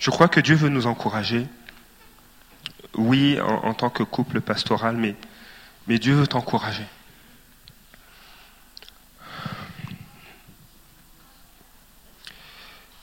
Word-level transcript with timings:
Je 0.00 0.10
crois 0.10 0.28
que 0.28 0.40
Dieu 0.40 0.56
veut 0.56 0.70
nous 0.70 0.86
encourager. 0.86 1.46
Oui, 2.94 3.38
en, 3.40 3.74
tant 3.74 3.90
que 3.90 4.02
couple 4.02 4.40
pastoral, 4.40 4.96
mais, 4.96 5.14
Dieu 5.98 6.14
veut 6.14 6.26
t'encourager. 6.26 6.86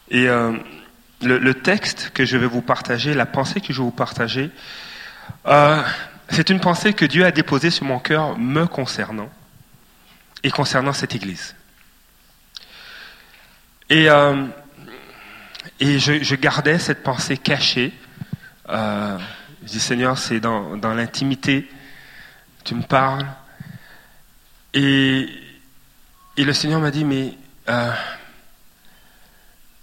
Et 0.09 0.27
euh, 0.27 0.57
le, 1.21 1.53
texte 1.53 2.11
que 2.13 2.25
je 2.25 2.35
vais 2.35 2.47
vous 2.47 2.61
partager, 2.61 3.13
la 3.13 3.25
pensée 3.25 3.61
que 3.61 3.73
je 3.73 3.77
vais 3.77 3.85
vous 3.85 3.91
partager, 3.91 4.49
euh, 5.45 5.83
c'est 6.29 6.49
une 6.49 6.59
pensée 6.59 6.93
que 6.93 7.05
Dieu 7.05 7.25
a 7.25 7.31
déposée 7.31 7.69
sur 7.69 7.85
mon 7.85 7.99
cœur 7.99 8.37
me 8.39 8.65
concernant 8.65 9.29
et 10.43 10.49
concernant 10.49 10.93
cette 10.93 11.13
Église. 11.13 11.55
Et, 13.89 14.09
euh, 14.09 14.47
et 15.79 15.99
je, 15.99 16.35
gardais 16.35 16.79
cette 16.79 17.03
pensée 17.03 17.37
cachée. 17.37 17.93
Euh, 18.69 19.17
je 19.63 19.67
dis 19.67 19.79
Seigneur, 19.79 20.17
c'est 20.17 20.39
dans, 20.39 20.93
l'intimité, 20.93 21.69
tu 22.63 22.75
me 22.75 22.83
parles. 22.83 23.25
Et, 24.73 25.29
et 26.37 26.43
le 26.43 26.53
Seigneur 26.53 26.79
m'a 26.79 26.91
dit, 26.91 27.05
mais 27.05 27.33
euh, 27.69 27.91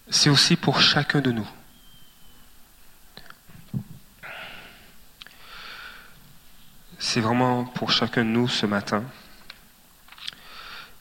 c'est 0.08 0.30
aussi 0.30 0.56
pour 0.56 0.80
chacun 0.80 1.20
de 1.20 1.30
nous. 1.30 1.48
C'est 6.98 7.20
vraiment 7.20 7.64
pour 7.64 7.90
chacun 7.90 8.24
de 8.24 8.30
nous 8.30 8.48
ce 8.48 8.66
matin. 8.66 9.04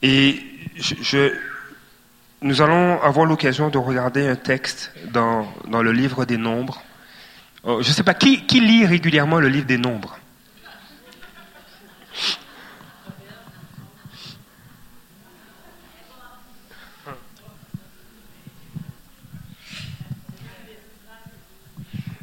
Et 0.02 0.44
je, 0.76 1.34
nous 2.44 2.62
allons 2.62 3.02
avoir 3.02 3.26
l'occasion 3.26 3.70
de 3.70 3.78
regarder 3.78 4.28
un 4.28 4.36
texte 4.36 4.92
dans, 5.12 5.48
le 5.66 5.92
livre 5.94 6.26
des 6.26 6.38
Nombres. 6.38 6.84
Oh, 7.63 7.82
je 7.82 7.88
ne 7.88 7.94
sais 7.94 8.04
pas, 8.04 8.13
qui, 8.13 8.46
qui 8.46 8.60
lit 8.60 8.85
régulièrement 8.85 9.40
le 9.40 9.48
livre 9.48 9.66
des 9.66 9.77
Nombres? 9.77 10.20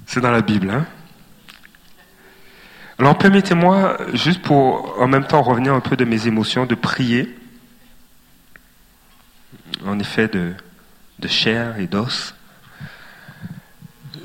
C'est 0.07 0.21
dans 0.21 0.31
la 0.31 0.43
Bible. 0.43 0.69
Hein? 0.71 0.87
Alors 2.99 3.17
permettez-moi, 3.17 3.97
juste 4.13 4.43
pour 4.43 5.01
en 5.01 5.09
même 5.09 5.25
temps 5.25 5.41
revenir 5.41 5.73
un 5.73 5.81
peu 5.81 5.97
de 5.97 6.05
mes 6.05 6.27
émotions, 6.27 6.67
de 6.67 6.75
prier 6.75 7.40
en 9.87 9.99
effet 9.99 10.29
de, 10.29 10.55
chair 11.27 11.79
et 11.79 11.87
d'os. 11.87 12.35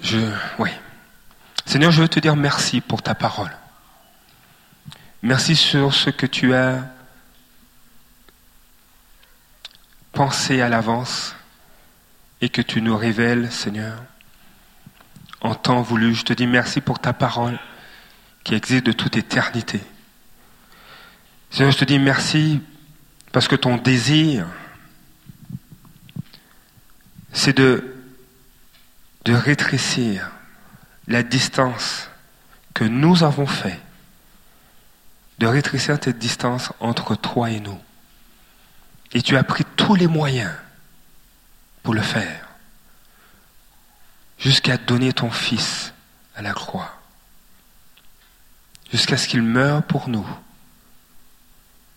Je, 0.02 0.20
oui. 0.60 0.70
Seigneur, 1.66 1.92
je 1.92 2.02
veux 2.02 2.08
te 2.08 2.20
dire 2.20 2.36
merci 2.36 2.82
pour 2.82 3.02
ta 3.02 3.16
parole. 3.16 3.52
Merci 5.22 5.56
sur 5.56 5.94
ce 5.94 6.10
que 6.10 6.26
tu 6.26 6.54
as 6.54 6.86
pensé 10.12 10.62
à 10.62 10.70
l'avance 10.70 11.36
et 12.42 12.50
que 12.50 12.62
tu 12.62 12.82
nous 12.82 12.96
révèles, 12.96 13.52
Seigneur, 13.52 13.98
en 15.42 15.56
temps 15.56 15.82
voulu. 15.82 16.14
Je 16.14 16.24
te 16.24 16.34
dis 16.34 16.48
merci 16.48 16.80
pour 16.80 17.00
ta 17.00 17.14
parole 17.14 17.60
qui 18.44 18.54
existe 18.54 18.86
de 18.86 18.92
toute 18.92 19.18
éternité. 19.18 19.82
Seigneur, 21.50 21.72
je 21.72 21.78
te 21.78 21.86
dis 21.86 22.00
merci 22.00 22.62
parce 23.32 23.48
que 23.48 23.56
ton 23.56 23.78
désir, 23.78 24.46
c'est 27.36 27.58
de, 27.58 27.92
rétrécir 29.28 30.32
la 31.08 31.22
distance 31.22 32.10
que 32.74 32.84
nous 32.84 33.24
avons 33.24 33.46
fait, 33.46 33.80
de 35.38 35.46
rétrécir 35.46 35.98
cette 36.02 36.18
distance 36.18 36.72
entre 36.80 37.16
toi 37.16 37.52
et 37.52 37.60
nous. 37.60 37.80
Et 39.12 39.22
tu 39.22 39.38
as 39.38 39.44
pris 39.44 39.66
tous 39.76 39.96
les 39.96 40.08
moyens 40.08 40.54
pour 41.84 41.94
le 41.94 42.02
faire, 42.02 42.48
jusqu'à 44.40 44.78
donner 44.78 45.14
ton 45.14 45.30
Fils 45.30 45.94
à 46.36 46.42
la 46.42 46.54
croix, 46.54 47.02
jusqu'à 48.92 49.18
ce 49.18 49.28
qu'il 49.28 49.42
meure 49.42 49.84
pour 49.84 50.10
nous 50.10 50.28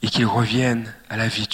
et 0.02 0.08
qu'il 0.08 0.26
revienne 0.26 0.92
à 1.08 1.16
la 1.16 1.28
vie. 1.28 1.48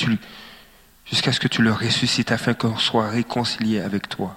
Jusqu'à 1.15 1.31
ce 1.31 1.39
que 1.39 1.47
tu 1.47 1.63
le 1.63 1.73
ressuscites 1.73 2.33
afin 2.33 2.55
qu'on 2.55 2.77
soit 2.77 3.09
réconcilié 3.09 3.81
avec 3.81 4.09
toi. 4.09 4.37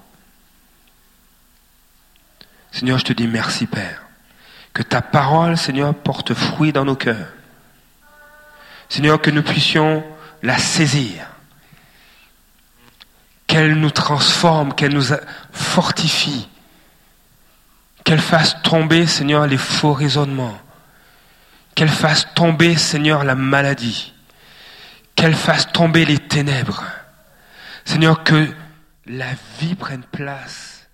Seigneur, 2.71 2.99
je 2.99 3.05
te 3.05 3.13
dis 3.13 3.27
merci, 3.27 3.65
Père. 3.65 4.03
Que 4.73 4.83
ta 4.83 5.01
parole, 5.01 5.57
Seigneur, 5.57 5.95
porte 5.95 6.35
fruit 6.35 6.71
dans 6.71 6.85
nos 6.85 6.95
cœurs. 6.95 7.33
Seigneur, 8.89 9.19
que 9.19 9.31
nous 9.31 9.41
puissions 9.41 10.03
la 10.43 10.59
saisir. 10.59 11.25
Qu'elle 13.47 13.73
nous 13.73 13.89
transforme, 13.89 14.75
qu'elle 14.75 14.93
nous 14.93 15.15
fortifie. 15.51 16.47
Qu'elle 18.03 18.21
fasse 18.21 18.61
tomber, 18.61 19.07
Seigneur, 19.07 19.47
les 19.47 19.57
faux 19.57 19.93
raisonnements. 19.93 20.61
Qu'elle 21.73 21.89
fasse 21.89 22.27
tomber, 22.35 22.77
Seigneur, 22.77 23.23
la 23.23 23.33
maladie 23.33 24.13
qu'elle 25.17 25.35
fasse 25.35 25.69
tomber 25.73 26.05
les 26.05 26.19
ténèbres. 26.19 26.83
Seigneur, 27.83 28.23
que 28.23 28.47
la 29.07 29.33
vie 29.59 29.75
prenne 29.75 30.03
place 30.03 30.87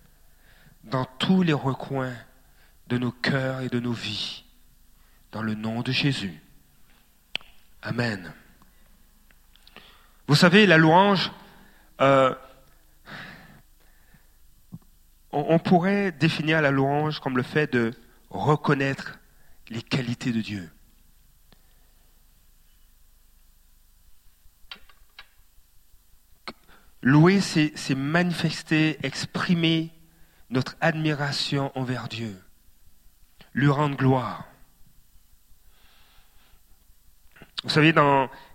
dans 0.85 1.05
tous 1.05 1.43
les 1.43 1.53
recoins 1.53 2.15
de 2.87 2.97
nos 2.97 3.11
cœurs 3.11 3.61
et 3.61 3.69
de 3.69 3.79
nos 3.79 3.91
vies. 3.91 4.45
Dans 5.31 5.41
le 5.41 5.55
nom 5.55 5.81
de 5.81 5.91
Jésus. 5.91 6.41
Amen. 7.81 8.33
Vous 10.27 10.35
savez, 10.35 10.65
la 10.67 10.77
louange, 10.77 11.31
euh, 11.99 12.33
on 15.31 15.59
pourrait 15.59 16.11
définir 16.11 16.61
la 16.61 16.71
louange 16.71 17.19
comme 17.19 17.35
le 17.35 17.43
fait 17.43 17.73
de 17.73 17.91
reconnaître 18.29 19.19
les 19.69 19.81
qualités 19.81 20.31
de 20.31 20.41
Dieu. 20.41 20.71
Louer, 27.05 27.41
c'est 27.41 27.95
manifester, 27.95 28.97
exprimer 29.05 29.91
notre 30.49 30.77
admiration 30.79 31.77
envers 31.77 32.07
Dieu, 32.07 32.41
lui 33.53 33.67
rendre 33.67 33.97
gloire. 33.97 34.45
Vous 37.65 37.69
savez, 37.69 37.93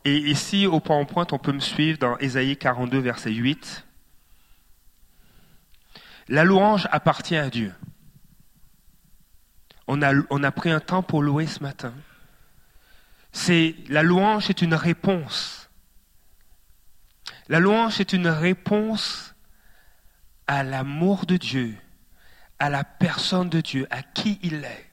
ici, 0.06 0.66
au 0.66 0.80
point 0.80 0.96
en 0.96 1.04
pointe, 1.04 1.34
on 1.34 1.38
peut 1.38 1.52
me 1.52 1.60
suivre 1.60 1.98
dans 1.98 2.16
Ésaïe 2.18 2.56
42, 2.56 2.98
verset 2.98 3.32
8. 3.32 3.84
La 6.28 6.44
louange 6.44 6.88
appartient 6.90 7.36
à 7.36 7.50
Dieu. 7.50 7.74
On 9.86 10.00
a, 10.00 10.14
on 10.30 10.42
a 10.42 10.52
pris 10.52 10.70
un 10.70 10.80
temps 10.80 11.02
pour 11.02 11.22
louer 11.22 11.46
ce 11.46 11.62
matin. 11.62 11.92
C'est, 13.30 13.74
la 13.88 14.02
louange 14.02 14.48
est 14.48 14.62
une 14.62 14.74
réponse 14.74 15.67
la 17.48 17.60
louange 17.60 18.00
est 18.00 18.12
une 18.12 18.28
réponse 18.28 19.34
à 20.46 20.62
l'amour 20.62 21.26
de 21.26 21.36
Dieu, 21.36 21.76
à 22.58 22.70
la 22.70 22.84
personne 22.84 23.48
de 23.48 23.60
Dieu, 23.60 23.86
à 23.90 24.02
qui 24.02 24.38
il 24.42 24.64
est. 24.64 24.90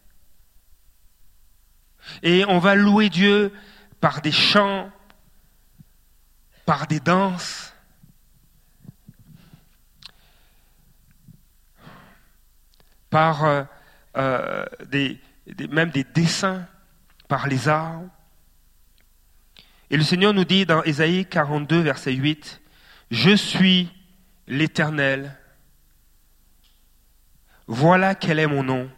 Et 2.23 2.45
on 2.45 2.59
va 2.59 2.75
louer 2.75 3.09
Dieu 3.09 3.51
par 3.99 4.21
des 4.21 4.31
chants, 4.31 4.91
par 6.65 6.87
des 6.87 6.99
danses, 6.99 7.73
par 13.09 13.45
euh, 13.45 13.63
euh, 14.17 14.65
même 15.69 15.89
des 15.89 16.03
dessins, 16.03 16.67
par 17.27 17.47
les 17.47 17.67
arts. 17.67 18.01
Et 19.95 19.97
le 19.97 20.03
Seigneur 20.03 20.33
nous 20.33 20.43
dit 20.43 20.65
dans 20.65 20.83
Ésaïe 20.83 21.25
42, 21.25 21.79
verset 21.79 22.11
8, 22.11 22.59
Je 23.11 23.33
suis 23.33 23.89
l'Éternel, 24.45 25.39
voilà 27.67 28.13
quel 28.13 28.39
est 28.39 28.45
mon 28.45 28.61
nom, 28.61 28.91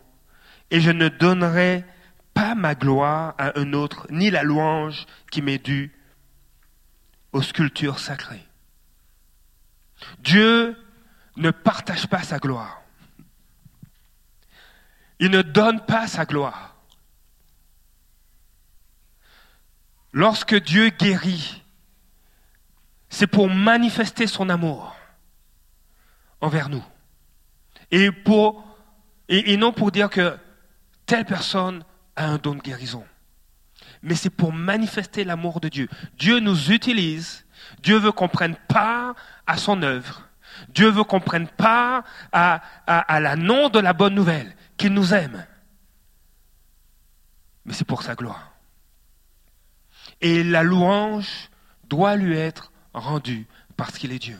et 0.71 0.81
je 0.81 0.89
ne 0.89 1.07
donnerai 1.07 1.85
pas 2.33 2.55
ma 2.55 2.73
gloire 2.73 3.35
à 3.38 3.59
un 3.59 3.73
autre, 3.73 4.07
ni 4.09 4.31
la 4.31 4.41
louange 4.41 5.05
qui 5.29 5.44
m'est 5.44 5.63
due 5.63 5.94
aux 7.31 7.44
sculptures 7.44 7.99
sacrées. 7.99 8.47
Dieu 10.21 10.75
ne 11.35 11.51
partage 11.51 12.07
pas 12.07 12.23
sa 12.23 12.39
gloire. 12.39 12.81
Il 15.19 15.29
ne 15.29 15.44
donne 15.44 15.85
pas 15.85 16.07
sa 16.07 16.25
gloire. 16.25 16.76
Lorsque 20.17 20.55
Dieu 20.55 20.89
guérit, 20.89 21.61
c'est 23.07 23.27
pour 23.27 23.51
manifester 23.51 24.25
son 24.25 24.49
amour 24.49 24.95
envers 26.41 26.69
nous. 26.69 26.83
Et, 27.91 28.09
non 29.57 29.71
pour 29.73 29.91
dire 29.91 30.09
que 30.09 30.35
telle 31.05 31.23
personne 31.23 31.83
a 32.15 32.25
un 32.25 32.37
don 32.39 32.55
de 32.55 32.61
guérison. 32.61 33.05
Mais 34.01 34.15
c'est 34.15 34.31
pour 34.31 34.51
manifester 34.51 35.23
l'amour 35.23 35.59
de 35.61 35.69
Dieu. 35.69 35.87
Dieu 36.17 36.39
nous 36.39 36.71
utilise. 36.71 37.45
Dieu 37.83 37.99
veut 37.99 38.11
qu'on 38.11 38.27
prenne 38.27 38.55
part 38.67 39.13
à 39.45 39.57
son 39.57 39.83
œuvre. 39.83 40.27
Dieu 40.69 40.89
veut 40.89 41.03
qu'on 41.03 41.19
prenne 41.19 41.47
part 41.47 42.03
à, 42.31 42.63
à, 42.87 43.01
à 43.01 43.19
la 43.19 43.35
nom 43.35 43.69
de 43.69 43.77
la 43.77 43.93
bonne 43.93 44.15
nouvelle, 44.15 44.55
qu'il 44.77 44.95
nous 44.95 45.13
aime. 45.13 45.45
Mais 47.65 47.73
c'est 47.73 47.85
pour 47.85 48.01
sa 48.01 48.15
gloire. 48.15 48.56
Et 50.21 50.43
la 50.43 50.63
louange 50.63 51.49
doit 51.89 52.15
lui 52.15 52.37
être 52.37 52.71
rendue 52.93 53.47
parce 53.75 53.97
qu'il 53.97 54.11
est 54.11 54.19
Dieu. 54.19 54.39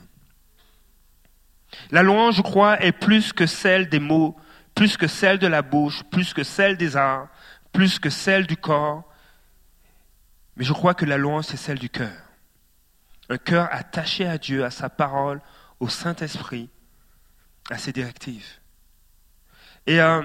La 1.92 2.04
louange, 2.04 2.36
je 2.36 2.42
crois, 2.42 2.82
est 2.82 2.92
plus 2.92 3.34
que 3.34 3.46
celle 3.46 3.90
des 3.90 4.00
mots, 4.00 4.36
plus 4.74 4.98
que 4.98 5.08
celle 5.08 5.38
de 5.38 5.48
la 5.48 5.62
bouche, 5.62 6.04
plus 6.12 6.34
que 6.34 6.44
celle 6.44 6.78
des 6.78 6.96
arts, 6.96 7.28
plus 7.72 8.00
que 8.00 8.10
celle 8.10 8.48
du 8.48 8.58
corps. 8.58 9.04
Mais 10.56 10.64
je 10.64 10.74
crois 10.74 10.94
que 10.94 11.06
la 11.06 11.18
louange, 11.18 11.46
c'est 11.46 11.58
celle 11.58 11.80
du 11.80 11.90
cœur. 11.90 12.18
Un 13.30 13.38
cœur 13.38 13.68
attaché 13.72 14.26
à 14.26 14.38
Dieu, 14.38 14.66
à 14.66 14.72
sa 14.72 14.90
parole, 14.90 15.42
au 15.80 15.90
Saint-Esprit, 15.90 16.70
à 17.70 17.78
ses 17.78 17.92
directives. 17.92 18.60
Et, 19.86 20.02
euh, 20.02 20.24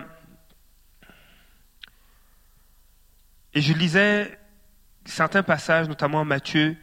et 3.52 3.60
je 3.60 3.72
lisais 3.74 4.38
certains 5.04 5.42
passages, 5.42 5.88
notamment 5.88 6.24
Matthieu, 6.24 6.76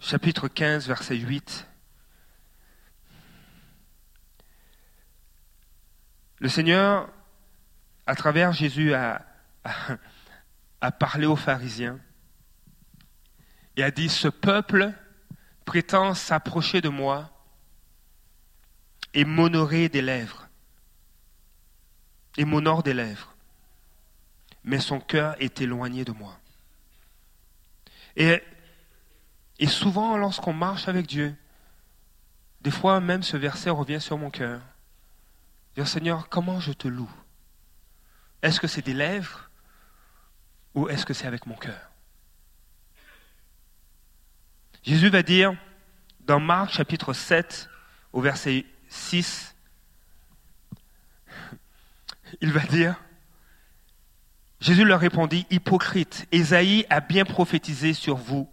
chapitre 0.00 0.48
15, 0.48 0.86
verset 0.86 1.16
8. 1.16 1.66
Le 6.38 6.48
Seigneur, 6.48 7.08
à 8.06 8.14
travers 8.14 8.52
Jésus, 8.52 8.92
a, 8.94 9.24
a, 10.80 10.92
parlé 10.92 11.26
aux 11.26 11.36
pharisiens 11.36 11.98
et 13.76 13.82
a 13.82 13.90
dit, 13.90 14.08
ce 14.08 14.28
peuple 14.28 14.92
prétend 15.64 16.14
s'approcher 16.14 16.80
de 16.80 16.88
moi 16.88 17.30
et 19.14 19.24
m'honorer 19.24 19.88
des 19.88 20.02
lèvres, 20.02 20.48
et 22.36 22.44
m'honore 22.44 22.82
des 22.82 22.94
lèvres, 22.94 23.34
mais 24.64 24.80
son 24.80 25.00
cœur 25.00 25.36
est 25.40 25.60
éloigné 25.60 26.04
de 26.04 26.12
moi. 26.12 26.38
Et, 28.16 28.42
souvent, 29.66 30.16
lorsqu'on 30.16 30.52
marche 30.52 30.88
avec 30.88 31.06
Dieu, 31.06 31.34
des 32.60 32.70
fois 32.70 33.00
même 33.00 33.22
ce 33.22 33.36
verset 33.36 33.70
revient 33.70 34.00
sur 34.00 34.18
mon 34.18 34.30
cœur. 34.30 34.60
Dire 35.74 35.88
Seigneur, 35.88 36.28
comment 36.28 36.60
je 36.60 36.72
te 36.72 36.88
loue? 36.88 37.10
Est-ce 38.42 38.60
que 38.60 38.66
c'est 38.66 38.82
des 38.82 38.94
lèvres 38.94 39.50
ou 40.74 40.88
est-ce 40.88 41.04
que 41.04 41.14
c'est 41.14 41.26
avec 41.26 41.46
mon 41.46 41.56
cœur? 41.56 41.90
Jésus 44.82 45.08
va 45.08 45.22
dire 45.22 45.54
dans 46.20 46.40
Marc 46.40 46.72
chapitre 46.72 47.12
7 47.12 47.68
au 48.12 48.20
verset 48.20 48.64
6, 48.88 49.54
il 52.40 52.52
va 52.52 52.60
dire, 52.60 52.96
Jésus 54.64 54.86
leur 54.86 55.00
répondit, 55.00 55.46
Hypocrite, 55.50 56.26
Ésaïe 56.32 56.86
a 56.88 57.00
bien 57.00 57.26
prophétisé 57.26 57.92
sur 57.92 58.16
vous, 58.16 58.50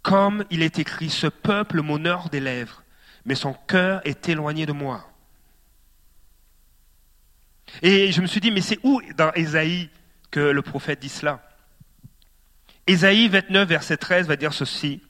comme 0.00 0.46
il 0.48 0.62
est 0.62 0.78
écrit, 0.78 1.10
ce 1.10 1.26
peuple 1.26 1.82
m'honore 1.82 2.30
des 2.30 2.40
lèvres, 2.40 2.82
mais 3.26 3.34
son 3.34 3.52
cœur 3.52 4.00
est 4.06 4.26
éloigné 4.30 4.64
de 4.64 4.72
moi. 4.72 5.06
Et 7.82 8.10
je 8.10 8.22
me 8.22 8.26
suis 8.26 8.40
dit, 8.40 8.50
mais 8.50 8.62
c'est 8.62 8.78
où 8.84 9.02
dans 9.18 9.30
Ésaïe 9.34 9.90
que 10.30 10.40
le 10.40 10.62
prophète 10.62 11.00
dit 11.00 11.10
cela? 11.10 11.46
Ésaïe 12.86 13.28
29, 13.28 13.68
verset 13.68 13.98
13 13.98 14.26
va 14.26 14.36
dire 14.36 14.54
ceci. 14.54 15.02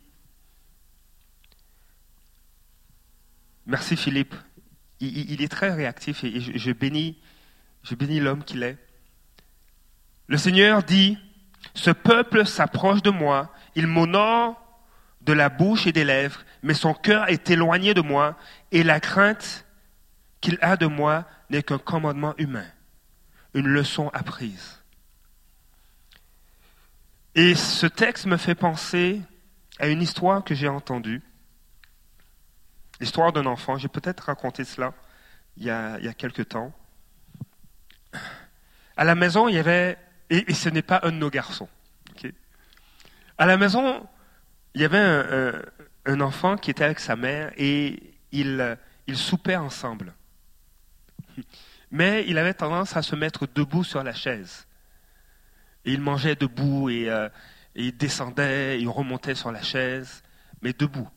Merci 3.67 3.97
Philippe. 3.97 4.35
Il, 4.99 5.41
est 5.41 5.49
très 5.49 5.73
réactif 5.73 6.25
et 6.25 6.41
je, 6.41 6.73
bénis, 6.73 7.21
je 7.85 7.94
bénis 7.94 8.19
l'homme 8.19 8.43
qu'il 8.43 8.65
est. 8.65 8.79
Le 10.28 10.37
Seigneur 10.38 10.82
dit, 10.82 11.19
ce 11.75 11.90
peuple 11.90 12.46
s'approche 12.46 13.02
de 13.02 13.11
moi, 13.11 13.52
il 13.75 13.87
m'honore 13.87 14.61
de 15.20 15.32
la 15.32 15.49
bouche 15.49 15.87
et 15.87 15.93
des 15.93 16.05
lèvres, 16.05 16.40
mais 16.62 16.75
son 16.75 16.94
cœur 16.94 17.28
est 17.28 17.50
éloigné 17.50 17.94
de 17.94 18.00
moi 18.00 18.37
et 18.73 18.82
la 18.82 19.00
crainte 19.00 19.67
qu'il 20.40 20.58
a 20.61 20.76
de 20.76 20.87
moi 20.87 21.25
n'est 21.50 21.62
qu'un 21.62 21.78
commandement 21.78 22.34
humain, 22.38 22.67
une 23.55 23.67
leçon 23.67 24.08
apprise. 24.12 24.82
Et 27.34 27.55
ce 27.55 27.87
texte 27.87 28.26
me 28.26 28.37
fait 28.37 28.55
penser 28.55 29.20
à 29.79 29.88
une 29.88 30.02
histoire 30.02 30.43
que 30.43 30.55
j'ai 30.55 30.69
entendue, 30.69 31.22
l'histoire 33.00 33.32
d'un 33.32 33.46
enfant. 33.46 33.76
J'ai 33.76 33.88
peut-être 33.88 34.20
raconté 34.20 34.64
cela 34.64 34.94
il 35.56 35.64
y, 35.64 35.70
a, 35.70 35.94
a 35.94 36.12
quelque 36.14 36.43
temps. 36.43 36.72
À 38.96 39.05
la 39.05 39.14
maison, 39.14 39.49
il 39.49 39.55
y 39.55 39.58
avait, 39.58 39.99
et, 40.31 40.52
ce 40.55 40.69
n'est 40.69 40.82
pas 40.82 41.00
un 41.02 41.12
de 41.12 41.17
nos 41.17 41.31
garçons. 41.31 41.69
À 43.38 43.44
la 43.46 43.56
maison, 43.58 44.06
il 44.75 44.81
y 44.81 44.84
avait 44.84 44.99
un, 46.06 46.20
enfant 46.20 46.56
qui 46.56 46.70
était 46.70 46.84
avec 46.84 47.00
sa 47.00 47.17
mère 47.17 47.52
et 47.56 48.14
ils, 48.32 48.78
ils 49.06 49.17
soupaient 49.17 49.56
ensemble 49.56 50.14
mais 51.90 52.25
il 52.26 52.38
avait 52.38 52.55
tendance 52.55 52.96
à 52.96 53.02
se 53.02 53.17
mettre 53.17 53.46
debout 53.46 53.84
sur 53.84 54.02
la 54.02 54.14
chaise. 54.14 54.67
Et 55.84 55.93
il 55.93 56.00
mangeait 56.00 56.34
debout 56.34 56.90
et, 56.90 57.08
euh, 57.08 57.29
il 57.75 57.96
descendait, 57.96 58.81
il 58.81 58.88
remontait 58.88 59.34
sur 59.34 59.52
la 59.52 59.62
chaise, 59.62 60.22
mais 60.62 60.72
debout. 60.72 61.08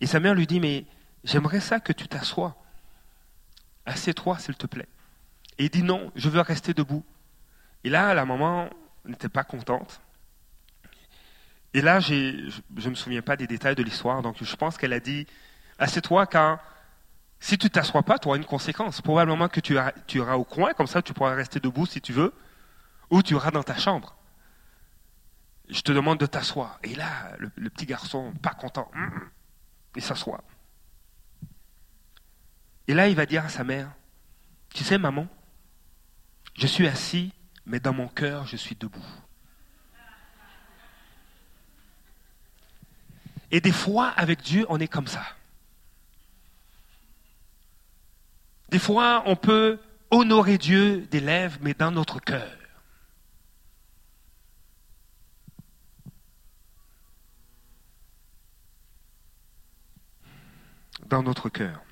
Et 0.00 0.06
sa 0.06 0.20
mère 0.20 0.34
lui 0.34 0.46
dit, 0.46 0.60
mais 0.60 0.84
j'aimerais 1.24 1.60
ça 1.60 1.80
que 1.80 1.92
tu 1.92 2.06
t'assoies. 2.08 2.56
Assieds-toi, 3.86 4.38
s'il 4.38 4.54
te 4.54 4.66
plaît. 4.66 4.88
Et 5.58 5.64
il 5.64 5.70
dit, 5.70 5.82
non, 5.82 6.12
je 6.14 6.28
veux 6.28 6.40
rester 6.40 6.74
debout. 6.74 7.04
Et 7.84 7.90
là, 7.90 8.14
la 8.14 8.24
maman 8.24 8.70
n'était 9.04 9.28
pas 9.28 9.44
contente. 9.44 10.00
Et 11.74 11.80
là, 11.80 12.00
je 12.00 12.14
ne 12.70 12.90
me 12.90 12.94
souviens 12.94 13.22
pas 13.22 13.36
des 13.36 13.46
détails 13.46 13.74
de 13.74 13.82
l'histoire, 13.82 14.22
donc 14.22 14.36
je 14.42 14.56
pense 14.56 14.76
qu'elle 14.76 14.92
a 14.92 15.00
dit, 15.00 15.26
assieds-toi 15.78 16.26
quand 16.26 16.58
si 17.42 17.58
tu 17.58 17.68
t'assois 17.70 18.04
pas, 18.04 18.20
tu 18.20 18.28
auras 18.28 18.36
une 18.36 18.44
conséquence. 18.44 19.00
Probablement 19.00 19.48
que 19.48 19.58
tu, 19.58 19.74
iras 19.74 20.36
au 20.36 20.44
coin, 20.44 20.74
comme 20.74 20.86
ça 20.86 21.02
tu 21.02 21.12
pourras 21.12 21.34
rester 21.34 21.58
debout 21.58 21.86
si 21.86 22.00
tu 22.00 22.12
veux, 22.12 22.32
ou 23.10 23.20
tu 23.20 23.34
iras 23.34 23.50
dans 23.50 23.64
ta 23.64 23.76
chambre. 23.76 24.14
Je 25.68 25.80
te 25.80 25.90
demande 25.90 26.20
de 26.20 26.26
t'asseoir. 26.26 26.78
Et 26.84 26.94
là, 26.94 27.32
le, 27.38 27.68
petit 27.68 27.84
garçon, 27.84 28.32
pas 28.42 28.54
content, 28.54 28.88
hum, 28.94 29.02
hum, 29.02 29.30
il 29.96 30.02
s'assoit. 30.02 30.44
Et 32.86 32.94
là, 32.94 33.08
il 33.08 33.16
va 33.16 33.26
dire 33.26 33.44
à 33.44 33.48
sa 33.48 33.64
mère, 33.64 33.90
tu 34.72 34.84
sais, 34.84 34.96
maman, 34.96 35.26
je 36.54 36.68
suis 36.68 36.86
assis, 36.86 37.32
mais 37.66 37.80
dans 37.80 37.92
mon 37.92 38.08
cœur, 38.08 38.46
je 38.46 38.56
suis 38.56 38.74
debout. 38.74 39.04
Et 43.50 43.60
des 43.60 43.72
fois, 43.72 44.08
avec 44.08 44.40
Dieu, 44.40 44.64
on 44.68 44.80
est 44.80 44.88
comme 44.88 45.06
ça. 45.06 45.24
Des 48.70 48.78
fois, 48.78 49.22
on 49.26 49.36
peut 49.36 49.78
honorer 50.10 50.56
Dieu 50.56 51.06
des 51.10 51.20
lèvres, 51.20 51.58
mais 51.60 51.74
dans 51.74 51.90
notre 51.90 52.18
cœur. 52.18 52.56
Dans 61.06 61.22
notre 61.22 61.50
cœur. 61.50 61.82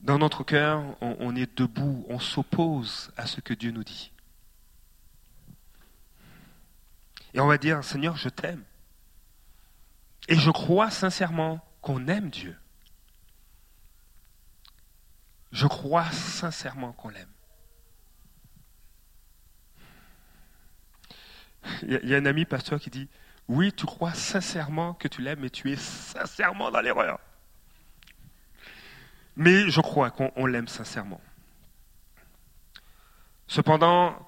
Dans 0.00 0.18
notre 0.18 0.44
cœur, 0.44 0.96
on, 1.00 1.34
est 1.34 1.58
debout, 1.58 2.06
on 2.08 2.20
s'oppose 2.20 3.10
à 3.16 3.26
ce 3.26 3.40
que 3.40 3.52
Dieu 3.52 3.72
nous 3.72 3.82
dit. 3.82 4.12
Et 7.34 7.40
on 7.40 7.46
va 7.46 7.58
dire, 7.58 7.82
Seigneur, 7.82 8.16
je 8.16 8.28
t'aime. 8.28 8.64
Et 10.28 10.36
je 10.36 10.50
crois 10.50 10.90
sincèrement 10.90 11.60
qu'on 11.82 12.06
aime 12.06 12.30
Dieu. 12.30 12.56
Je 15.50 15.66
crois 15.66 16.10
sincèrement 16.12 16.92
qu'on 16.92 17.08
l'aime. 17.08 17.28
Il 21.82 22.08
y 22.08 22.14
a 22.14 22.18
un 22.18 22.26
ami 22.26 22.44
pasteur 22.44 22.78
qui 22.80 22.90
dit, 22.90 23.08
oui, 23.48 23.72
tu 23.72 23.86
crois 23.86 24.14
sincèrement 24.14 24.94
que 24.94 25.08
tu 25.08 25.22
l'aimes, 25.22 25.40
mais 25.40 25.50
tu 25.50 25.72
es 25.72 25.76
sincèrement 25.76 26.70
dans 26.70 26.80
l'erreur. 26.80 27.18
Mais 29.38 29.70
je 29.70 29.80
crois 29.80 30.10
qu'on 30.10 30.46
l'aime 30.46 30.66
sincèrement. 30.66 31.20
Cependant, 33.46 34.18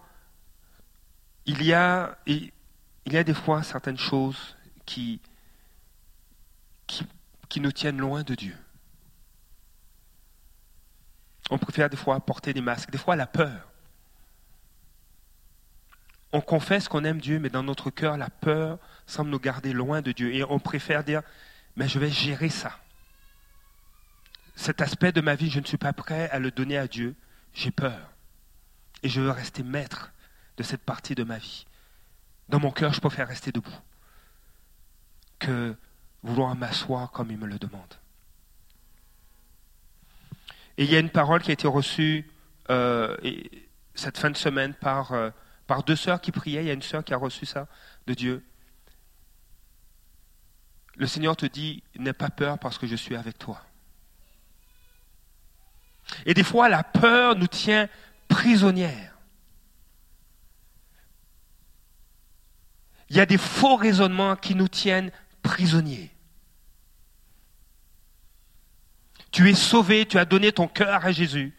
il 1.47 1.65
y 1.65 1.75
a, 1.75 2.17
des 2.25 3.35
fois 3.35 3.65
certaines 3.65 3.99
choses 3.99 4.57
qui, 4.87 5.21
qui, 6.87 7.05
qui 7.49 7.61
nous 7.61 7.73
tiennent 7.73 7.99
loin 7.99 8.23
de 8.23 8.37
Dieu. 8.37 8.57
On 11.51 11.59
préfère 11.59 11.91
des 11.91 11.97
fois 11.97 12.21
porter 12.21 12.53
des 12.53 12.61
masques, 12.61 12.93
des 12.93 12.99
fois 12.99 13.17
la 13.17 13.27
peur. 13.27 13.69
On 16.33 16.41
confesse 16.41 16.87
qu'on 16.87 17.03
aime 17.03 17.21
Dieu, 17.21 17.41
mais 17.41 17.51
dans 17.51 17.65
notre 17.65 17.91
cœur, 17.91 18.17
la 18.17 18.31
peur 18.31 18.79
semble 19.07 19.31
nous 19.31 19.41
garder 19.41 19.73
loin 19.73 20.03
de 20.03 20.13
Dieu. 20.13 20.33
Et 20.33 20.45
on 20.45 20.61
préfère 20.61 21.03
dire, 21.03 21.23
mais 21.75 21.89
je 21.89 21.99
vais 21.99 22.11
gérer 22.11 22.49
ça. 22.49 22.79
Cet 24.61 24.83
aspect 24.83 25.11
de 25.11 25.23
ma 25.23 25.37
vie, 25.37 25.49
je 25.49 25.59
ne 25.59 25.65
suis 25.65 25.79
pas 25.79 25.95
prêt 25.95 26.29
à 26.29 26.39
le 26.39 26.51
donner 26.51 26.77
à 26.77 26.87
Dieu. 26.87 27.15
J'ai 27.55 27.71
peur. 27.71 28.13
Et 29.03 29.09
je 29.09 29.23
veux 29.23 29.31
rester 29.31 29.63
maître 29.63 30.13
de 30.59 30.63
cette 30.63 30.83
partie 30.83 31.15
de 31.15 31.25
ma 31.25 31.39
vie. 31.39 31.65
Dans 32.51 32.61
mon 32.61 32.71
cœur, 32.71 32.93
je 32.93 33.01
préfère 33.01 33.27
rester 33.27 33.53
debout 33.53 33.73
que 35.39 35.75
vouloir 36.23 36.55
m'asseoir 36.57 37.11
comme 37.11 37.31
il 37.31 37.39
me 37.39 37.47
le 37.47 37.59
demande. 37.59 37.95
Et 40.77 40.85
il 40.85 40.91
y 40.91 40.95
a 40.95 40.99
une 40.99 41.09
parole 41.09 41.41
qui 41.41 41.53
a 41.53 41.55
été 41.55 41.67
reçue 41.67 42.31
euh, 42.69 43.17
cette 43.95 44.19
fin 44.19 44.29
de 44.29 44.37
semaine 44.37 44.75
par, 44.75 45.13
euh, 45.13 45.31
par 45.67 45.85
deux 45.85 45.97
sœurs 45.97 46.21
qui 46.21 46.33
priaient. 46.33 46.65
Il 46.65 46.67
y 46.67 46.71
a 46.71 46.75
une 46.75 46.83
sœur 46.83 47.03
qui 47.03 47.15
a 47.15 47.17
reçu 47.17 47.47
ça 47.47 47.67
de 48.07 48.13
Dieu. 48.13 48.45
Le 50.97 51.07
Seigneur 51.07 51.35
te 51.35 51.47
dit, 51.47 51.83
n'aie 51.99 52.13
pas 52.13 52.29
peur 52.29 52.59
parce 52.59 52.77
que 52.77 52.87
je 52.87 52.97
suis 52.97 53.17
avec 53.17 53.39
toi. 53.39 53.63
Et 56.27 56.35
des 56.35 56.45
fois, 56.45 56.69
la 56.69 56.83
peur 56.83 57.37
nous 57.37 57.47
tient 57.47 57.89
prisonnières. 58.29 59.19
Il 63.09 63.17
y 63.17 63.21
a 63.21 63.27
des 63.27 63.39
faux 63.39 63.77
raisonnements 63.77 64.37
qui 64.37 64.55
nous 64.55 64.69
tiennent 64.69 65.11
prisonniers. 65.43 66.11
Tu 69.33 69.49
es 69.51 69.55
sauvé, 69.55 70.07
tu 70.07 70.19
as 70.19 70.25
donné 70.25 70.53
ton 70.53 70.69
cœur 70.69 71.05
à 71.05 71.13
Jésus. 71.13 71.53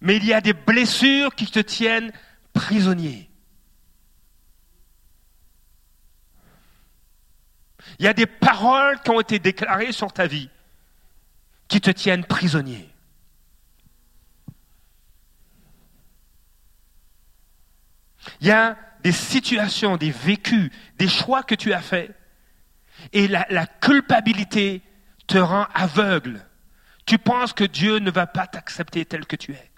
Mais 0.00 0.16
il 0.16 0.24
y 0.24 0.32
a 0.32 0.40
des 0.40 0.52
blessures 0.52 1.34
qui 1.34 1.46
te 1.46 1.58
tiennent 1.58 2.12
prisonnier. 2.52 3.30
Il 7.98 8.04
y 8.04 8.08
a 8.08 8.14
des 8.14 8.26
paroles 8.26 9.00
qui 9.00 9.10
ont 9.10 9.20
été 9.20 9.38
déclarées 9.38 9.92
sur 9.92 10.12
ta 10.12 10.26
vie 10.26 10.48
qui 11.68 11.80
te 11.80 11.90
tiennent 11.90 12.24
prisonnier. 12.24 12.89
Il 18.40 18.46
y 18.46 18.50
a 18.50 18.76
des 19.02 19.12
situations, 19.12 19.96
des 19.96 20.10
vécus, 20.10 20.70
des 20.98 21.08
choix 21.08 21.42
que 21.42 21.54
tu 21.54 21.72
as 21.72 21.80
faits. 21.80 22.14
Et 23.12 23.28
la, 23.28 23.66
culpabilité 23.66 24.82
te 25.26 25.38
rend 25.38 25.66
aveugle. 25.74 26.44
Tu 27.06 27.18
penses 27.18 27.52
que 27.52 27.64
Dieu 27.64 27.98
ne 27.98 28.10
va 28.10 28.26
pas 28.26 28.46
t'accepter 28.46 29.04
tel 29.04 29.26
que 29.26 29.36
tu 29.36 29.52
es. 29.52 29.70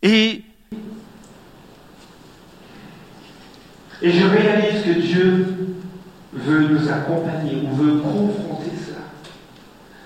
Et, 0.00 0.44
et 4.00 4.12
je 4.12 4.26
réalise 4.26 4.84
que 4.84 5.00
Dieu 5.00 5.76
veut 6.32 6.68
nous 6.68 6.88
accompagner 6.88 7.62
ou 7.62 7.74
veut 7.74 8.00
confronter 8.00 8.70
cela. 8.86 9.00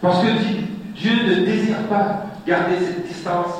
Parce 0.00 0.24
que 0.24 0.71
Dieu 1.02 1.14
ne 1.14 1.44
désire 1.44 1.88
pas 1.88 2.26
garder 2.46 2.78
cette 2.78 3.06
distance 3.06 3.54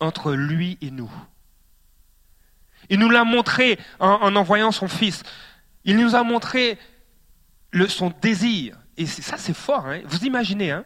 entre 0.00 0.32
lui 0.32 0.76
et 0.80 0.90
nous. 0.90 1.10
Il 2.90 2.98
nous 2.98 3.10
l'a 3.10 3.24
montré 3.24 3.78
en, 4.00 4.34
envoyant 4.36 4.72
son 4.72 4.88
Fils. 4.88 5.22
Il 5.84 5.96
nous 5.96 6.14
a 6.14 6.22
montré 6.24 6.78
son 7.88 8.12
désir. 8.20 8.76
Et 8.96 9.06
ça, 9.06 9.38
c'est 9.38 9.54
fort. 9.54 9.86
Hein. 9.86 10.00
Vous 10.04 10.24
imaginez, 10.24 10.72
hein 10.72 10.84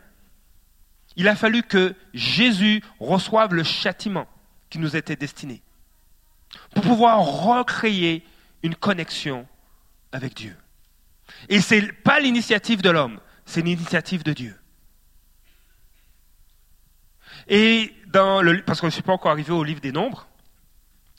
il 1.16 1.28
a 1.28 1.34
fallu 1.34 1.62
que 1.62 1.94
Jésus 2.14 2.82
reçoive 2.98 3.54
le 3.54 3.64
châtiment 3.64 4.28
qui 4.68 4.78
nous 4.78 4.94
était 4.96 5.16
destiné 5.16 5.62
pour 6.74 6.82
pouvoir 6.82 7.20
recréer 7.20 8.24
une 8.62 8.74
connexion 8.74 9.46
avec 10.12 10.34
Dieu. 10.34 10.56
Et 11.48 11.60
ce 11.60 11.74
n'est 11.74 11.92
pas 11.92 12.20
l'initiative 12.20 12.82
de 12.82 12.90
l'homme, 12.90 13.20
c'est 13.44 13.62
l'initiative 13.62 14.22
de 14.22 14.32
Dieu. 14.32 14.59
Et 17.50 17.92
dans 18.06 18.42
le, 18.42 18.62
parce 18.62 18.80
que 18.80 18.84
je 18.84 18.86
ne 18.86 18.92
suis 18.92 19.02
pas 19.02 19.12
encore 19.12 19.32
arrivé 19.32 19.52
au 19.52 19.64
livre 19.64 19.80
des 19.80 19.90
nombres, 19.90 20.28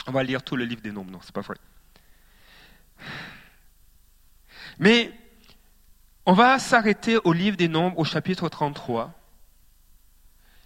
on 0.08 0.14
va 0.14 0.24
lire 0.24 0.42
tout 0.42 0.56
le 0.56 0.64
livre 0.64 0.82
des 0.82 0.92
nombres, 0.92 1.12
non, 1.12 1.20
c'est 1.22 1.36
pas 1.36 1.42
vrai. 1.42 1.58
Mais 4.80 5.12
on 6.26 6.32
va 6.32 6.58
s'arrêter 6.58 7.18
au 7.26 7.34
livre 7.34 7.58
des 7.58 7.68
nombres, 7.68 8.00
au 8.00 8.06
chapitre 8.06 8.48
33. 8.48 9.14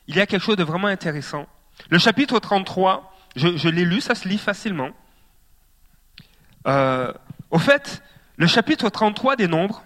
Il 0.07 0.15
y 0.15 0.21
a 0.21 0.27
quelque 0.27 0.43
chose 0.43 0.55
de 0.55 0.63
vraiment 0.63 0.87
intéressant. 0.87 1.47
Le 1.89 1.97
chapitre 1.97 2.37
33, 2.37 3.11
je, 3.35 3.67
l'ai 3.67 3.85
lu, 3.85 4.01
ça 4.01 4.13
se 4.13 4.27
lit 4.27 4.37
facilement. 4.37 4.91
Euh, 6.67 7.11
au 7.49 7.57
fait, 7.57 8.03
le 8.37 8.45
chapitre 8.45 8.89
33 8.89 9.35
des 9.35 9.47
nombres 9.47 9.83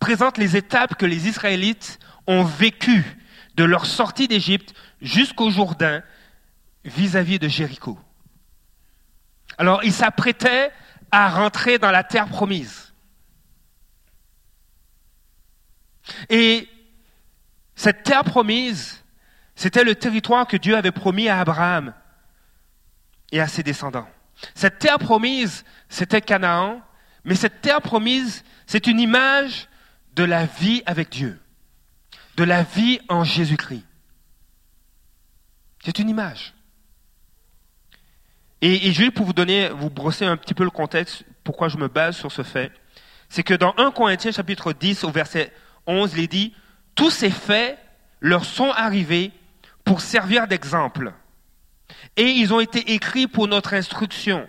présente 0.00 0.36
les 0.36 0.54
étapes 0.54 0.96
que 0.96 1.06
les 1.06 1.28
Israélites 1.28 1.98
ont 2.26 2.44
vécues 2.44 3.21
de 3.54 3.64
leur 3.64 3.86
sortie 3.86 4.28
d'Égypte 4.28 4.74
jusqu'au 5.00 5.50
Jourdain 5.50 6.02
vis-à-vis 6.84 7.38
de 7.38 7.48
Jéricho. 7.48 7.98
Alors, 9.58 9.84
ils 9.84 9.92
s'apprêtaient 9.92 10.72
à 11.10 11.28
rentrer 11.28 11.78
dans 11.78 11.90
la 11.90 12.04
terre 12.04 12.28
promise. 12.28 12.92
Et 16.28 16.68
cette 17.74 18.02
terre 18.02 18.24
promise, 18.24 19.04
c'était 19.54 19.84
le 19.84 19.94
territoire 19.94 20.46
que 20.46 20.56
Dieu 20.56 20.76
avait 20.76 20.92
promis 20.92 21.28
à 21.28 21.40
Abraham 21.40 21.94
et 23.30 23.40
à 23.40 23.48
ses 23.48 23.62
descendants. 23.62 24.08
Cette 24.54 24.78
terre 24.78 24.98
promise, 24.98 25.64
c'était 25.88 26.20
Canaan, 26.20 26.80
mais 27.24 27.34
cette 27.34 27.60
terre 27.60 27.82
promise, 27.82 28.44
c'est 28.66 28.86
une 28.86 28.98
image 28.98 29.68
de 30.14 30.24
la 30.24 30.46
vie 30.46 30.82
avec 30.86 31.10
Dieu 31.10 31.41
de 32.36 32.44
la 32.44 32.62
vie 32.62 33.00
en 33.08 33.24
Jésus-Christ. 33.24 33.84
C'est 35.84 35.98
une 35.98 36.08
image. 36.08 36.54
Et, 38.60 38.92
je 38.92 39.02
vais 39.02 39.10
pour 39.10 39.26
vous 39.26 39.32
donner, 39.32 39.68
vous 39.70 39.90
brosser 39.90 40.24
un 40.24 40.36
petit 40.36 40.54
peu 40.54 40.62
le 40.62 40.70
contexte, 40.70 41.24
pourquoi 41.42 41.68
je 41.68 41.76
me 41.76 41.88
base 41.88 42.16
sur 42.16 42.30
ce 42.30 42.42
fait. 42.42 42.70
C'est 43.28 43.42
que 43.42 43.54
dans 43.54 43.74
1 43.76 43.90
Corinthiens 43.90 44.30
chapitre 44.30 44.72
10 44.72 45.04
au 45.04 45.10
verset 45.10 45.52
11, 45.86 46.12
il 46.14 46.20
est 46.20 46.28
dit, 46.28 46.54
tous 46.94 47.10
ces 47.10 47.30
faits 47.30 47.78
leur 48.20 48.44
sont 48.44 48.70
arrivés 48.70 49.32
pour 49.84 50.00
servir 50.00 50.46
d'exemple. 50.46 51.12
Et 52.16 52.28
ils 52.28 52.54
ont 52.54 52.60
été 52.60 52.92
écrits 52.92 53.26
pour 53.26 53.48
notre 53.48 53.74
instruction, 53.74 54.48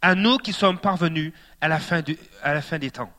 à 0.00 0.14
nous 0.14 0.38
qui 0.38 0.54
sommes 0.54 0.78
parvenus 0.78 1.32
à 1.60 1.68
la 1.68 1.78
fin 1.78 2.00
des 2.00 2.90
temps 2.90 3.12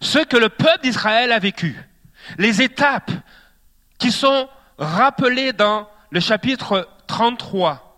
ce 0.00 0.18
que 0.18 0.36
le 0.36 0.48
peuple 0.48 0.82
d'Israël 0.82 1.32
a 1.32 1.38
vécu, 1.38 1.76
les 2.38 2.62
étapes 2.62 3.10
qui 3.98 4.12
sont 4.12 4.48
rappelées 4.78 5.52
dans 5.52 5.88
le 6.10 6.20
chapitre 6.20 6.88
33 7.06 7.88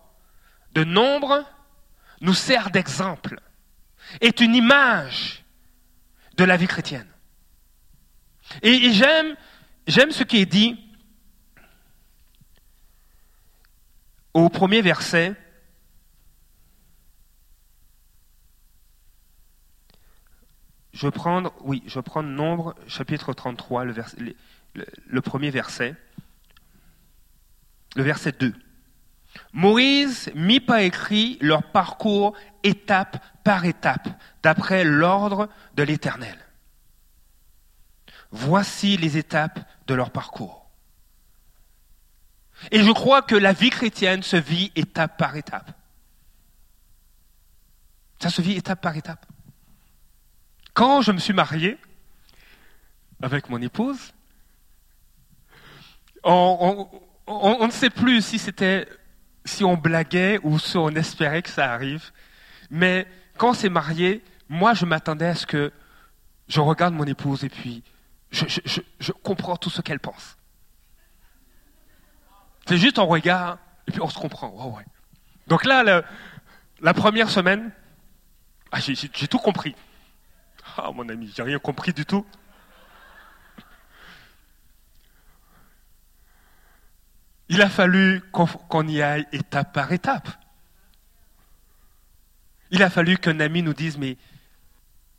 de 0.73 0.83
Nombre, 0.83 1.43
nous 2.21 2.33
sert 2.33 2.69
d'exemple, 2.69 3.39
est 4.21 4.39
une 4.41 4.55
image 4.55 5.43
de 6.37 6.43
la 6.43 6.57
vie 6.57 6.67
chrétienne. 6.67 7.07
Et, 8.61 8.91
j'aime, 8.91 9.35
j'aime 9.87 10.11
ce 10.11 10.23
qui 10.23 10.37
est 10.37 10.45
dit 10.45 10.79
au 14.33 14.49
premier 14.49 14.81
verset 14.81 15.33
Je 20.95 21.07
vais 21.07 21.11
prendre, 21.11 21.53
oui, 21.59 21.83
je 21.87 21.99
Nombre, 22.21 22.73
chapitre 22.87 23.33
33, 23.33 23.83
le, 23.83 23.93
le, 25.09 25.21
premier 25.21 25.49
verset. 25.49 25.93
Le 27.97 28.03
verset 28.03 28.31
2. 28.31 28.53
Moïse 29.51 30.31
mit 30.35 30.61
par 30.61 30.77
écrit 30.79 31.37
leur 31.41 31.63
parcours 31.63 32.33
étape 32.63 33.21
par 33.43 33.65
étape, 33.65 34.07
d'après 34.41 34.85
l'ordre 34.85 35.49
de 35.75 35.83
l'Éternel. 35.83 36.37
Voici 38.31 38.95
les 38.95 39.17
étapes 39.17 39.59
de 39.87 39.93
leur 39.95 40.11
parcours. 40.11 40.69
Et 42.71 42.81
je 42.81 42.91
crois 42.91 43.21
que 43.21 43.35
la 43.35 43.51
vie 43.51 43.69
chrétienne 43.69 44.23
se 44.23 44.37
vit 44.37 44.71
étape 44.77 45.17
par 45.17 45.35
étape. 45.35 45.77
Ça 48.21 48.29
se 48.29 48.41
vit 48.41 48.53
étape 48.53 48.79
par 48.79 48.95
étape. 48.95 49.25
Quand 50.75 51.01
je 51.01 51.13
me 51.13 51.19
suis 51.19 51.31
marié 51.31 51.77
avec 53.21 53.49
mon 53.49 53.61
épouse, 53.61 54.13
on, 56.21 56.89
ne 57.27 57.71
sait 57.71 57.89
plus 57.89 58.21
si 58.21 58.37
c'était 58.37 58.87
si 59.45 59.63
on 59.63 59.77
blaguait 59.77 60.37
ou 60.43 60.59
si 60.59 60.75
on 60.75 60.89
espérait 60.89 61.41
que 61.43 61.49
ça 61.49 61.71
arrive. 61.71 62.11
Mais 62.69 63.07
quand 63.37 63.51
on 63.51 63.53
s'est 63.53 63.69
marié, 63.69 64.21
moi, 64.49 64.73
je 64.73 64.85
m'attendais 64.85 65.27
à 65.27 65.35
ce 65.35 65.45
que 65.45 65.71
je 66.49 66.59
regarde 66.59 66.93
mon 66.93 67.05
épouse 67.05 67.45
et 67.45 67.49
puis 67.49 67.81
je, 68.31 68.45
je 68.99 69.11
comprends 69.13 69.55
tout 69.55 69.69
ce 69.69 69.81
qu'elle 69.81 70.01
pense. 70.01 70.35
C'est 72.67 72.77
juste 72.77 72.99
en 72.99 73.05
regard 73.05 73.59
et 73.87 73.91
puis 73.93 74.01
on 74.01 74.09
se 74.09 74.19
comprend. 74.19 74.77
Donc 75.47 75.63
là, 75.63 76.03
la 76.81 76.93
première 76.93 77.29
semaine, 77.29 77.71
ah, 78.73 78.79
j'ai 78.81 79.27
tout 79.29 79.39
compris. 79.39 79.73
Ah, 80.77 80.91
mon 80.91 81.07
ami, 81.07 81.31
j'ai 81.33 81.43
rien 81.43 81.59
compris 81.59 81.93
du 81.93 82.05
tout. 82.05 82.25
Il 87.47 87.61
a 87.61 87.69
fallu 87.69 88.21
qu'on 88.31 88.87
y 88.87 89.01
aille 89.01 89.27
étape 89.31 89.73
par 89.73 89.91
étape. 89.91 90.27
Il 92.71 92.83
a 92.83 92.89
fallu 92.89 93.17
qu'un 93.17 93.39
ami 93.39 93.61
nous 93.61 93.73
dise, 93.73 93.97
mais 93.97 94.17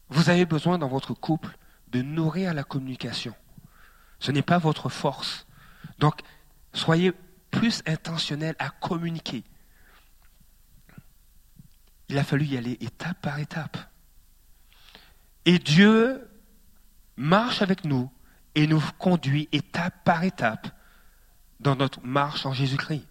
vous 0.09 0.29
avez 0.29 0.45
besoin 0.45 0.79
dans 0.79 0.89
votre 0.89 1.15
couple 1.15 1.57
de 1.89 2.03
nourrir 2.03 2.53
la 2.53 2.65
communication. 2.65 3.35
Ce 4.19 4.33
n'est 4.33 4.43
pas 4.43 4.59
votre 4.59 4.89
force. 4.89 5.47
Donc, 5.99 6.21
soyez 6.73 7.13
plus 7.51 7.83
intentionnel 7.87 8.57
à 8.59 8.71
communiquer. 8.71 9.45
Il 12.09 12.19
a 12.19 12.25
fallu 12.25 12.45
y 12.45 12.57
aller 12.57 12.77
étape 12.81 13.21
par 13.21 13.39
étape. 13.39 13.79
Et 15.47 15.61
Dieu 15.61 16.29
marche 17.17 17.63
avec 17.63 17.85
nous 17.85 18.11
et 18.57 18.67
nous 18.67 18.83
conduit 18.99 19.49
étape 19.53 19.95
par 20.05 20.25
étape 20.25 20.67
dans 21.61 21.77
notre 21.77 22.05
marche 22.05 22.45
en 22.45 22.53
Jésus-Christ. 22.53 23.07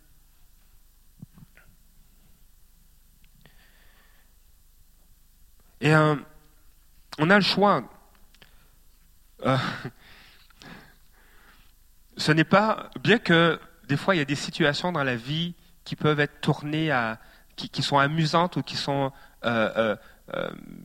Et 5.80 5.96
euh, 5.96 6.16
on 7.20 7.30
a 7.30 7.36
le 7.36 7.42
choix. 7.42 7.84
Euh, 9.46 9.58
ce 12.18 12.34
n'est 12.34 12.44
pas, 12.44 12.90
bien 13.02 13.18
que 13.18 13.60
des 13.88 13.96
fois 13.96 14.16
il 14.16 14.18
y 14.18 14.22
a 14.22 14.26
des 14.26 14.36
situations 14.36 14.92
dans 14.92 15.04
la 15.04 15.16
vie 15.16 15.56
qui 15.86 15.96
peuvent 15.96 16.20
être 16.20 16.42
tournées 16.42 16.92
à, 16.92 17.20
qui, 17.56 17.82
sont 17.82 17.98
amusantes 17.98 18.58
ou 18.58 18.62
qui 18.62 18.76
sont 18.76 19.14
euh, 19.46 19.96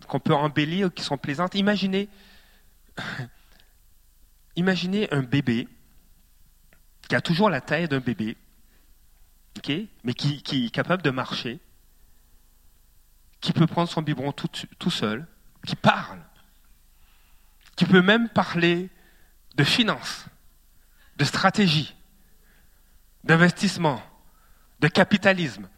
qu'on 0.06 0.20
peut 0.20 0.34
embellir 0.34 0.92
qui 0.92 1.02
sont 1.02 1.18
plaisantes. 1.18 1.54
Imaginez, 1.54 2.08
imaginez 4.56 5.12
un 5.12 5.22
bébé 5.22 5.68
qui 7.08 7.14
a 7.14 7.20
toujours 7.20 7.50
la 7.50 7.60
taille 7.60 7.88
d'un 7.88 8.00
bébé, 8.00 8.36
mais 10.04 10.14
qui, 10.14 10.42
est 10.66 10.70
capable 10.70 11.02
de 11.02 11.10
marcher, 11.10 11.60
qui 13.40 13.52
peut 13.52 13.66
prendre 13.66 13.88
son 13.88 14.02
biberon 14.02 14.32
tout, 14.32 14.48
tout 14.78 14.90
seul, 14.90 15.26
qui 15.66 15.76
parle, 15.76 16.20
qui 17.76 17.84
peut 17.86 18.02
même 18.02 18.28
parler 18.28 18.90
de 19.56 19.64
finances, 19.64 20.26
de 21.16 21.24
stratégie, 21.24 21.94
d'investissement, 23.24 24.02
de 24.80 24.88
capitalisme. 24.88 25.68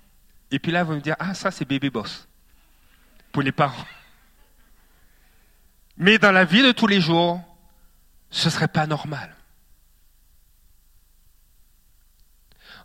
Et 0.50 0.59
puis 0.59 0.71
là, 0.71 0.85
vous 0.85 0.95
me 0.95 1.00
dire, 1.00 1.16
ah, 1.19 1.35
ça, 1.35 1.50
c'est 1.50 1.64
bébé 1.64 1.90
boss 1.90 2.28
pour 3.33 3.43
les 3.43 3.53
parents. 3.53 3.87
Mais 5.97 6.19
dans 6.19 6.33
la 6.33 6.45
vie 6.45 6.62
de 6.62 6.73
tous 6.73 6.87
les 6.87 7.01
jours, 7.01 7.41
ce 8.31 8.47
ne 8.47 8.51
serait 8.51 8.69
pas 8.69 8.87
normal. 8.87 9.35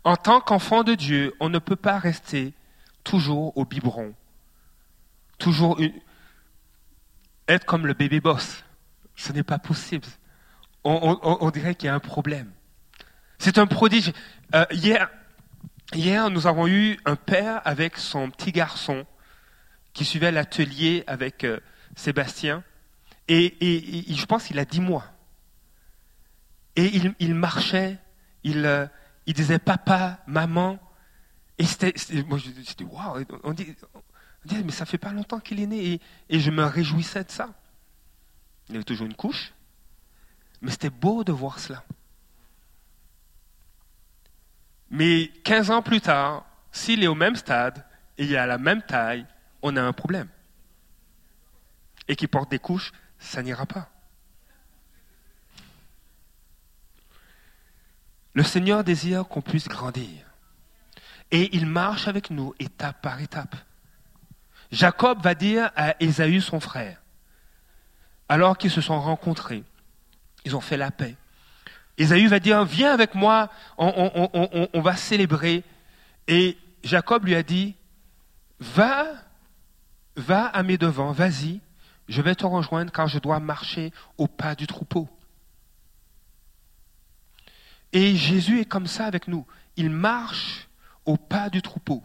En 0.04 0.16
tant 0.16 0.40
qu'enfant 0.40 0.84
de 0.84 0.94
Dieu, 0.94 1.34
on 1.40 1.48
ne 1.48 1.58
peut 1.58 1.76
pas 1.76 1.98
rester 1.98 2.54
toujours 3.04 3.56
au 3.56 3.64
biberon, 3.64 4.14
toujours 5.38 5.78
être 7.48 7.64
comme 7.64 7.86
le 7.86 7.94
bébé 7.94 8.20
boss. 8.20 8.64
Ce 9.16 9.32
n'est 9.32 9.42
pas 9.42 9.58
possible. 9.58 10.06
On, 10.84 11.50
dirait 11.50 11.74
qu'il 11.74 11.88
y 11.88 11.90
a 11.90 11.94
un 11.94 12.00
problème. 12.00 12.50
C'est 13.38 13.58
un 13.58 13.66
prodige. 13.66 14.12
Euh, 14.54 14.64
hier, 14.70 15.10
hier, 15.92 16.30
nous 16.30 16.46
avons 16.46 16.66
eu 16.66 16.98
un 17.04 17.16
père 17.16 17.60
avec 17.64 17.98
son 17.98 18.30
petit 18.30 18.52
garçon 18.52 19.04
qui 19.98 20.04
suivait 20.04 20.30
l'atelier 20.30 21.02
avec 21.08 21.42
euh, 21.42 21.58
Sébastien. 21.96 22.62
Et, 23.26 23.56
je 24.08 24.26
pense 24.26 24.44
qu'il 24.44 24.60
a 24.60 24.64
dix 24.64 24.80
mois. 24.80 25.04
Et 26.76 26.86
il, 27.18 27.34
marchait, 27.34 27.98
il, 28.44 28.64
euh, 28.64 28.86
il 29.26 29.34
disait 29.34 29.58
papa, 29.58 30.20
maman. 30.28 30.78
Et 31.58 31.64
c'était, 31.64 31.92
moi 32.22 32.38
waouh, 32.92 33.24
on 33.42 33.52
dit, 33.52 33.74
mais 34.64 34.70
ça 34.70 34.86
fait 34.86 34.98
pas 34.98 35.12
longtemps 35.12 35.40
qu'il 35.40 35.58
est 35.58 35.66
né. 35.66 36.00
Et, 36.28 36.38
je 36.38 36.52
me 36.52 36.62
réjouissais 36.62 37.24
de 37.24 37.32
ça. 37.32 37.52
Il 38.68 38.76
avait 38.76 38.84
toujours 38.84 39.08
une 39.08 39.16
couche. 39.16 39.52
Mais 40.62 40.70
c'était 40.70 40.90
beau 40.90 41.24
de 41.24 41.32
voir 41.32 41.58
cela. 41.58 41.82
Mais 44.90 45.32
15 45.42 45.72
ans 45.72 45.82
plus 45.82 46.00
tard, 46.00 46.46
s'il 46.70 47.02
est 47.02 47.08
au 47.08 47.16
même 47.16 47.34
stade 47.34 47.84
et 48.16 48.26
il 48.26 48.36
a 48.36 48.46
la 48.46 48.58
même 48.58 48.82
taille, 48.82 49.26
on 49.62 49.76
a 49.76 49.82
un 49.82 49.92
problème. 49.92 50.28
Et 52.06 52.16
qu'il 52.16 52.28
porte 52.28 52.50
des 52.50 52.58
couches, 52.58 52.92
ça 53.18 53.42
n'ira 53.42 53.66
pas. 53.66 53.90
Le 58.34 58.42
Seigneur 58.42 58.84
désire 58.84 59.26
qu'on 59.26 59.42
puisse 59.42 59.68
grandir. 59.68 60.24
Et 61.30 61.54
il 61.56 61.66
marche 61.66 62.08
avec 62.08 62.30
nous 62.30 62.54
étape 62.58 63.02
par 63.02 63.20
étape. 63.20 63.56
Jacob 64.70 65.22
va 65.22 65.34
dire 65.34 65.70
à 65.76 66.00
Ésaü, 66.00 66.40
son 66.40 66.60
frère, 66.60 67.00
alors 68.28 68.56
qu'ils 68.58 68.70
se 68.70 68.80
sont 68.80 69.00
rencontrés, 69.00 69.64
ils 70.44 70.54
ont 70.54 70.60
fait 70.60 70.76
la 70.76 70.90
paix. 70.90 71.16
Ésaü 71.96 72.28
va 72.28 72.38
dire, 72.38 72.64
viens 72.64 72.92
avec 72.92 73.14
moi, 73.14 73.50
on, 73.76 74.68
on 74.72 74.80
va 74.80 74.96
célébrer. 74.96 75.64
Et 76.28 76.56
Jacob 76.84 77.24
lui 77.24 77.34
a 77.34 77.42
dit, 77.42 77.74
va, 78.60 79.06
va 80.18 80.46
à 80.46 80.62
mes 80.62 80.78
devants, 80.78 81.12
vas-y, 81.12 81.60
je 82.08 82.22
vais 82.22 82.34
te 82.34 82.46
rejoindre 82.46 82.92
car 82.92 83.06
je 83.08 83.18
dois 83.18 83.40
marcher 83.40 83.92
au 84.16 84.26
pas 84.26 84.54
du 84.54 84.66
troupeau. 84.66 85.08
Et 87.92 88.16
Jésus 88.16 88.60
est 88.60 88.64
comme 88.64 88.86
ça 88.86 89.06
avec 89.06 89.28
nous. 89.28 89.46
Il 89.76 89.90
marche 89.90 90.68
au 91.04 91.16
pas 91.16 91.48
du 91.48 91.62
troupeau. 91.62 92.02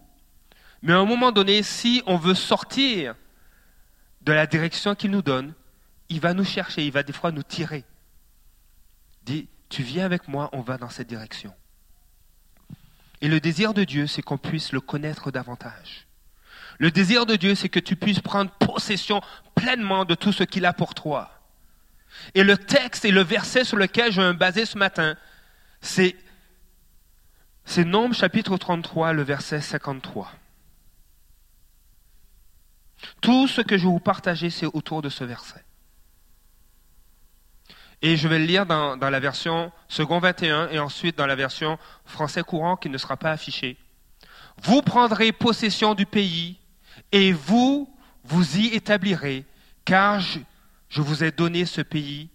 Mais 0.81 0.93
à 0.93 0.97
un 0.97 1.05
moment 1.05 1.31
donné, 1.31 1.63
si 1.63 2.03
on 2.05 2.17
veut 2.17 2.35
sortir 2.35 3.15
de 4.21 4.31
la 4.31 4.47
direction 4.47 4.95
qu'il 4.95 5.11
nous 5.11 5.21
donne, 5.21 5.53
il 6.09 6.19
va 6.19 6.33
nous 6.33 6.45
chercher, 6.45 6.85
il 6.85 6.91
va 6.91 7.03
des 7.03 7.13
fois 7.13 7.31
nous 7.31 7.43
tirer. 7.43 7.83
Dit, 9.23 9.49
tu 9.69 9.83
viens 9.83 10.05
avec 10.05 10.27
moi, 10.27 10.49
on 10.53 10.61
va 10.61 10.77
dans 10.77 10.89
cette 10.89 11.07
direction. 11.07 11.53
Et 13.21 13.29
le 13.29 13.39
désir 13.39 13.73
de 13.73 13.83
Dieu, 13.83 14.07
c'est 14.07 14.21
qu'on 14.21 14.37
puisse 14.37 14.73
le 14.73 14.81
connaître 14.81 15.31
davantage. 15.31 16.07
Le 16.79 16.91
désir 16.91 17.25
de 17.25 17.35
Dieu, 17.35 17.55
c'est 17.55 17.69
que 17.69 17.79
tu 17.79 17.95
puisses 17.95 18.19
prendre 18.19 18.51
possession 18.51 19.21
pleinement 19.55 20.05
de 20.05 20.15
tout 20.15 20.31
ce 20.31 20.43
qu'il 20.43 20.65
a 20.65 20.73
pour 20.73 20.93
toi. 20.93 21.31
Et 22.35 22.43
le 22.43 22.57
texte 22.57 23.05
et 23.05 23.11
le 23.11 23.21
verset 23.21 23.63
sur 23.63 23.77
lequel 23.77 24.11
je 24.11 24.21
vais 24.21 24.27
me 24.27 24.33
baser 24.37 24.65
ce 24.65 24.77
matin, 24.77 25.15
c'est, 25.81 26.15
c'est 27.65 27.85
Nombre 27.85 28.15
chapitre 28.15 28.57
33, 28.57 29.13
le 29.13 29.23
verset 29.23 29.61
53. 29.61 30.31
Tout 33.21 33.47
ce 33.47 33.61
que 33.61 33.77
je 33.77 33.83
vais 33.83 33.91
vous 33.91 33.99
partager, 33.99 34.49
c'est 34.49 34.65
autour 34.65 35.01
de 35.01 35.09
ce 35.09 35.23
verset. 35.23 35.63
Et 38.01 38.17
je 38.17 38.27
vais 38.27 38.39
le 38.39 38.45
lire 38.45 38.65
dans, 38.65 38.97
dans, 38.97 39.09
la 39.09 39.19
version 39.19 39.71
second 39.87 40.19
21 40.19 40.69
et 40.69 40.79
ensuite 40.79 41.17
dans 41.17 41.25
la 41.25 41.35
version 41.35 41.79
français 42.05 42.43
courant 42.43 42.75
qui 42.75 42.89
ne 42.89 42.97
sera 42.97 43.15
pas 43.15 43.31
affichée. 43.31 43.77
Vous 44.61 44.81
prendrez 44.81 45.31
possession 45.31 45.95
du 45.95 46.05
pays 46.05 46.59
et 47.11 47.31
vous 47.31 47.93
vous 48.23 48.57
y 48.57 48.67
établirez, 48.67 49.45
car 49.85 50.19
je, 50.19 50.39
je 50.89 51.01
vous 51.01 51.23
ai 51.23 51.31
donné 51.31 51.65
ce 51.65 51.81
pays 51.81 52.29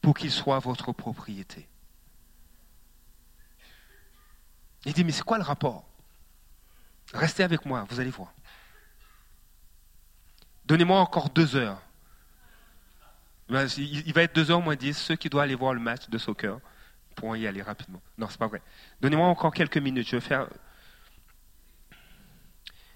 pour 0.00 0.16
qu'il 0.16 0.30
soit 0.30 0.58
votre 0.58 0.92
propriété. 0.92 1.68
Il 4.84 4.92
dit, 4.92 5.04
mais 5.04 5.12
c'est 5.12 5.24
quoi 5.24 5.36
le 5.36 5.44
rapport? 5.44 5.84
Restez 7.12 7.42
avec 7.42 7.66
moi, 7.66 7.84
vous 7.90 8.00
allez 8.00 8.10
voir. 8.10 8.32
Donnez-moi 10.64 10.98
encore 11.00 11.30
deux 11.30 11.56
heures. 11.56 11.80
Ben, 13.48 13.68
il 13.76 14.12
va 14.12 14.22
être 14.22 14.34
deux 14.34 14.50
heures 14.50 14.60
moins 14.60 14.74
dix. 14.74 14.96
Ceux 14.96 15.14
qui 15.14 15.28
doivent 15.28 15.44
aller 15.44 15.54
voir 15.54 15.74
le 15.74 15.80
match 15.80 16.08
de 16.08 16.18
soccer 16.18 16.58
pourront 17.14 17.34
y 17.36 17.46
aller 17.46 17.62
rapidement. 17.62 18.02
Non, 18.18 18.26
c'est 18.28 18.38
pas 18.38 18.48
vrai. 18.48 18.60
Donnez-moi 19.00 19.26
encore 19.26 19.52
quelques 19.54 19.78
minutes. 19.78 20.08
Je 20.08 20.16
vais 20.16 20.20
faire. 20.20 20.48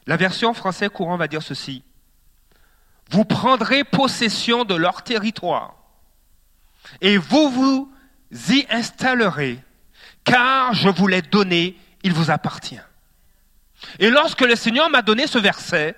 La 0.06 0.16
version 0.16 0.54
français 0.54 0.88
courant 0.88 1.16
va 1.16 1.28
dire 1.28 1.42
ceci. 1.42 1.84
Vous 3.10 3.24
prendrez 3.24 3.84
possession 3.84 4.64
de 4.64 4.74
leur 4.74 5.02
territoire 5.02 5.74
et 7.00 7.16
vous 7.16 7.50
vous 7.50 7.92
y 8.48 8.66
installerez 8.70 9.62
car 10.24 10.74
je 10.74 10.88
vous 10.88 11.06
l'ai 11.06 11.22
donné, 11.22 11.76
il 12.02 12.12
vous 12.12 12.30
appartient. 12.30 12.80
Et 13.98 14.10
lorsque 14.10 14.42
le 14.42 14.56
Seigneur 14.56 14.90
m'a 14.90 15.02
donné 15.02 15.26
ce 15.26 15.38
verset, 15.38 15.96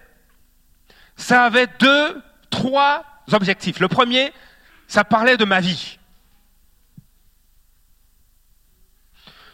ça 1.17 1.45
avait 1.45 1.67
deux 1.79 2.23
trois 2.51 3.05
objectifs. 3.33 3.81
Le 3.81 3.89
premier, 3.89 4.33
ça 4.87 5.05
parlait 5.05 5.37
de 5.37 5.45
ma 5.45 5.61
vie. 5.61 5.99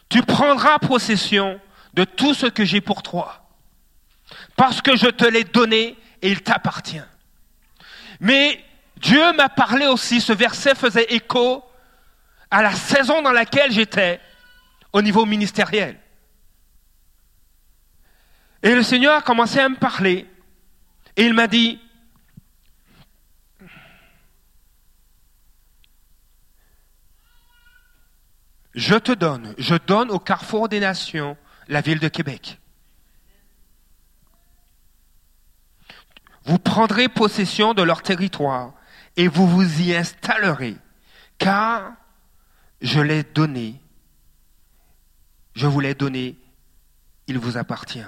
Tu 0.08 0.22
prendras 0.22 0.78
possession 0.78 1.60
de 1.94 2.04
tout 2.04 2.34
ce 2.34 2.46
que 2.46 2.64
j'ai 2.64 2.80
pour 2.80 3.02
toi, 3.02 3.47
parce 4.56 4.82
que 4.82 4.96
je 4.96 5.06
te 5.06 5.24
l'ai 5.24 5.44
donné 5.44 5.96
et 6.22 6.30
il 6.30 6.42
t'appartient. 6.42 7.02
Mais 8.20 8.64
Dieu 8.96 9.32
m'a 9.34 9.48
parlé 9.48 9.86
aussi, 9.86 10.20
ce 10.20 10.32
verset 10.32 10.74
faisait 10.74 11.14
écho 11.14 11.64
à 12.50 12.62
la 12.62 12.72
saison 12.72 13.22
dans 13.22 13.32
laquelle 13.32 13.70
j'étais 13.70 14.20
au 14.92 15.02
niveau 15.02 15.24
ministériel. 15.24 15.98
Et 18.62 18.74
le 18.74 18.82
Seigneur 18.82 19.14
a 19.14 19.22
commencé 19.22 19.60
à 19.60 19.68
me 19.68 19.76
parler 19.76 20.26
et 21.16 21.24
il 21.24 21.34
m'a 21.34 21.46
dit, 21.46 21.80
je 28.74 28.96
te 28.96 29.12
donne, 29.12 29.54
je 29.58 29.74
donne 29.74 30.10
au 30.10 30.18
carrefour 30.18 30.68
des 30.68 30.80
nations 30.80 31.36
la 31.68 31.80
ville 31.80 32.00
de 32.00 32.08
Québec. 32.08 32.58
Vous 36.48 36.58
prendrez 36.58 37.10
possession 37.10 37.74
de 37.74 37.82
leur 37.82 38.00
territoire 38.00 38.72
et 39.18 39.28
vous 39.28 39.46
vous 39.46 39.82
y 39.82 39.94
installerez, 39.94 40.76
car 41.36 41.92
je 42.80 43.00
l'ai 43.00 43.22
donné, 43.22 43.78
je 45.54 45.66
vous 45.66 45.80
l'ai 45.80 45.94
donné, 45.94 46.38
il 47.26 47.38
vous 47.38 47.58
appartient. 47.58 48.06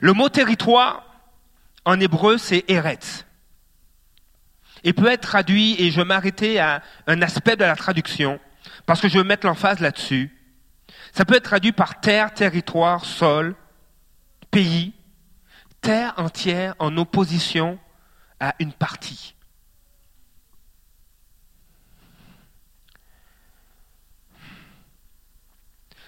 Le 0.00 0.14
mot 0.14 0.30
territoire, 0.30 1.04
en 1.84 2.00
hébreu, 2.00 2.38
c'est 2.38 2.64
Eretz. 2.68 3.26
Et 4.82 4.94
peut 4.94 5.12
être 5.12 5.28
traduit, 5.28 5.76
et 5.78 5.90
je 5.90 5.98
vais 5.98 6.06
m'arrêter 6.06 6.58
à 6.58 6.82
un 7.06 7.20
aspect 7.20 7.56
de 7.56 7.64
la 7.64 7.76
traduction, 7.76 8.40
parce 8.86 9.02
que 9.02 9.10
je 9.10 9.18
veux 9.18 9.24
mettre 9.24 9.46
l'emphase 9.46 9.80
là-dessus. 9.80 10.34
Ça 11.12 11.26
peut 11.26 11.34
être 11.34 11.44
traduit 11.44 11.72
par 11.72 12.00
terre, 12.00 12.32
territoire, 12.32 13.04
sol, 13.04 13.54
pays, 14.50 14.94
terre 15.82 16.14
entière 16.16 16.74
en 16.78 16.96
opposition 16.96 17.78
à 18.40 18.54
une 18.58 18.72
partie. 18.72 19.34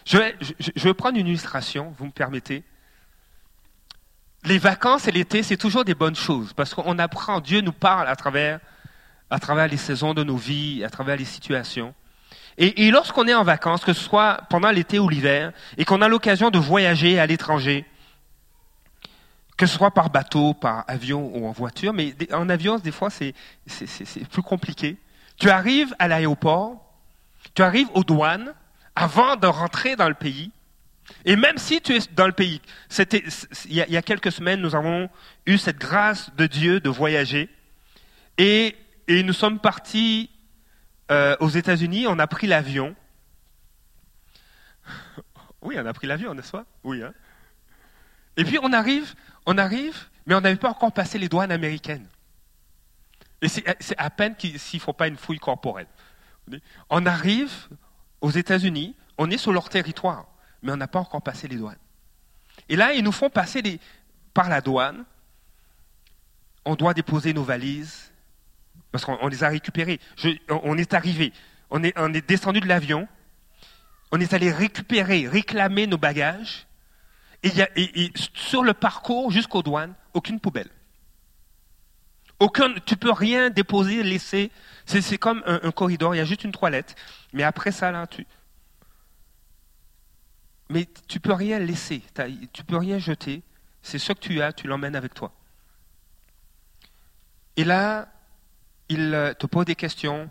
Je 0.07 0.19
vais, 0.19 0.95
prendre 0.95 1.19
une 1.19 1.27
illustration, 1.27 1.95
vous 1.99 2.07
me 2.07 2.11
permettez 2.11 2.63
les 4.45 4.59
vacances 4.59 5.09
et 5.09 5.13
l'été, 5.13 5.43
c'est 5.43 5.57
toujours 5.57 5.85
des 5.85 5.95
bonnes 5.95 6.15
choses 6.15 6.53
parce 6.53 6.75
qu'on 6.75 6.99
apprend, 6.99 7.41
Dieu 7.41 7.63
nous 7.63 7.73
parle 7.73 8.09
à 8.09 8.15
travers, 8.15 8.61
à 9.31 9.39
travers 9.39 9.69
les 9.69 9.79
saisons 9.79 10.13
de 10.13 10.23
nos 10.23 10.37
vies, 10.37 10.85
à 10.85 10.91
travers 10.91 11.17
les 11.17 11.25
situations. 11.25 11.95
Et, 12.57 12.91
lorsqu'on 12.91 13.27
est 13.27 13.35
en 13.35 13.43
vacances, 13.43 13.85
que 13.85 13.93
ce 13.93 14.01
soit 14.01 14.43
pendant 14.49 14.71
l'été 14.71 15.01
ou 15.01 15.09
l'hiver, 15.09 15.53
et 15.77 15.85
qu'on 15.85 16.03
a 16.03 16.09
l'occasion 16.09 16.51
de 16.51 16.59
voyager 16.59 17.19
à 17.19 17.27
l'étranger, 17.27 17.85
que 19.57 19.67
ce 19.67 19.77
soit 19.77 19.93
par 19.93 20.11
bateau, 20.11 20.55
par 20.55 20.85
avion 20.89 21.31
ou 21.35 21.47
en 21.47 21.53
voiture, 21.53 21.93
mais 21.93 22.15
en 22.33 22.49
avion, 22.49 22.79
des 22.79 22.93
fois, 22.93 23.11
c'est 23.11 23.35
plus 24.31 24.43
compliqué. 24.43 24.97
Tu 25.37 25.51
arrives 25.51 25.95
à 25.99 26.09
l'aéroport, 26.09 26.81
tu 27.55 27.63
arrives 27.63 27.89
aux 27.95 28.05
douanes, 28.05 28.55
avant 28.97 29.37
de 29.37 29.47
rentrer 29.47 29.97
dans 29.97 30.09
le 30.09 30.15
pays, 30.15 30.51
et 31.25 31.37
même 31.37 31.59
si 31.59 31.81
tu 31.81 31.95
es 31.95 32.01
dans 32.13 32.27
le 32.27 32.33
pays, 32.33 32.61
il 33.67 33.75
y, 33.75 33.97
a, 33.97 34.03
quelques 34.03 34.33
semaines, 34.33 34.61
nous 34.61 34.75
avons 34.75 35.11
eu 35.47 35.59
cette 35.59 35.79
grâce 35.79 36.35
de 36.37 36.47
Dieu 36.47 36.81
de 36.81 36.89
voyager. 36.89 37.51
Et, 38.39 38.77
nous 39.09 39.33
sommes 39.35 39.61
partis 39.61 40.31
euh, 41.11 41.37
aux 41.41 41.51
États-Unis, 41.51 42.07
on 42.09 42.19
a 42.19 42.27
pris 42.27 42.47
l'avion. 42.47 42.95
Oui, 45.63 45.77
on 45.79 45.87
a 45.87 45.95
pris 45.95 46.07
l'avion, 46.07 46.35
n'est-ce 46.35 46.53
pas? 46.53 46.67
Oui. 46.83 47.03
Hein 47.03 47.15
et 48.37 48.45
puis 48.45 48.59
on 48.63 48.73
arrive, 48.73 49.15
on 49.47 49.59
arrive, 49.59 50.09
mais 50.27 50.35
on 50.35 50.41
n'avait 50.41 50.57
pas 50.57 50.71
encore 50.71 50.93
passé 50.93 51.19
les 51.19 51.29
douanes 51.29 51.53
américaines. 51.53 52.07
Et 53.43 53.49
c'est 53.49 53.99
à 53.99 54.11
peine 54.11 54.35
s'il 54.39 54.79
ne 54.79 54.83
faut 54.83 54.93
pas 54.93 55.09
une 55.09 55.17
fouille 55.17 55.39
corporelle. 55.39 55.87
On 56.89 57.05
arrive 57.07 57.53
aux 58.21 58.31
États-Unis, 58.31 58.97
on 59.19 59.31
est 59.31 59.39
sur 59.39 59.53
leur 59.53 59.69
territoire 59.69 60.27
mais 60.65 60.73
on 60.73 60.77
n'a 60.77 60.89
pas 60.89 60.99
encore 60.99 61.23
passé 61.23 61.47
les 61.47 61.57
douanes. 61.57 61.79
Et 62.69 62.75
là, 62.75 62.95
ils 62.95 63.05
nous 63.05 63.13
font 63.13 63.31
passer 63.31 63.63
par 64.33 64.49
la 64.49 64.61
douane. 64.61 65.05
On 66.65 66.75
doit 66.75 66.95
déposer 66.95 67.35
nos 67.35 67.45
valises, 67.45 68.11
parce 68.91 69.05
qu'on 69.05 69.29
les 69.29 69.45
a 69.45 69.51
récupérées. 69.51 70.01
on 70.49 70.79
est 70.79 70.95
arrivé, 70.95 71.33
on 71.71 71.85
est, 71.85 71.93
on 71.99 72.13
est 72.15 72.27
descendu 72.27 72.61
de 72.61 72.67
l'avion, 72.67 73.07
on 74.11 74.21
est 74.21 74.33
allé 74.33 74.51
récupérer, 74.51 75.29
réclamer 75.29 75.87
nos 75.87 75.99
bagages, 75.99 76.67
et, 77.45 78.13
sur 78.35 78.63
le 78.63 78.75
parcours 78.75 79.31
jusqu'aux 79.31 79.63
douanes, 79.63 79.95
aucune 80.15 80.41
poubelle. 80.41 80.71
Aucun, 82.41 82.75
tu 82.87 82.97
peux 82.97 83.13
rien 83.13 83.51
déposer, 83.51 84.03
laisser. 84.03 84.51
C'est 84.87 85.19
comme 85.19 85.43
un, 85.47 85.71
corridor, 85.71 86.15
il 86.15 86.19
y 86.19 86.21
a 86.21 86.25
juste 86.25 86.45
une 86.45 86.53
toilette. 86.53 86.97
Mais 87.33 87.43
après 87.43 87.71
ça, 87.71 87.91
là, 87.91 88.07
tu, 88.07 88.27
mais 90.69 90.89
tu 91.09 91.21
peux 91.21 91.33
rien 91.33 91.59
laisser, 91.59 92.03
tu 92.53 92.65
peux 92.65 92.77
rien 92.77 92.99
jeter. 92.99 93.43
C'est 93.83 93.99
ce 93.99 94.13
que 94.13 94.19
tu 94.19 94.41
as, 94.41 94.53
tu 94.53 94.67
l'emmènes 94.67 94.97
avec 94.97 95.15
toi. 95.15 95.33
Et 97.57 97.65
là, 97.65 98.09
il 98.89 99.15
euh, 99.15 99.35
te 99.35 99.47
pose 99.47 99.67
des 99.67 99.75
questions, 99.75 100.31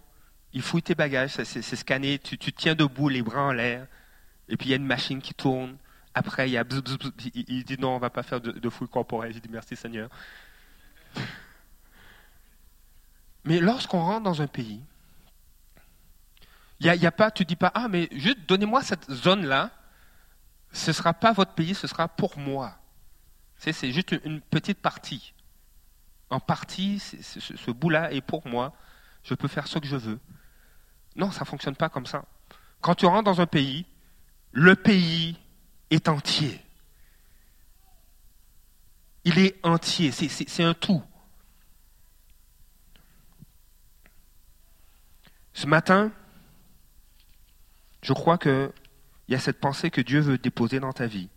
il 0.52 0.62
fouille 0.62 0.82
tes 0.82 0.96
bagages, 0.96 1.32
c'est 1.32 1.76
scanné, 1.76 2.20
tu, 2.20 2.38
tiens 2.38 2.76
debout, 2.76 3.10
les 3.10 3.22
bras 3.22 3.44
en 3.44 3.52
l'air, 3.52 3.88
et 4.50 4.58
puis 4.58 4.68
il 4.68 4.70
y 4.72 4.74
a 4.74 4.78
une 4.78 4.86
machine 4.86 5.22
qui 5.22 5.34
tourne. 5.34 5.78
Après, 6.16 6.50
il, 6.50 7.64
dit 7.64 7.78
non, 7.80 7.96
on 7.96 8.00
va 8.00 8.10
pas 8.10 8.24
faire 8.24 8.40
de, 8.40 8.52
de 8.52 8.70
fouille 8.70 8.88
corporelle. 8.88 9.34
J'ai 9.34 9.40
dit 9.40 9.50
merci 9.50 9.76
Seigneur. 9.76 10.10
Mais 13.46 13.60
lorsqu'on 13.60 14.00
rentre 14.00 14.24
dans 14.24 14.42
un 14.42 14.48
pays, 14.48 14.82
il 16.80 16.94
y 16.94 17.08
a, 17.08 17.12
pas, 17.12 17.32
tu 17.32 17.46
dis 17.46 17.56
pas, 17.56 17.72
ah, 17.74 17.88
mais 17.88 18.10
juste 18.12 18.40
donnez-moi 18.48 18.82
cette 18.84 19.10
zone-là, 19.10 19.72
ce 20.72 20.90
ne 20.90 20.94
sera 20.94 21.14
pas 21.14 21.32
votre 21.32 21.54
pays, 21.54 21.76
ce 21.76 21.88
sera 21.88 22.08
pour 22.08 22.38
moi. 22.38 22.78
C'est 23.58 23.92
juste 23.92 24.14
une 24.26 24.42
petite 24.42 24.80
partie. 24.80 25.34
En 26.30 26.42
partie, 26.42 27.00
ce 27.00 27.72
bout-là 27.72 28.12
est 28.12 28.22
pour 28.22 28.46
moi. 28.46 28.74
Je 29.24 29.34
peux 29.34 29.48
faire 29.48 29.68
ce 29.68 29.80
que 29.80 29.88
je 29.88 29.96
veux. 29.96 30.20
Non, 31.16 31.32
ça 31.32 31.42
ne 31.42 31.46
fonctionne 31.46 31.76
pas 31.76 31.88
comme 31.88 32.06
ça. 32.06 32.26
Quand 32.82 32.96
tu 32.96 33.06
rentres 33.06 33.24
dans 33.24 33.40
un 33.40 33.46
pays, 33.46 33.86
le 34.52 34.76
pays 34.76 35.38
est 35.94 36.10
entier. 36.10 36.60
Il 39.24 39.40
est 39.40 39.56
entier, 39.64 40.12
c'est 40.12 40.64
un 40.64 40.74
tout. 40.74 41.02
Ce 45.54 45.68
matin, 45.68 46.12
je 48.02 48.14
crois 48.14 48.38
que 48.38 48.74
il 49.28 49.32
y 49.32 49.36
a 49.36 49.40
cette 49.40 49.60
pensée 49.60 49.90
que 49.90 50.02
Dieu 50.02 50.20
veut 50.20 50.38
déposer 50.38 50.80
dans 50.80 50.92
ta 50.92 51.08
vie. 51.08 51.30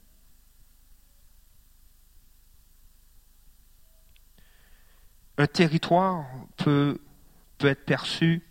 Un 5.38 5.46
territoire 5.46 6.26
peut, 6.56 7.00
peut 7.58 7.68
être 7.68 7.84
perçu 7.84 8.42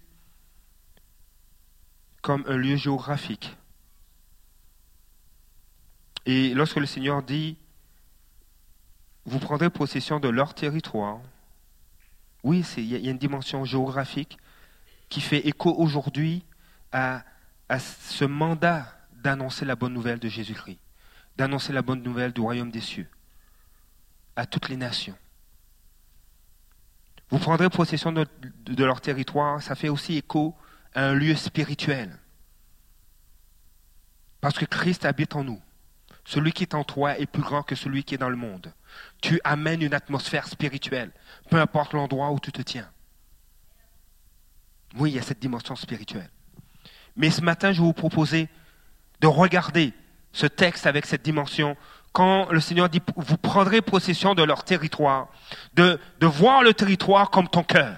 comme 2.21 2.45
un 2.47 2.55
lieu 2.55 2.75
géographique. 2.75 3.57
Et 6.25 6.53
lorsque 6.53 6.77
le 6.77 6.85
Seigneur 6.85 7.23
dit, 7.23 7.57
vous 9.25 9.39
prendrez 9.39 9.69
possession 9.69 10.19
de 10.19 10.27
leur 10.27 10.53
territoire, 10.53 11.19
oui, 12.43 12.63
il 12.77 12.85
y, 12.85 13.07
a 13.07 13.11
une 13.11 13.17
dimension 13.17 13.65
géographique 13.65 14.37
qui 15.09 15.19
fait 15.19 15.47
écho 15.47 15.73
aujourd'hui 15.75 16.45
à, 16.91 17.23
à 17.69 17.79
ce 17.79 18.25
mandat 18.25 18.87
d'annoncer 19.11 19.65
la 19.65 19.75
bonne 19.75 19.93
nouvelle 19.93 20.19
de 20.19 20.29
Jésus-Christ, 20.29 20.79
d'annoncer 21.37 21.73
la 21.73 21.81
bonne 21.81 22.03
nouvelle 22.03 22.33
du 22.33 22.41
royaume 22.41 22.71
des 22.71 22.81
cieux 22.81 23.07
à 24.35 24.45
toutes 24.45 24.69
les 24.69 24.77
nations. 24.77 25.17
Vous 27.29 27.39
prendrez 27.39 27.69
possession 27.69 28.11
de, 28.11 28.27
leur 28.83 29.01
territoire, 29.01 29.61
ça 29.61 29.75
fait 29.75 29.89
aussi 29.89 30.17
écho 30.17 30.55
à 30.93 31.07
un 31.07 31.13
lieu 31.13 31.35
spirituel. 31.35 32.17
Parce 34.41 34.57
que 34.57 34.65
Christ 34.65 35.05
habite 35.05 35.35
en 35.35 35.43
nous. 35.43 35.61
Celui 36.25 36.51
qui 36.51 36.63
est 36.63 36.73
en 36.73 36.83
toi 36.83 37.17
est 37.19 37.27
plus 37.27 37.43
grand 37.43 37.63
que 37.63 37.75
celui 37.75 38.03
qui 38.03 38.15
est 38.15 38.17
dans 38.17 38.29
le 38.29 38.35
monde. 38.35 38.73
Tu 39.21 39.39
amènes 39.43 39.83
une 39.83 39.93
atmosphère 39.93 40.47
spirituelle, 40.47 41.11
peu 41.49 41.59
importe 41.59 41.93
l'endroit 41.93 42.31
où 42.31 42.39
tu 42.39 42.51
te 42.51 42.61
tiens. 42.61 42.89
Oui, 44.97 45.11
il 45.11 45.15
y 45.15 45.19
a 45.19 45.21
cette 45.21 45.39
dimension 45.39 45.75
spirituelle. 45.75 46.29
Mais 47.15 47.29
ce 47.29 47.41
matin, 47.41 47.71
je 47.71 47.79
vais 47.79 47.85
vous 47.85 47.93
proposer 47.93 48.49
de 49.21 49.27
regarder 49.27 49.93
ce 50.31 50.47
texte 50.47 50.87
avec 50.87 51.05
cette 51.05 51.21
dimension 51.21 51.77
quand 52.11 52.49
le 52.49 52.61
Seigneur 52.61 52.89
dit, 52.89 53.01
vous 53.17 53.37
prendrez 53.37 53.81
possession 53.81 54.35
de 54.35 54.43
leur 54.43 54.63
territoire, 54.63 55.27
de, 55.73 55.99
voir 56.21 56.63
le 56.63 56.73
territoire 56.73 57.29
comme 57.29 57.49
ton 57.49 57.63
cœur. 57.63 57.97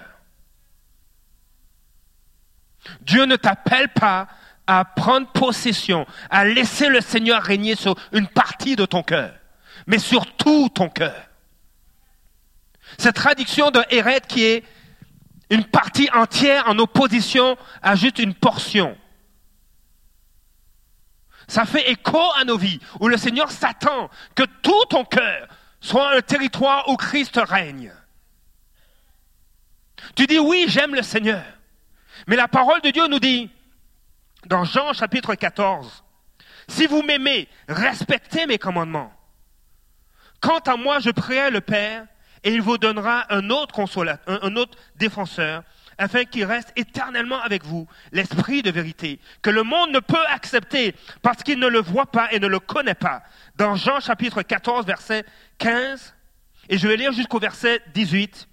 Dieu 3.00 3.26
ne 3.26 3.36
t'appelle 3.36 3.88
pas 3.90 4.28
à 4.68 4.84
prendre 4.84 5.26
possession, 5.32 6.06
à 6.30 6.44
laisser 6.44 6.88
le 6.88 7.00
Seigneur 7.00 7.42
régner 7.42 7.74
sur 7.74 7.96
une 8.12 8.28
partie 8.28 8.76
de 8.76 8.84
ton 8.84 9.02
cœur, 9.02 9.34
mais 9.86 9.98
sur 9.98 10.26
tout 10.36 10.68
ton 10.68 10.90
cœur. 10.90 11.26
Cette 12.98 13.16
traduction 13.16 13.70
de 13.70 13.82
Héret 13.90 14.20
qui 14.28 14.44
est 14.44 14.64
une 15.50 15.64
partie 15.64 16.10
entière 16.14 16.68
en 16.68 16.78
opposition 16.78 17.56
à 17.82 17.96
juste 17.96 18.18
une 18.18 18.34
portion. 18.34 18.96
Ça 21.48 21.64
fait 21.64 21.90
écho 21.90 22.20
à 22.38 22.44
nos 22.44 22.58
vies, 22.58 22.78
où 23.00 23.08
le 23.08 23.16
Seigneur 23.16 23.50
s'attend 23.50 24.10
que 24.34 24.42
tout 24.60 24.84
ton 24.90 25.04
cœur 25.06 25.48
soit 25.80 26.14
un 26.14 26.20
territoire 26.20 26.90
où 26.90 26.96
Christ 26.96 27.40
règne. 27.42 27.90
Tu 30.14 30.26
dis 30.26 30.38
oui, 30.38 30.66
j'aime 30.68 30.94
le 30.94 31.02
Seigneur. 31.02 31.42
Mais 32.26 32.36
la 32.36 32.48
parole 32.48 32.82
de 32.82 32.90
Dieu 32.90 33.06
nous 33.06 33.20
dit, 33.20 33.50
dans 34.48 34.64
Jean 34.64 34.92
chapitre 34.94 35.34
14, 35.34 36.04
si 36.68 36.86
vous 36.86 37.02
m'aimez, 37.02 37.48
respectez 37.68 38.46
mes 38.46 38.58
commandements. 38.58 39.12
Quant 40.40 40.60
à 40.60 40.76
moi, 40.76 41.00
je 41.00 41.10
prie 41.10 41.50
le 41.50 41.60
Père, 41.60 42.06
et 42.44 42.54
il 42.54 42.62
vous 42.62 42.78
donnera 42.78 43.26
un 43.34 43.50
autre 43.50 43.74
consolateur, 43.74 44.42
un 44.42 44.56
autre 44.56 44.78
défenseur, 44.96 45.64
afin 45.98 46.24
qu'il 46.24 46.44
reste 46.44 46.72
éternellement 46.76 47.40
avec 47.40 47.64
vous, 47.64 47.86
l'esprit 48.12 48.62
de 48.62 48.70
vérité, 48.70 49.20
que 49.42 49.50
le 49.50 49.64
monde 49.64 49.90
ne 49.90 49.98
peut 49.98 50.26
accepter 50.28 50.94
parce 51.20 51.42
qu'il 51.42 51.58
ne 51.58 51.66
le 51.66 51.80
voit 51.80 52.06
pas 52.06 52.32
et 52.32 52.38
ne 52.38 52.46
le 52.46 52.60
connaît 52.60 52.94
pas. 52.94 53.22
Dans 53.56 53.74
Jean 53.74 54.00
chapitre 54.00 54.42
14, 54.42 54.86
verset 54.86 55.24
15, 55.58 56.14
et 56.68 56.78
je 56.78 56.86
vais 56.86 56.96
lire 56.96 57.12
jusqu'au 57.12 57.40
verset 57.40 57.82
18, 57.94 58.47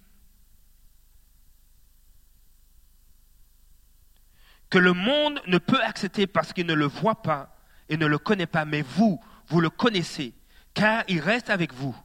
le 4.78 4.92
monde 4.92 5.40
ne 5.46 5.58
peut 5.58 5.82
accepter 5.82 6.26
parce 6.26 6.52
qu'il 6.52 6.66
ne 6.66 6.74
le 6.74 6.86
voit 6.86 7.22
pas 7.22 7.56
et 7.88 7.96
ne 7.96 8.06
le 8.06 8.18
connaît 8.18 8.46
pas, 8.46 8.64
mais 8.64 8.82
vous, 8.82 9.20
vous 9.48 9.60
le 9.60 9.70
connaissez, 9.70 10.34
car 10.74 11.04
il 11.08 11.20
reste 11.20 11.50
avec 11.50 11.72
vous 11.72 11.96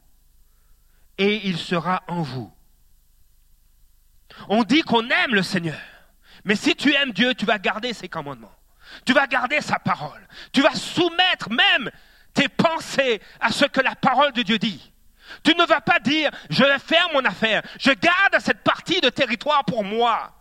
et 1.17 1.47
il 1.47 1.57
sera 1.57 2.03
en 2.07 2.21
vous. 2.21 2.51
On 4.47 4.63
dit 4.63 4.81
qu'on 4.81 5.07
aime 5.09 5.35
le 5.35 5.43
Seigneur, 5.43 5.79
mais 6.45 6.55
si 6.55 6.75
tu 6.75 6.93
aimes 6.93 7.11
Dieu, 7.11 7.33
tu 7.33 7.45
vas 7.45 7.59
garder 7.59 7.93
ses 7.93 8.09
commandements, 8.09 8.55
tu 9.05 9.13
vas 9.13 9.27
garder 9.27 9.61
sa 9.61 9.79
parole, 9.79 10.27
tu 10.51 10.61
vas 10.61 10.73
soumettre 10.73 11.49
même 11.49 11.91
tes 12.33 12.47
pensées 12.47 13.21
à 13.39 13.51
ce 13.51 13.65
que 13.65 13.81
la 13.81 13.95
parole 13.95 14.31
de 14.33 14.41
Dieu 14.41 14.57
dit. 14.57 14.91
Tu 15.43 15.55
ne 15.55 15.65
vas 15.65 15.81
pas 15.81 15.99
dire, 15.99 16.29
je 16.49 16.63
vais 16.63 16.79
faire 16.79 17.07
mon 17.13 17.23
affaire, 17.23 17.61
je 17.79 17.91
garde 17.91 18.39
cette 18.39 18.63
partie 18.63 19.01
de 19.01 19.09
territoire 19.09 19.63
pour 19.65 19.83
moi. 19.83 20.33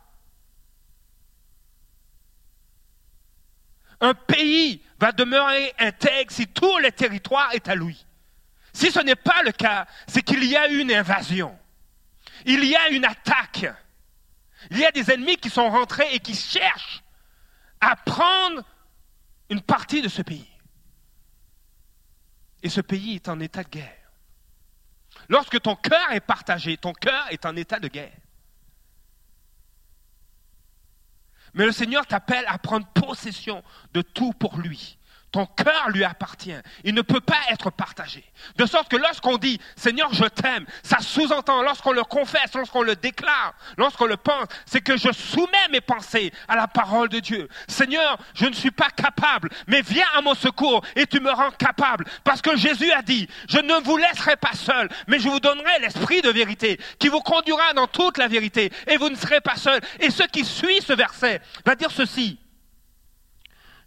Un 4.00 4.14
pays 4.14 4.82
va 4.98 5.12
demeurer 5.12 5.74
intègre 5.78 6.32
si 6.32 6.46
tout 6.46 6.78
le 6.78 6.90
territoire 6.90 7.52
est 7.52 7.68
à 7.68 7.74
lui. 7.74 8.06
Si 8.72 8.90
ce 8.90 9.00
n'est 9.00 9.16
pas 9.16 9.42
le 9.42 9.52
cas, 9.52 9.86
c'est 10.06 10.22
qu'il 10.22 10.44
y 10.44 10.56
a 10.56 10.68
une 10.68 10.92
invasion. 10.92 11.58
Il 12.46 12.64
y 12.64 12.76
a 12.76 12.88
une 12.88 13.04
attaque. 13.04 13.66
Il 14.70 14.78
y 14.78 14.84
a 14.84 14.90
des 14.90 15.10
ennemis 15.10 15.36
qui 15.36 15.50
sont 15.50 15.68
rentrés 15.68 16.14
et 16.14 16.20
qui 16.20 16.34
cherchent 16.34 17.02
à 17.80 17.96
prendre 17.96 18.62
une 19.48 19.62
partie 19.62 20.02
de 20.02 20.08
ce 20.08 20.22
pays. 20.22 20.48
Et 22.62 22.68
ce 22.68 22.80
pays 22.80 23.16
est 23.16 23.28
en 23.28 23.40
état 23.40 23.64
de 23.64 23.68
guerre. 23.68 23.96
Lorsque 25.28 25.60
ton 25.60 25.76
cœur 25.76 26.12
est 26.12 26.20
partagé, 26.20 26.76
ton 26.76 26.92
cœur 26.92 27.26
est 27.30 27.46
en 27.46 27.56
état 27.56 27.78
de 27.78 27.88
guerre. 27.88 28.16
Mais 31.54 31.66
le 31.66 31.72
Seigneur 31.72 32.06
t'appelle 32.06 32.44
à 32.46 32.58
prendre 32.58 32.86
possession 32.86 33.62
de 33.92 34.02
tout 34.02 34.32
pour 34.32 34.58
lui. 34.58 34.98
Ton 35.32 35.46
cœur 35.46 35.90
lui 35.90 36.02
appartient. 36.02 36.56
Il 36.82 36.94
ne 36.94 37.02
peut 37.02 37.20
pas 37.20 37.38
être 37.50 37.70
partagé. 37.70 38.24
De 38.56 38.66
sorte 38.66 38.88
que 38.88 38.96
lorsqu'on 38.96 39.36
dit 39.36 39.60
Seigneur, 39.76 40.12
je 40.12 40.24
t'aime, 40.24 40.66
ça 40.82 40.98
sous-entend, 40.98 41.62
lorsqu'on 41.62 41.92
le 41.92 42.02
confesse, 42.02 42.52
lorsqu'on 42.54 42.82
le 42.82 42.96
déclare, 42.96 43.54
lorsqu'on 43.76 44.06
le 44.06 44.16
pense, 44.16 44.46
c'est 44.66 44.80
que 44.80 44.96
je 44.96 45.12
soumets 45.12 45.68
mes 45.70 45.80
pensées 45.80 46.32
à 46.48 46.56
la 46.56 46.66
parole 46.66 47.08
de 47.08 47.20
Dieu. 47.20 47.48
Seigneur, 47.68 48.18
je 48.34 48.46
ne 48.46 48.54
suis 48.54 48.72
pas 48.72 48.90
capable, 48.90 49.50
mais 49.68 49.82
viens 49.82 50.08
à 50.16 50.20
mon 50.20 50.34
secours 50.34 50.84
et 50.96 51.06
tu 51.06 51.20
me 51.20 51.30
rends 51.30 51.52
capable. 51.52 52.06
Parce 52.24 52.42
que 52.42 52.56
Jésus 52.56 52.90
a 52.90 53.02
dit, 53.02 53.28
je 53.48 53.58
ne 53.58 53.74
vous 53.84 53.96
laisserai 53.96 54.36
pas 54.36 54.54
seul, 54.54 54.88
mais 55.06 55.20
je 55.20 55.28
vous 55.28 55.40
donnerai 55.40 55.78
l'esprit 55.80 56.22
de 56.22 56.30
vérité 56.30 56.80
qui 56.98 57.08
vous 57.08 57.20
conduira 57.20 57.72
dans 57.74 57.86
toute 57.86 58.18
la 58.18 58.26
vérité 58.26 58.72
et 58.88 58.96
vous 58.96 59.08
ne 59.08 59.16
serez 59.16 59.40
pas 59.40 59.56
seul. 59.56 59.80
Et 60.00 60.10
ce 60.10 60.24
qui 60.24 60.44
suit 60.44 60.82
ce 60.82 60.92
verset 60.92 61.40
va 61.64 61.76
dire 61.76 61.90
ceci. 61.92 62.38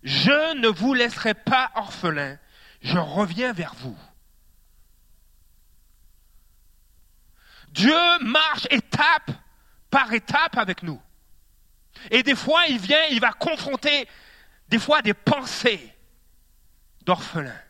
Je 0.03 0.57
ne 0.59 0.67
vous 0.67 0.93
laisserai 0.93 1.33
pas 1.33 1.71
orphelin, 1.75 2.37
je 2.81 2.97
reviens 2.97 3.53
vers 3.53 3.73
vous. 3.75 3.97
Dieu 7.69 7.97
marche 8.21 8.67
étape 8.69 9.31
par 9.89 10.11
étape 10.13 10.57
avec 10.57 10.83
nous. 10.83 11.01
Et 12.11 12.21
des 12.21 12.35
fois, 12.35 12.65
il 12.67 12.79
vient, 12.79 13.03
il 13.11 13.19
va 13.19 13.31
confronter 13.31 14.07
des 14.67 14.79
fois 14.79 15.01
des 15.01 15.13
pensées 15.13 15.95
d'orphelins. 17.01 17.61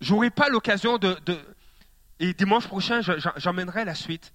J'aurai 0.00 0.30
pas 0.30 0.48
l'occasion 0.48 0.98
de, 0.98 1.14
de, 1.24 1.56
Et 2.18 2.34
dimanche 2.34 2.66
prochain, 2.66 3.00
j'emmènerai 3.36 3.84
la 3.84 3.94
suite. 3.94 4.32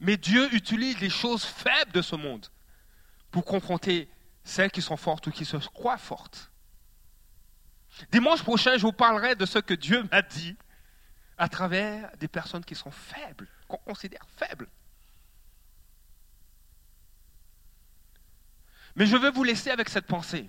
Mais 0.00 0.16
Dieu 0.16 0.52
utilise 0.54 1.00
les 1.00 1.10
choses 1.10 1.44
faibles 1.44 1.92
de 1.92 2.02
ce 2.02 2.16
monde 2.16 2.46
pour 3.30 3.44
confronter 3.44 4.08
celles 4.42 4.70
qui 4.70 4.82
sont 4.82 4.96
fortes 4.96 5.26
ou 5.26 5.30
qui 5.30 5.44
se 5.44 5.56
croient 5.56 5.98
fortes. 5.98 6.50
Dimanche 8.10 8.42
prochain, 8.42 8.76
je 8.76 8.82
vous 8.82 8.92
parlerai 8.92 9.36
de 9.36 9.46
ce 9.46 9.58
que 9.58 9.74
Dieu 9.74 10.06
m'a 10.10 10.22
dit 10.22 10.56
à 11.38 11.48
travers 11.48 12.10
des 12.18 12.28
personnes 12.28 12.64
qui 12.64 12.74
sont 12.74 12.90
faibles, 12.90 13.48
qu'on 13.68 13.76
considère 13.78 14.26
faibles. 14.36 14.68
Mais 18.96 19.06
je 19.06 19.16
veux 19.16 19.30
vous 19.30 19.44
laisser 19.44 19.70
avec 19.70 19.88
cette 19.88 20.06
pensée. 20.06 20.48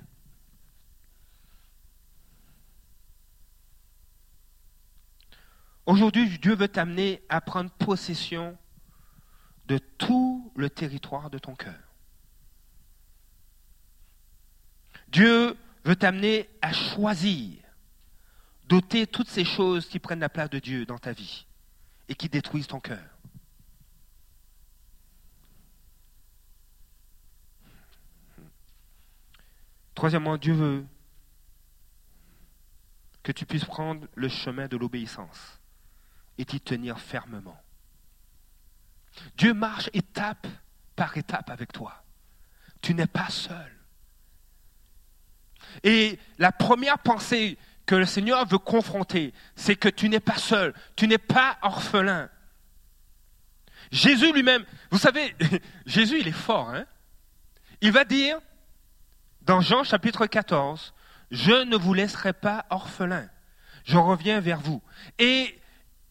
Aujourd'hui, 5.85 6.37
Dieu 6.39 6.55
veut 6.55 6.67
t'amener 6.67 7.23
à 7.29 7.41
prendre 7.41 7.69
possession 7.71 8.57
de 9.67 9.77
tout 9.77 10.51
le 10.55 10.69
territoire 10.69 11.29
de 11.29 11.37
ton 11.37 11.55
cœur. 11.55 11.79
Dieu 15.07 15.57
veut 15.83 15.95
t'amener 15.95 16.49
à 16.61 16.73
choisir 16.73 17.57
d'ôter 18.67 19.07
toutes 19.07 19.29
ces 19.29 19.45
choses 19.45 19.87
qui 19.87 19.99
prennent 19.99 20.19
la 20.19 20.29
place 20.29 20.49
de 20.49 20.59
Dieu 20.59 20.85
dans 20.85 20.97
ta 20.97 21.13
vie 21.13 21.45
et 22.09 22.15
qui 22.15 22.29
détruisent 22.29 22.67
ton 22.67 22.79
cœur. 22.79 23.03
Troisièmement, 29.93 30.37
Dieu 30.37 30.53
veut 30.53 30.85
que 33.23 33.31
tu 33.31 33.45
puisses 33.45 33.65
prendre 33.65 34.07
le 34.13 34.27
chemin 34.27 34.67
de 34.67 34.77
l'obéissance 34.77 35.59
et 36.37 36.45
t'y 36.45 36.59
tenir 36.59 36.99
fermement. 36.99 37.59
Dieu 39.37 39.53
marche 39.53 39.89
étape 39.93 40.47
par 40.95 41.17
étape 41.17 41.49
avec 41.49 41.71
toi. 41.71 42.03
Tu 42.81 42.93
n'es 42.93 43.07
pas 43.07 43.29
seul. 43.29 43.71
Et 45.83 46.19
la 46.37 46.51
première 46.51 46.99
pensée 46.99 47.57
que 47.85 47.95
le 47.95 48.05
Seigneur 48.05 48.45
veut 48.47 48.57
confronter, 48.57 49.33
c'est 49.55 49.75
que 49.75 49.89
tu 49.89 50.09
n'es 50.09 50.19
pas 50.19 50.37
seul, 50.37 50.73
tu 50.95 51.07
n'es 51.07 51.17
pas 51.17 51.57
orphelin. 51.61 52.29
Jésus 53.91 54.33
lui-même, 54.33 54.65
vous 54.91 54.97
savez, 54.97 55.35
Jésus, 55.85 56.19
il 56.19 56.27
est 56.27 56.31
fort. 56.31 56.69
Hein 56.69 56.85
il 57.81 57.91
va 57.91 58.03
dire, 58.03 58.39
dans 59.41 59.61
Jean 59.61 59.83
chapitre 59.83 60.25
14, 60.25 60.93
je 61.31 61.63
ne 61.63 61.75
vous 61.75 61.93
laisserai 61.93 62.33
pas 62.33 62.65
orphelin, 62.69 63.29
je 63.83 63.97
reviens 63.97 64.39
vers 64.39 64.59
vous. 64.59 64.81
Et 65.19 65.59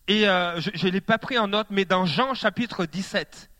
et 0.06 0.28
euh, 0.28 0.60
je 0.60 0.86
ne 0.86 0.92
l'ai 0.92 1.00
pas 1.00 1.18
pris 1.18 1.38
en 1.38 1.48
note, 1.48 1.68
mais 1.70 1.84
dans 1.84 2.04
Jean 2.04 2.34
chapitre 2.34 2.84
17, 2.84 3.50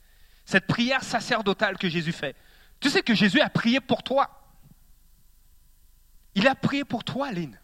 cette 0.44 0.66
prière 0.66 1.02
sacerdotale 1.02 1.78
que 1.78 1.88
Jésus 1.88 2.12
fait, 2.12 2.37
tu 2.80 2.90
sais 2.90 3.02
que 3.02 3.14
Jésus 3.14 3.40
a 3.40 3.48
prié 3.48 3.80
pour 3.80 4.02
toi. 4.02 4.42
Il 6.35 6.46
a 6.46 6.54
prié 6.54 6.85
pour 6.85 7.04
toi, 7.04 7.33
Lynn. 7.33 7.59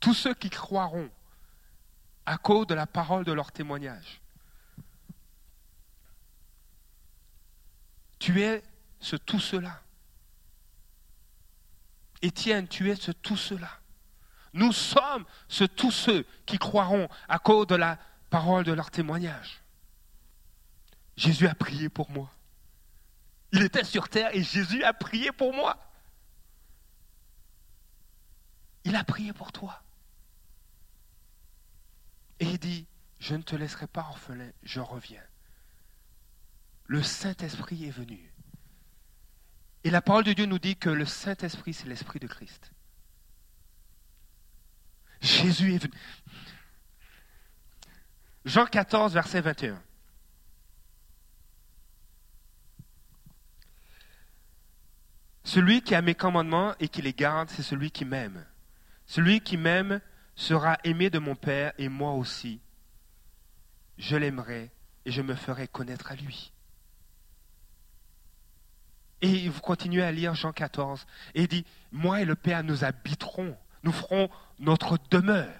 Tous 0.00 0.14
ceux 0.14 0.34
qui 0.34 0.48
croiront 0.48 1.10
à 2.24 2.38
cause 2.38 2.66
de 2.66 2.74
la 2.74 2.86
parole 2.86 3.24
de 3.24 3.32
leur 3.32 3.52
témoignage. 3.52 4.20
Tu 8.18 8.40
es 8.42 8.62
ce 9.00 9.16
tout 9.16 9.40
cela. 9.40 9.82
Étienne, 12.22 12.66
tu 12.66 12.90
es 12.90 12.96
ce 12.96 13.10
tout 13.12 13.36
cela. 13.36 13.68
Nous 14.54 14.72
sommes 14.72 15.24
ce 15.48 15.64
tous 15.64 15.90
ceux 15.90 16.24
qui 16.46 16.58
croiront 16.58 17.08
à 17.28 17.40
cause 17.40 17.66
de 17.66 17.74
la 17.74 17.98
parole 18.30 18.64
de 18.64 18.72
leur 18.72 18.90
témoignage. 18.90 19.60
Jésus 21.16 21.48
a 21.48 21.54
prié 21.56 21.88
pour 21.88 22.08
moi. 22.10 22.32
Il 23.52 23.62
était 23.62 23.84
sur 23.84 24.08
terre 24.08 24.30
et 24.32 24.44
Jésus 24.44 24.84
a 24.84 24.92
prié 24.92 25.32
pour 25.32 25.52
moi. 25.52 25.76
Il 28.84 28.94
a 28.94 29.02
prié 29.02 29.32
pour 29.32 29.50
toi. 29.50 29.82
Et 32.38 32.46
il 32.46 32.58
dit, 32.58 32.86
je 33.18 33.34
ne 33.34 33.42
te 33.42 33.56
laisserai 33.56 33.88
pas 33.88 34.06
orphelin, 34.08 34.50
je 34.62 34.80
reviens. 34.80 35.22
Le 36.86 37.02
Saint-Esprit 37.02 37.86
est 37.86 37.90
venu. 37.90 38.32
Et 39.82 39.90
la 39.90 40.02
parole 40.02 40.24
de 40.24 40.32
Dieu 40.32 40.46
nous 40.46 40.58
dit 40.58 40.76
que 40.76 40.90
le 40.90 41.06
Saint-Esprit, 41.06 41.74
c'est 41.74 41.88
l'Esprit 41.88 42.20
de 42.20 42.26
Christ. 42.26 42.73
Jésus 45.24 45.74
est 45.74 45.78
venu. 45.78 45.94
Jean 48.44 48.66
14, 48.66 49.14
verset 49.14 49.40
21. 49.40 49.82
Celui 55.44 55.82
qui 55.82 55.94
a 55.94 56.02
mes 56.02 56.14
commandements 56.14 56.74
et 56.78 56.88
qui 56.88 57.00
les 57.00 57.14
garde, 57.14 57.48
c'est 57.48 57.62
celui 57.62 57.90
qui 57.90 58.04
m'aime. 58.04 58.44
Celui 59.06 59.40
qui 59.40 59.56
m'aime 59.56 60.00
sera 60.36 60.78
aimé 60.84 61.08
de 61.08 61.18
mon 61.18 61.36
Père 61.36 61.72
et 61.78 61.88
moi 61.88 62.12
aussi. 62.12 62.60
Je 63.96 64.16
l'aimerai 64.16 64.70
et 65.06 65.10
je 65.10 65.22
me 65.22 65.34
ferai 65.34 65.68
connaître 65.68 66.12
à 66.12 66.16
lui. 66.16 66.52
Et 69.22 69.48
vous 69.48 69.60
continuez 69.60 70.02
à 70.02 70.12
lire 70.12 70.34
Jean 70.34 70.52
14 70.52 71.06
et 71.34 71.42
il 71.42 71.48
dit, 71.48 71.64
moi 71.92 72.20
et 72.20 72.26
le 72.26 72.34
Père 72.34 72.62
nous 72.62 72.84
habiterons, 72.84 73.56
nous 73.84 73.92
ferons 73.92 74.30
notre 74.58 74.98
demeure 75.10 75.54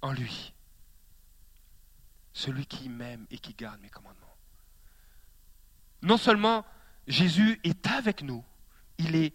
en 0.00 0.12
lui. 0.12 0.54
Celui 2.32 2.64
qui 2.64 2.88
m'aime 2.88 3.26
et 3.30 3.38
qui 3.38 3.54
garde 3.54 3.80
mes 3.80 3.90
commandements. 3.90 4.36
Non 6.00 6.16
seulement 6.16 6.64
Jésus 7.06 7.60
est 7.64 7.86
avec 7.88 8.22
nous, 8.22 8.44
il 8.98 9.16
est 9.16 9.34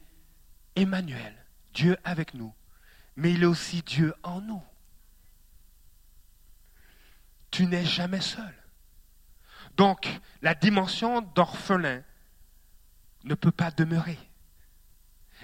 Emmanuel, 0.76 1.36
Dieu 1.74 1.98
avec 2.04 2.34
nous, 2.34 2.54
mais 3.16 3.34
il 3.34 3.44
est 3.44 3.48
aussi 3.48 3.82
Dieu 3.82 4.14
en 4.24 4.42
nous. 4.42 4.64
Tu 7.52 7.66
n'es 7.66 7.86
jamais 7.86 8.22
seul. 8.22 8.54
Donc, 9.76 10.20
la 10.42 10.56
dimension 10.56 11.22
d'orphelin 11.22 12.02
ne 13.26 13.36
peut 13.36 13.52
pas 13.52 13.72
demeurer. 13.72 14.18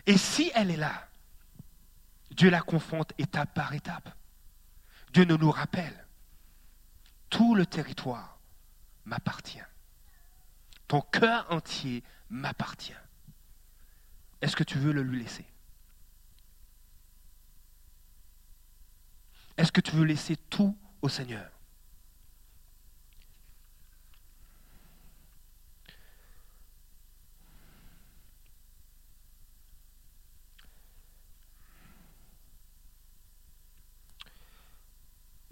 Et 0.06 0.18
si 0.18 0.52
elle 0.56 0.72
est 0.72 0.78
là, 0.78 1.08
Dieu 2.34 2.50
la 2.50 2.62
confronte 2.62 3.14
étape 3.18 3.54
par 3.54 3.74
étape. 3.74 4.10
Dieu 5.14 5.26
nous 5.26 5.38
nous 5.38 5.52
rappelle, 5.52 6.08
tout 7.30 7.56
le 7.56 7.66
territoire 7.66 8.40
m'appartient. 9.06 9.62
Ton 10.88 11.02
cœur 11.02 11.52
entier 11.52 12.04
m'appartient. 12.30 12.94
Est-ce 14.42 14.56
que 14.56 14.64
tu 14.64 14.78
veux 14.78 14.92
le 14.92 15.04
lui 15.04 15.22
laisser? 15.24 15.46
Est-ce 19.58 19.72
que 19.72 19.82
tu 19.82 19.92
veux 19.92 20.04
laisser 20.04 20.36
tout 20.36 20.78
au 21.02 21.10
Seigneur? 21.10 21.50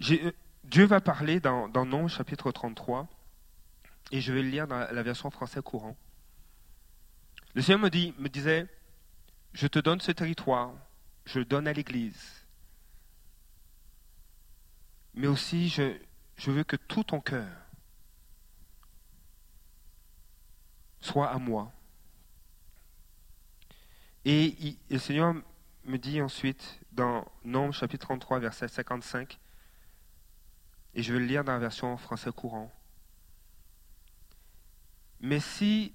Dieu 0.02 0.84
va 0.84 1.00
parler 1.00 1.38
dans, 1.38 1.68
dans 1.68 1.86
Nom 1.86 2.08
chapitre 2.08 2.50
33, 2.50 3.08
et 4.10 4.20
je 4.20 4.32
vais 4.32 4.42
le 4.42 4.48
lire 4.48 4.66
dans 4.66 4.78
la 4.78 5.02
version 5.02 5.30
française 5.30 5.62
courant. 5.62 5.96
Le 7.54 7.62
Seigneur 7.62 7.80
me, 7.80 7.90
dit, 7.90 8.12
disait, 8.30 8.66
je 9.52 9.66
te 9.66 9.78
donne 9.78 10.00
ce 10.00 10.10
territoire, 10.10 10.72
je 11.24 11.38
le 11.38 11.44
donne 11.44 11.68
à 11.68 11.72
l'Église, 11.72 12.46
mais 15.14 15.28
aussi 15.28 15.68
je, 15.68 15.98
veux 16.50 16.64
que 16.64 16.76
tout 16.76 17.04
ton 17.04 17.20
cœur 17.20 17.46
soit 21.00 21.30
à 21.30 21.38
moi. 21.38 21.72
Et, 24.24 24.76
le 24.90 24.98
Seigneur 24.98 25.34
me 25.84 25.96
dit 25.96 26.20
ensuite, 26.20 26.80
dans 26.92 27.30
Nom 27.44 27.70
chapitre 27.70 28.06
33, 28.06 28.40
verset 28.40 28.68
55, 28.68 29.38
et 30.94 31.02
je 31.02 31.12
vais 31.12 31.18
le 31.18 31.26
lire 31.26 31.44
dans 31.44 31.52
la 31.52 31.58
version 31.58 31.96
français 31.96 32.32
courant. 32.32 32.70
Mais 35.20 35.40
si, 35.40 35.94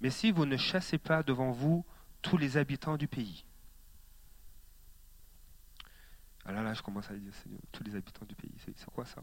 mais 0.00 0.10
si 0.10 0.30
vous 0.30 0.46
ne 0.46 0.56
chassez 0.56 0.98
pas 0.98 1.22
devant 1.22 1.50
vous 1.50 1.84
tous 2.20 2.36
les 2.36 2.56
habitants 2.56 2.96
du 2.96 3.08
pays, 3.08 3.44
alors 6.44 6.60
ah 6.60 6.64
là, 6.64 6.74
je 6.74 6.82
commence 6.82 7.10
à 7.10 7.14
dire, 7.14 7.32
tous 7.70 7.84
les 7.84 7.94
habitants 7.94 8.26
du 8.26 8.34
pays, 8.34 8.54
c'est 8.64 8.84
quoi 8.86 9.04
ça? 9.04 9.22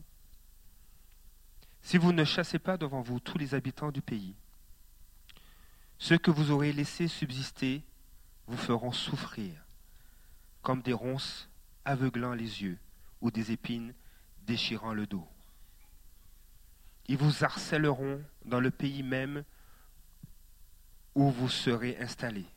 Si 1.82 1.98
vous 1.98 2.14
ne 2.14 2.24
chassez 2.24 2.60
pas 2.60 2.78
devant 2.78 3.02
vous 3.02 3.20
tous 3.20 3.38
les 3.38 3.54
habitants 3.54 3.92
du 3.92 4.02
pays, 4.02 4.36
ceux 5.98 6.18
que 6.18 6.32
vous 6.32 6.52
aurez 6.52 6.72
laissés 6.72 7.08
subsister 7.08 7.84
vous 8.48 8.58
feront 8.58 8.92
souffrir, 8.92 9.54
comme 10.62 10.82
des 10.82 10.94
ronces 10.94 11.50
aveuglant 11.86 12.34
les 12.34 12.64
yeux 12.64 12.80
ou 13.22 13.32
des 13.32 13.52
épines 13.52 13.94
déchirant 14.44 14.94
le 14.94 15.08
dos. 15.08 15.28
Ils 17.08 17.18
vous 17.18 17.44
harcèleront 17.44 18.24
dans 18.46 18.60
le 18.60 18.72
pays 18.72 19.04
même 19.04 19.44
où 21.16 21.30
vous 21.32 21.50
serez 21.50 21.98
installés. 21.98 22.48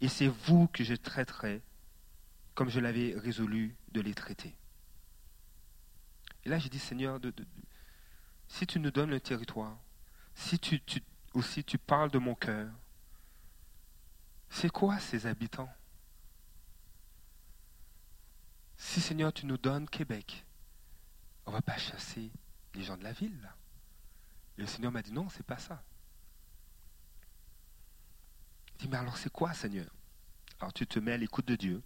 Et 0.00 0.08
c'est 0.08 0.28
vous 0.28 0.68
que 0.68 0.84
je 0.84 0.94
traiterai 0.94 1.62
comme 2.54 2.68
je 2.68 2.80
l'avais 2.80 3.14
résolu 3.16 3.76
de 3.92 4.00
les 4.00 4.14
traiter. 4.14 4.54
Et 6.44 6.48
là, 6.48 6.58
j'ai 6.58 6.68
dit, 6.68 6.78
Seigneur, 6.78 7.18
si 8.48 8.66
tu 8.66 8.80
nous 8.80 8.90
donnes 8.90 9.10
le 9.10 9.20
territoire, 9.20 9.78
si 10.34 10.58
tu, 10.58 10.82
aussi 11.34 11.64
tu 11.64 11.78
parles 11.78 12.10
de 12.10 12.18
mon 12.18 12.34
cœur, 12.34 12.70
c'est 14.50 14.70
quoi 14.70 14.98
ces 14.98 15.26
habitants? 15.26 15.72
Si 18.82 19.00
Seigneur, 19.00 19.32
tu 19.32 19.46
nous 19.46 19.56
donnes 19.56 19.88
Québec, 19.88 20.44
on 21.46 21.52
ne 21.52 21.56
va 21.56 21.62
pas 21.62 21.78
chasser 21.78 22.32
les 22.74 22.82
gens 22.82 22.96
de 22.96 23.04
la 23.04 23.12
ville. 23.12 23.48
Et 24.58 24.62
le 24.62 24.66
Seigneur 24.66 24.90
m'a 24.90 25.02
dit 25.02 25.12
non, 25.12 25.28
c'est 25.28 25.46
pas 25.46 25.56
ça. 25.56 25.82
Il 28.74 28.82
dit, 28.82 28.88
mais 28.88 28.96
alors 28.96 29.16
c'est 29.16 29.30
quoi, 29.30 29.54
Seigneur? 29.54 29.86
Alors 30.58 30.72
tu 30.72 30.84
te 30.84 30.98
mets 30.98 31.12
à 31.12 31.16
l'écoute 31.16 31.46
de 31.46 31.54
Dieu. 31.54 31.80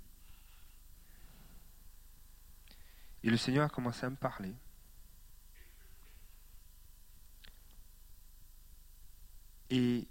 Et 3.22 3.28
le 3.28 3.36
Seigneur 3.36 3.66
a 3.66 3.68
commencé 3.68 4.06
à 4.06 4.10
me 4.10 4.16
parler. 4.16 4.54
Et, 9.68 10.08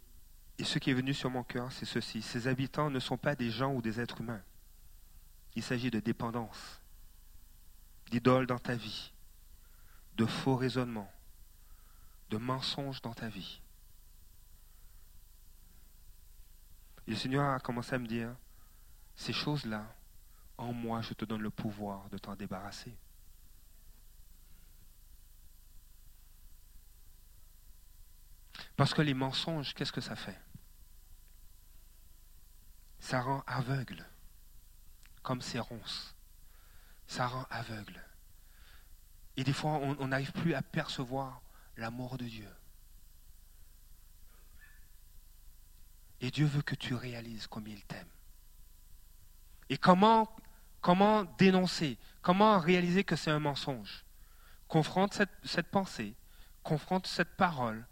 et 0.60 0.64
ce 0.64 0.78
qui 0.78 0.92
est 0.92 0.94
venu 0.94 1.16
sur 1.16 1.32
mon 1.32 1.44
cœur, 1.44 1.72
c'est 1.72 1.86
ceci. 1.86 2.22
Ces 2.22 2.48
habitants 2.48 2.92
ne 2.92 3.00
sont 3.00 3.18
pas 3.18 3.36
des 3.36 3.50
gens 3.50 3.74
ou 3.74 3.82
des 3.82 4.00
êtres 4.00 4.22
humains. 4.22 4.44
Il 5.56 5.64
s'agit 5.64 5.90
de 5.90 6.00
dépendance, 6.00 6.82
d'idoles 8.12 8.46
dans 8.46 8.60
ta 8.60 8.76
vie, 8.76 9.14
de 10.16 10.26
faux 10.26 10.56
raisonnements, 10.56 11.12
de 12.30 12.38
mensonges 12.38 13.02
dans 13.02 13.14
ta 13.14 13.30
vie. 13.30 13.62
Et 17.08 17.12
le 17.12 17.18
Seigneur 17.18 17.54
a 17.54 17.60
commencé 17.60 17.94
à 17.94 18.00
me 18.00 18.08
dire, 18.08 18.36
ces 19.16 19.34
choses-là, 19.34 19.86
en 20.58 20.74
moi, 20.74 21.02
je 21.02 21.14
te 21.14 21.26
donne 21.26 21.42
le 21.42 21.50
pouvoir 21.50 22.10
de 22.10 22.18
t'en 22.18 22.36
débarrasser. 22.36 22.96
Parce 28.76 28.94
que 28.94 29.02
les 29.02 29.14
mensonges, 29.14 29.74
qu'est-ce 29.74 29.92
que 29.92 30.02
ça 30.02 30.16
fait? 30.16 30.40
Ça 33.00 33.22
rend 33.22 33.44
aveugle 33.48 34.06
comme 35.26 35.42
ces 35.42 35.60
ronces. 35.60 36.16
Ça 37.08 37.28
rend 37.28 37.46
aveugle. 37.50 38.00
Et 39.36 39.44
des 39.44 39.54
fois, 39.54 39.72
on 39.72 40.08
n'arrive 40.08 40.32
plus 40.32 40.54
à 40.54 40.62
percevoir 40.62 41.42
l'amour 41.76 42.18
de 42.18 42.26
Dieu. 42.26 42.50
Et 46.22 46.32
Dieu 46.32 46.46
veut 46.46 46.62
que 46.62 46.76
tu 46.76 46.94
réalises 46.94 47.48
combien 47.48 47.74
il 47.74 47.84
t'aime. 47.86 48.08
Et 49.70 49.78
comment, 49.78 50.30
dénoncer, 51.38 51.98
comment 52.22 52.60
réaliser 52.60 53.04
que 53.04 53.16
c'est 53.16 53.32
un 53.32 53.40
mensonge? 53.40 54.06
Confronte 54.68 55.14
cette, 55.14 55.34
cette 55.44 55.70
pensée, 55.70 56.16
confronte 56.64 57.08
cette 57.08 57.36
parole 57.36 57.86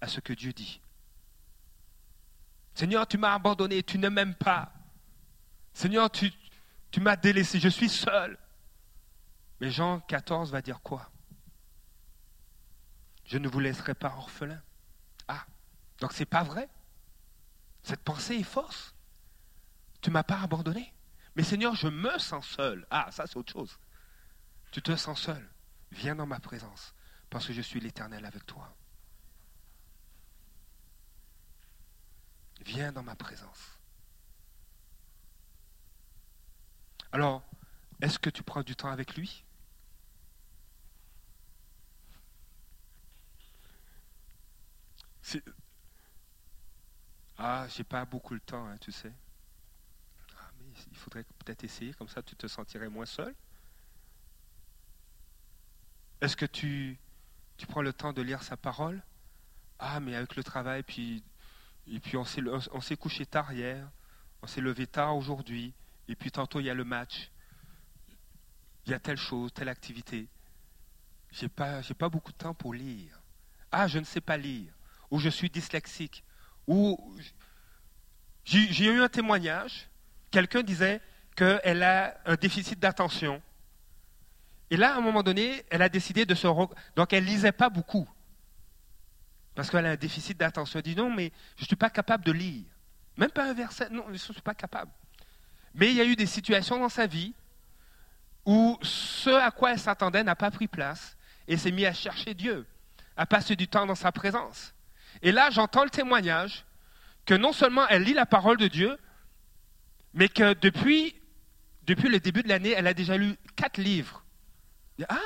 à 0.00 0.08
ce 0.08 0.20
que 0.20 0.32
Dieu 0.32 0.52
dit. 0.52 0.80
Seigneur, 2.74 3.06
tu 3.06 3.16
m'as 3.16 3.34
abandonné, 3.34 3.82
tu 3.82 3.98
ne 3.98 4.08
m'aimes 4.08 4.34
pas. 4.34 4.72
Seigneur, 5.72 6.10
tu, 6.10 6.32
tu 6.90 7.00
m'as 7.00 7.16
délaissé, 7.16 7.60
je 7.60 7.68
suis 7.68 7.88
seul. 7.88 8.38
Mais 9.60 9.70
Jean 9.70 10.00
14 10.00 10.50
va 10.50 10.62
dire 10.62 10.80
quoi? 10.80 11.10
Je 13.24 13.38
ne 13.38 13.48
vous 13.48 13.60
laisserai 13.60 13.94
pas 13.94 14.14
orphelin. 14.16 14.60
Ah, 15.28 15.46
donc 16.00 16.12
c'est 16.12 16.24
pas 16.24 16.42
vrai? 16.42 16.68
Cette 17.82 18.02
pensée 18.02 18.36
est 18.36 18.42
fausse. 18.42 18.94
Tu 20.00 20.10
m'as 20.10 20.22
pas 20.22 20.40
abandonné. 20.40 20.92
Mais 21.36 21.44
Seigneur, 21.44 21.74
je 21.74 21.88
me 21.88 22.18
sens 22.18 22.46
seul. 22.46 22.86
Ah, 22.90 23.08
ça 23.12 23.26
c'est 23.26 23.36
autre 23.36 23.52
chose. 23.52 23.78
Tu 24.72 24.82
te 24.82 24.96
sens 24.96 25.20
seul. 25.20 25.48
Viens 25.92 26.14
dans 26.14 26.26
ma 26.26 26.40
présence, 26.40 26.94
parce 27.28 27.46
que 27.46 27.52
je 27.52 27.62
suis 27.62 27.80
l'Éternel 27.80 28.24
avec 28.24 28.46
toi. 28.46 28.74
Viens 32.64 32.92
dans 32.92 33.02
ma 33.02 33.16
présence. 33.16 33.79
Alors, 37.12 37.42
est-ce 38.00 38.18
que 38.18 38.30
tu 38.30 38.42
prends 38.42 38.62
du 38.62 38.74
temps 38.76 38.90
avec 38.90 39.14
lui? 39.16 39.44
Ah, 47.36 47.66
j'ai 47.68 47.84
pas 47.84 48.04
beaucoup 48.04 48.34
le 48.34 48.40
temps, 48.40 48.66
hein, 48.66 48.76
tu 48.80 48.92
sais. 48.92 49.12
Ah, 50.38 50.50
mais 50.58 50.66
il 50.90 50.96
faudrait 50.96 51.24
peut-être 51.24 51.64
essayer, 51.64 51.92
comme 51.94 52.08
ça 52.08 52.22
tu 52.22 52.36
te 52.36 52.46
sentirais 52.46 52.88
moins 52.88 53.06
seul. 53.06 53.34
Est-ce 56.20 56.36
que 56.36 56.46
tu, 56.46 56.98
prends 57.68 57.82
le 57.82 57.92
temps 57.92 58.12
de 58.12 58.22
lire 58.22 58.42
sa 58.42 58.56
parole? 58.56 59.02
Ah, 59.78 60.00
mais 60.00 60.16
avec 60.16 60.36
le 60.36 60.44
travail, 60.44 60.82
puis, 60.82 61.24
et 61.86 62.00
puis 62.00 62.16
on 62.16 62.24
s'est, 62.24 62.42
on 62.72 62.80
s'est 62.80 62.96
couché 62.96 63.26
tard 63.26 63.52
hier, 63.52 63.90
on 64.42 64.46
s'est 64.46 64.60
levé 64.62 64.86
tard 64.86 65.16
aujourd'hui, 65.16 65.74
et 66.10 66.16
puis 66.16 66.32
tantôt 66.32 66.58
il 66.58 66.66
y 66.66 66.70
a 66.70 66.74
le 66.74 66.84
match, 66.84 67.30
il 68.84 68.90
y 68.90 68.94
a 68.94 68.98
telle 68.98 69.16
chose, 69.16 69.52
telle 69.54 69.68
activité. 69.68 70.28
J'ai 71.30 71.48
pas, 71.48 71.80
j'ai 71.82 71.94
pas 71.94 72.08
beaucoup 72.08 72.32
de 72.32 72.36
temps 72.36 72.54
pour 72.54 72.74
lire. 72.74 73.20
Ah, 73.70 73.86
je 73.86 74.00
ne 74.00 74.04
sais 74.04 74.20
pas 74.20 74.36
lire, 74.36 74.72
ou 75.12 75.20
je 75.20 75.28
suis 75.28 75.48
dyslexique, 75.48 76.24
ou 76.66 77.16
j'ai, 78.44 78.86
eu 78.86 79.00
un 79.00 79.08
témoignage, 79.08 79.88
quelqu'un 80.32 80.62
disait 80.62 81.00
qu'elle 81.36 81.84
a 81.84 82.20
un 82.26 82.34
déficit 82.34 82.80
d'attention. 82.80 83.40
Et 84.70 84.76
là, 84.76 84.94
à 84.94 84.98
un 84.98 85.00
moment 85.00 85.22
donné, 85.22 85.64
elle 85.70 85.82
a 85.82 85.88
décidé 85.88 86.26
de 86.26 86.34
se... 86.34 86.46
Donc, 86.96 87.12
elle 87.12 87.24
lisait 87.24 87.52
pas 87.52 87.70
beaucoup. 87.70 88.08
Parce 89.54 89.70
qu'elle 89.70 89.86
a 89.86 89.90
un 89.90 89.96
déficit 89.96 90.36
d'attention. 90.36 90.78
Elle 90.78 90.84
dit 90.84 90.96
non, 90.96 91.12
mais 91.12 91.32
je 91.56 91.62
ne 91.62 91.66
suis 91.66 91.76
pas 91.76 91.90
capable 91.90 92.24
de 92.24 92.32
lire. 92.32 92.66
Même 93.16 93.30
pas 93.30 93.48
un 93.48 93.54
verset. 93.54 93.88
Non, 93.90 94.04
je 94.06 94.12
ne 94.12 94.16
suis 94.16 94.42
pas 94.42 94.54
capable. 94.54 94.90
Mais 95.74 95.90
il 95.90 95.96
y 95.96 96.00
a 96.00 96.04
eu 96.04 96.16
des 96.16 96.26
situations 96.26 96.78
dans 96.78 96.88
sa 96.88 97.06
vie 97.06 97.34
où 98.44 98.78
ce 98.82 99.30
à 99.30 99.50
quoi 99.50 99.72
elle 99.72 99.78
s'attendait 99.78 100.24
n'a 100.24 100.34
pas 100.34 100.50
pris 100.50 100.66
place 100.66 101.16
et 101.46 101.56
s'est 101.56 101.70
mis 101.70 101.86
à 101.86 101.92
chercher 101.92 102.34
Dieu, 102.34 102.66
à 103.16 103.26
passer 103.26 103.56
du 103.56 103.68
temps 103.68 103.86
dans 103.86 103.94
sa 103.94 104.12
présence. 104.12 104.74
Et 105.22 105.32
là, 105.32 105.50
j'entends 105.50 105.84
le 105.84 105.90
témoignage 105.90 106.64
que 107.26 107.34
non 107.34 107.52
seulement 107.52 107.86
elle 107.88 108.02
lit 108.02 108.14
la 108.14 108.26
parole 108.26 108.56
de 108.56 108.68
Dieu, 108.68 108.98
mais 110.14 110.28
que 110.28 110.54
depuis, 110.54 111.14
depuis 111.84 112.08
le 112.08 112.18
début 112.18 112.42
de 112.42 112.48
l'année, 112.48 112.70
elle 112.70 112.86
a 112.86 112.94
déjà 112.94 113.16
lu 113.16 113.36
quatre 113.56 113.78
livres 113.78 114.24
ah, 115.08 115.18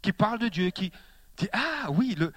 qui 0.00 0.12
parle 0.12 0.38
de 0.38 0.48
Dieu, 0.48 0.70
qui 0.70 0.92
dit, 1.36 1.48
ah 1.52 1.90
oui, 1.90 2.14
le... 2.16 2.32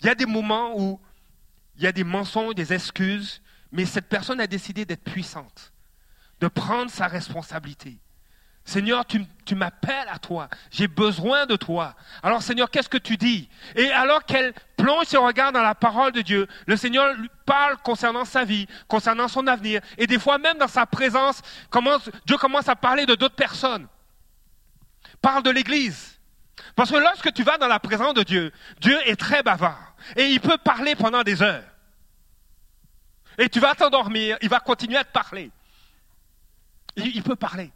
il 0.00 0.06
y 0.06 0.08
a 0.08 0.14
des 0.14 0.26
moments 0.26 0.78
où 0.78 1.00
il 1.76 1.82
y 1.82 1.86
a 1.86 1.92
des 1.92 2.04
mensonges, 2.04 2.54
des 2.54 2.72
excuses, 2.72 3.42
mais 3.76 3.84
cette 3.84 4.08
personne 4.08 4.40
a 4.40 4.46
décidé 4.46 4.86
d'être 4.86 5.04
puissante, 5.04 5.74
de 6.40 6.48
prendre 6.48 6.90
sa 6.90 7.06
responsabilité. 7.06 7.98
Seigneur, 8.64 9.04
tu, 9.04 9.54
m'appelles 9.54 10.08
à 10.10 10.18
toi. 10.18 10.48
J'ai 10.70 10.88
besoin 10.88 11.44
de 11.44 11.56
toi. 11.56 11.94
Alors 12.22 12.42
Seigneur, 12.42 12.70
qu'est-ce 12.70 12.88
que 12.88 12.96
tu 12.96 13.18
dis? 13.18 13.48
Et 13.76 13.92
alors 13.92 14.24
qu'elle 14.24 14.54
plonge 14.76 15.04
ses 15.04 15.18
regards 15.18 15.52
dans 15.52 15.62
la 15.62 15.74
parole 15.74 16.10
de 16.10 16.22
Dieu, 16.22 16.48
le 16.66 16.76
Seigneur 16.76 17.12
lui 17.14 17.30
parle 17.44 17.76
concernant 17.84 18.24
sa 18.24 18.44
vie, 18.44 18.66
concernant 18.88 19.28
son 19.28 19.46
avenir. 19.46 19.82
Et 19.98 20.06
des 20.06 20.18
fois 20.18 20.38
même 20.38 20.56
dans 20.56 20.68
sa 20.68 20.86
présence, 20.86 21.42
Dieu 22.24 22.38
commence 22.38 22.68
à 22.68 22.76
parler 22.76 23.04
de 23.04 23.14
d'autres 23.14 23.36
personnes. 23.36 23.86
Parle 25.20 25.42
de 25.42 25.50
l'Église. 25.50 26.18
Parce 26.74 26.90
que 26.90 26.96
lorsque 26.96 27.32
tu 27.34 27.42
vas 27.42 27.58
dans 27.58 27.68
la 27.68 27.78
présence 27.78 28.14
de 28.14 28.22
Dieu, 28.22 28.52
Dieu 28.80 28.98
est 29.04 29.16
très 29.16 29.42
bavard. 29.42 29.94
Et 30.16 30.28
il 30.28 30.40
peut 30.40 30.58
parler 30.58 30.96
pendant 30.96 31.22
des 31.22 31.42
heures. 31.42 31.75
Et 33.38 33.48
tu 33.48 33.60
vas 33.60 33.74
t'endormir, 33.74 34.38
il 34.42 34.48
va 34.48 34.60
continuer 34.60 34.96
à 34.96 35.04
te 35.04 35.12
parler. 35.12 35.50
il 36.96 37.22
peut 37.22 37.36
parler. 37.36 37.70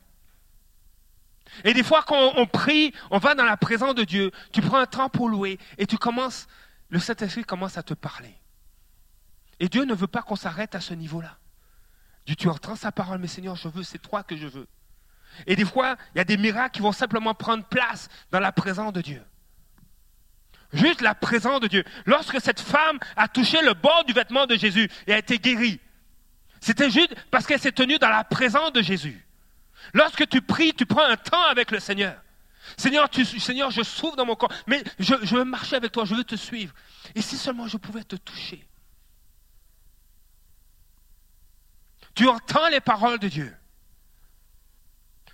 Et 1.64 1.74
des 1.74 1.82
fois, 1.82 2.02
quand 2.06 2.32
on 2.36 2.46
prie, 2.46 2.92
on 3.10 3.18
va 3.18 3.34
dans 3.34 3.44
la 3.44 3.56
présence 3.56 3.94
de 3.94 4.04
Dieu, 4.04 4.30
tu 4.52 4.60
prends 4.60 4.78
un 4.78 4.86
temps 4.86 5.08
pour 5.08 5.28
louer 5.28 5.58
et 5.78 5.86
tu 5.86 5.98
commences, 5.98 6.46
le 6.88 6.98
Saint-Esprit 6.98 7.44
commence 7.44 7.76
à 7.76 7.82
te 7.82 7.94
parler. 7.94 8.34
Et 9.58 9.68
Dieu 9.68 9.84
ne 9.84 9.94
veut 9.94 10.06
pas 10.06 10.22
qu'on 10.22 10.36
s'arrête 10.36 10.74
à 10.74 10.80
ce 10.80 10.94
niveau-là. 10.94 11.36
Dieu, 12.26 12.36
tu 12.36 12.48
entends 12.48 12.76
sa 12.76 12.92
parole, 12.92 13.18
mais 13.18 13.26
Seigneur, 13.26 13.56
je 13.56 13.68
veux, 13.68 13.82
c'est 13.82 13.98
toi 13.98 14.22
que 14.22 14.36
je 14.36 14.46
veux. 14.46 14.68
Et 15.46 15.56
des 15.56 15.64
fois, 15.64 15.96
il 16.14 16.18
y 16.18 16.20
a 16.20 16.24
des 16.24 16.36
miracles 16.36 16.76
qui 16.76 16.82
vont 16.82 16.92
simplement 16.92 17.34
prendre 17.34 17.64
place 17.64 18.08
dans 18.30 18.40
la 18.40 18.52
présence 18.52 18.92
de 18.92 19.00
Dieu. 19.00 19.22
Juste 20.72 21.00
la 21.00 21.14
présence 21.14 21.60
de 21.60 21.66
Dieu. 21.66 21.84
Lorsque 22.06 22.40
cette 22.40 22.60
femme 22.60 22.98
a 23.16 23.28
touché 23.28 23.60
le 23.62 23.74
bord 23.74 24.04
du 24.04 24.12
vêtement 24.12 24.46
de 24.46 24.56
Jésus 24.56 24.88
et 25.06 25.12
a 25.12 25.18
été 25.18 25.38
guérie, 25.38 25.80
c'était 26.60 26.90
juste 26.90 27.14
parce 27.30 27.46
qu'elle 27.46 27.60
s'est 27.60 27.72
tenue 27.72 27.98
dans 27.98 28.08
la 28.08 28.22
présence 28.24 28.72
de 28.72 28.82
Jésus. 28.82 29.26
Lorsque 29.94 30.28
tu 30.28 30.42
pries, 30.42 30.72
tu 30.74 30.86
prends 30.86 31.04
un 31.04 31.16
temps 31.16 31.44
avec 31.50 31.70
le 31.70 31.80
Seigneur. 31.80 32.22
Seigneur, 32.76 33.08
Seigneur, 33.12 33.70
je 33.70 33.82
souffre 33.82 34.16
dans 34.16 34.26
mon 34.26 34.36
corps, 34.36 34.52
mais 34.66 34.84
je, 34.98 35.14
je 35.22 35.36
veux 35.36 35.44
marcher 35.44 35.76
avec 35.76 35.90
toi, 35.90 36.04
je 36.04 36.14
veux 36.14 36.24
te 36.24 36.36
suivre. 36.36 36.74
Et 37.14 37.22
si 37.22 37.36
seulement 37.36 37.66
je 37.66 37.76
pouvais 37.76 38.04
te 38.04 38.16
toucher. 38.16 38.64
Tu 42.14 42.28
entends 42.28 42.68
les 42.68 42.80
paroles 42.80 43.18
de 43.18 43.28
Dieu. 43.28 43.56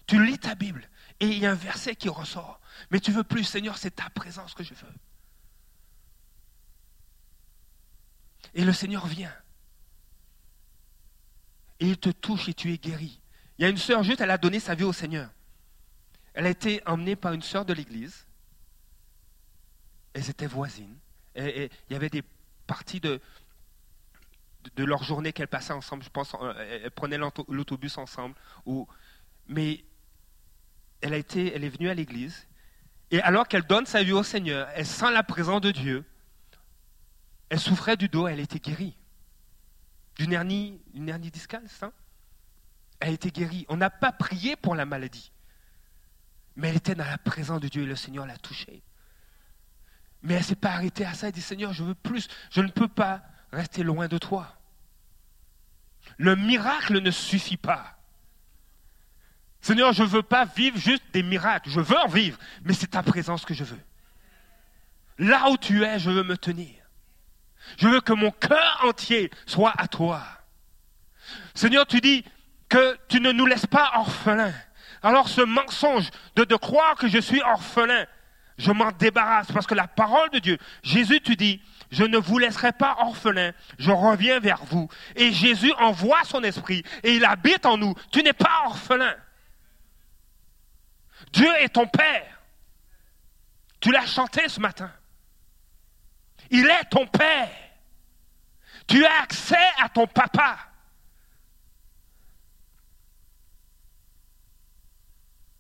Tu 0.06 0.24
lis 0.24 0.38
ta 0.38 0.54
Bible 0.54 0.88
et 1.20 1.26
il 1.26 1.38
y 1.38 1.46
a 1.46 1.50
un 1.50 1.54
verset 1.54 1.96
qui 1.96 2.08
ressort. 2.08 2.60
Mais 2.90 3.00
tu 3.00 3.10
veux 3.10 3.24
plus, 3.24 3.44
Seigneur, 3.44 3.76
c'est 3.76 3.96
ta 3.96 4.08
présence 4.10 4.54
que 4.54 4.62
je 4.62 4.74
veux. 4.74 4.94
Et 8.54 8.64
le 8.64 8.72
Seigneur 8.72 9.06
vient. 9.06 9.32
Et 11.80 11.88
il 11.88 11.98
te 11.98 12.10
touche 12.10 12.48
et 12.48 12.54
tu 12.54 12.72
es 12.72 12.78
guéri. 12.78 13.20
Il 13.58 13.62
y 13.62 13.64
a 13.64 13.68
une 13.68 13.76
sœur 13.76 14.02
juste, 14.02 14.20
elle 14.20 14.30
a 14.30 14.38
donné 14.38 14.60
sa 14.60 14.74
vie 14.74 14.84
au 14.84 14.92
Seigneur. 14.92 15.30
Elle 16.34 16.46
a 16.46 16.50
été 16.50 16.82
emmenée 16.86 17.16
par 17.16 17.32
une 17.32 17.42
sœur 17.42 17.64
de 17.64 17.72
l'église. 17.72 18.26
Elles 20.12 20.28
étaient 20.30 20.46
voisines. 20.46 20.96
Il 21.36 21.68
y 21.90 21.94
avait 21.94 22.08
des 22.08 22.22
parties 22.66 23.00
de, 23.00 23.20
de 24.74 24.84
leur 24.84 25.02
journée 25.02 25.32
qu'elles 25.32 25.48
passaient 25.48 25.72
ensemble. 25.72 26.02
Je 26.02 26.10
pense, 26.10 26.34
euh, 26.40 26.80
elles 26.84 26.90
prenaient 26.90 27.18
l'autobus 27.18 27.98
ensemble. 27.98 28.34
Mais 29.46 29.84
elle, 31.00 31.14
a 31.14 31.16
été, 31.16 31.54
elle 31.54 31.64
est 31.64 31.68
venue 31.68 31.88
à 31.88 31.94
l'église. 31.94 32.46
Et 33.10 33.20
alors 33.22 33.46
qu'elle 33.46 33.66
donne 33.66 33.86
sa 33.86 34.02
vie 34.02 34.12
au 34.12 34.22
Seigneur, 34.22 34.68
elle 34.74 34.86
sent 34.86 35.12
la 35.12 35.22
présence 35.22 35.60
de 35.60 35.70
Dieu. 35.70 36.04
Elle 37.48 37.60
souffrait 37.60 37.96
du 37.96 38.08
dos, 38.08 38.26
elle 38.26 38.40
était 38.40 38.58
guérie. 38.58 38.96
D'une 40.16 40.32
hernie, 40.32 40.80
une 40.94 41.08
hernie 41.08 41.30
discale, 41.30 41.68
ça? 41.68 41.92
Elle 43.00 43.14
été 43.14 43.30
guérie. 43.30 43.66
On 43.68 43.76
n'a 43.76 43.90
pas 43.90 44.12
prié 44.12 44.56
pour 44.56 44.74
la 44.74 44.86
maladie. 44.86 45.32
Mais 46.56 46.68
elle 46.68 46.76
était 46.76 46.94
dans 46.94 47.04
la 47.04 47.18
présence 47.18 47.60
de 47.60 47.68
Dieu 47.68 47.82
et 47.82 47.86
le 47.86 47.96
Seigneur 47.96 48.26
l'a 48.26 48.38
touchée. 48.38 48.82
Mais 50.22 50.34
elle 50.34 50.40
ne 50.40 50.44
s'est 50.44 50.56
pas 50.56 50.70
arrêtée 50.70 51.04
à 51.04 51.12
ça. 51.12 51.28
Elle 51.28 51.34
dit 51.34 51.42
Seigneur, 51.42 51.72
je 51.72 51.84
veux 51.84 51.94
plus. 51.94 52.28
Je 52.50 52.62
ne 52.62 52.70
peux 52.70 52.88
pas 52.88 53.22
rester 53.52 53.82
loin 53.82 54.08
de 54.08 54.18
toi. 54.18 54.56
Le 56.16 56.34
miracle 56.34 57.00
ne 57.00 57.10
suffit 57.10 57.58
pas. 57.58 57.98
Seigneur, 59.60 59.92
je 59.92 60.02
ne 60.02 60.08
veux 60.08 60.22
pas 60.22 60.44
vivre 60.46 60.78
juste 60.78 61.04
des 61.12 61.22
miracles. 61.22 61.68
Je 61.68 61.80
veux 61.80 61.98
en 61.98 62.08
vivre, 62.08 62.38
mais 62.62 62.72
c'est 62.72 62.86
ta 62.88 63.02
présence 63.02 63.44
que 63.44 63.52
je 63.52 63.64
veux. 63.64 63.80
Là 65.18 65.50
où 65.50 65.56
tu 65.56 65.82
es, 65.82 65.98
je 65.98 66.10
veux 66.10 66.22
me 66.22 66.36
tenir. 66.36 66.85
Je 67.78 67.88
veux 67.88 68.00
que 68.00 68.12
mon 68.12 68.30
cœur 68.30 68.80
entier 68.84 69.30
soit 69.46 69.74
à 69.76 69.88
toi. 69.88 70.22
Seigneur, 71.54 71.86
tu 71.86 72.00
dis, 72.00 72.24
que 72.68 72.98
tu 73.08 73.20
ne 73.20 73.32
nous 73.32 73.46
laisses 73.46 73.66
pas 73.66 73.92
orphelins. 73.96 74.54
Alors 75.02 75.28
ce 75.28 75.40
mensonge 75.40 76.10
de, 76.34 76.44
de 76.44 76.56
croire 76.56 76.96
que 76.96 77.08
je 77.08 77.18
suis 77.18 77.42
orphelin, 77.42 78.06
je 78.58 78.72
m'en 78.72 78.90
débarrasse 78.92 79.52
parce 79.52 79.66
que 79.66 79.74
la 79.74 79.86
parole 79.86 80.30
de 80.30 80.38
Dieu, 80.38 80.58
Jésus, 80.82 81.20
tu 81.20 81.36
dis, 81.36 81.60
je 81.90 82.04
ne 82.04 82.18
vous 82.18 82.38
laisserai 82.38 82.72
pas 82.72 82.96
orphelin, 83.00 83.52
je 83.78 83.90
reviens 83.90 84.40
vers 84.40 84.64
vous. 84.64 84.88
Et 85.14 85.32
Jésus 85.32 85.72
envoie 85.78 86.24
son 86.24 86.42
esprit 86.42 86.82
et 87.02 87.14
il 87.14 87.24
habite 87.24 87.66
en 87.66 87.76
nous. 87.76 87.94
Tu 88.10 88.22
n'es 88.22 88.32
pas 88.32 88.64
orphelin. 88.66 89.14
Dieu 91.32 91.50
est 91.60 91.70
ton 91.70 91.86
Père. 91.86 92.40
Tu 93.80 93.92
l'as 93.92 94.06
chanté 94.06 94.48
ce 94.48 94.58
matin. 94.58 94.90
Il 96.50 96.66
est 96.66 96.84
ton 96.90 97.06
Père. 97.06 97.50
Tu 98.86 99.04
as 99.04 99.22
accès 99.22 99.68
à 99.78 99.88
ton 99.88 100.06
papa. 100.06 100.58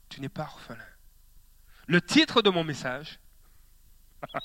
Tu 0.08 0.20
n'es 0.20 0.28
pas 0.28 0.44
orphelin. 0.44 0.78
Le 1.88 2.00
titre 2.00 2.42
de 2.42 2.50
mon 2.50 2.64
message, 2.64 3.18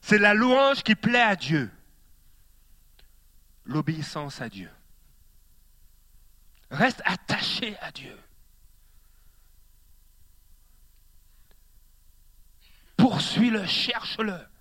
c'est 0.00 0.18
la 0.18 0.34
louange 0.34 0.82
qui 0.82 0.94
plaît 0.94 1.20
à 1.20 1.36
Dieu. 1.36 1.70
L'obéissance 3.64 4.40
à 4.40 4.48
Dieu. 4.48 4.70
Reste 6.70 7.02
attaché 7.04 7.78
à 7.80 7.92
Dieu. 7.92 8.18
Poursuis-le, 12.96 13.66
cherche-le. 13.66 14.51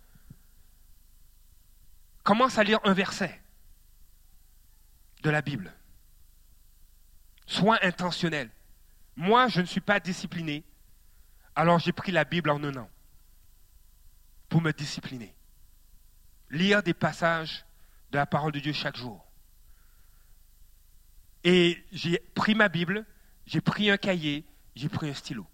Commence 2.32 2.57
à 2.57 2.63
lire 2.63 2.79
un 2.86 2.93
verset 2.93 3.41
de 5.21 5.29
la 5.29 5.41
Bible. 5.41 5.69
Sois 7.45 7.77
intentionnel. 7.86 8.49
Moi, 9.17 9.49
je 9.49 9.59
ne 9.59 9.65
suis 9.65 9.82
pas 9.82 9.99
discipliné. 9.99 10.63
Alors 11.57 11.79
j'ai 11.79 11.91
pris 11.91 12.13
la 12.13 12.23
Bible 12.23 12.49
en 12.49 12.63
un 12.63 12.77
an 12.77 12.89
pour 14.47 14.61
me 14.61 14.71
discipliner. 14.71 15.36
Lire 16.49 16.82
des 16.82 16.93
passages 16.93 17.65
de 18.11 18.17
la 18.17 18.25
parole 18.25 18.53
de 18.53 18.61
Dieu 18.61 18.71
chaque 18.71 18.95
jour. 18.95 19.29
Et 21.43 21.84
j'ai 21.91 22.19
pris 22.34 22.55
ma 22.55 22.69
Bible, 22.69 23.05
j'ai 23.45 23.59
pris 23.59 23.91
un 23.91 23.97
cahier, 23.97 24.45
j'ai 24.77 24.88
pris 24.88 25.09
un 25.09 25.13
stylo. 25.13 25.45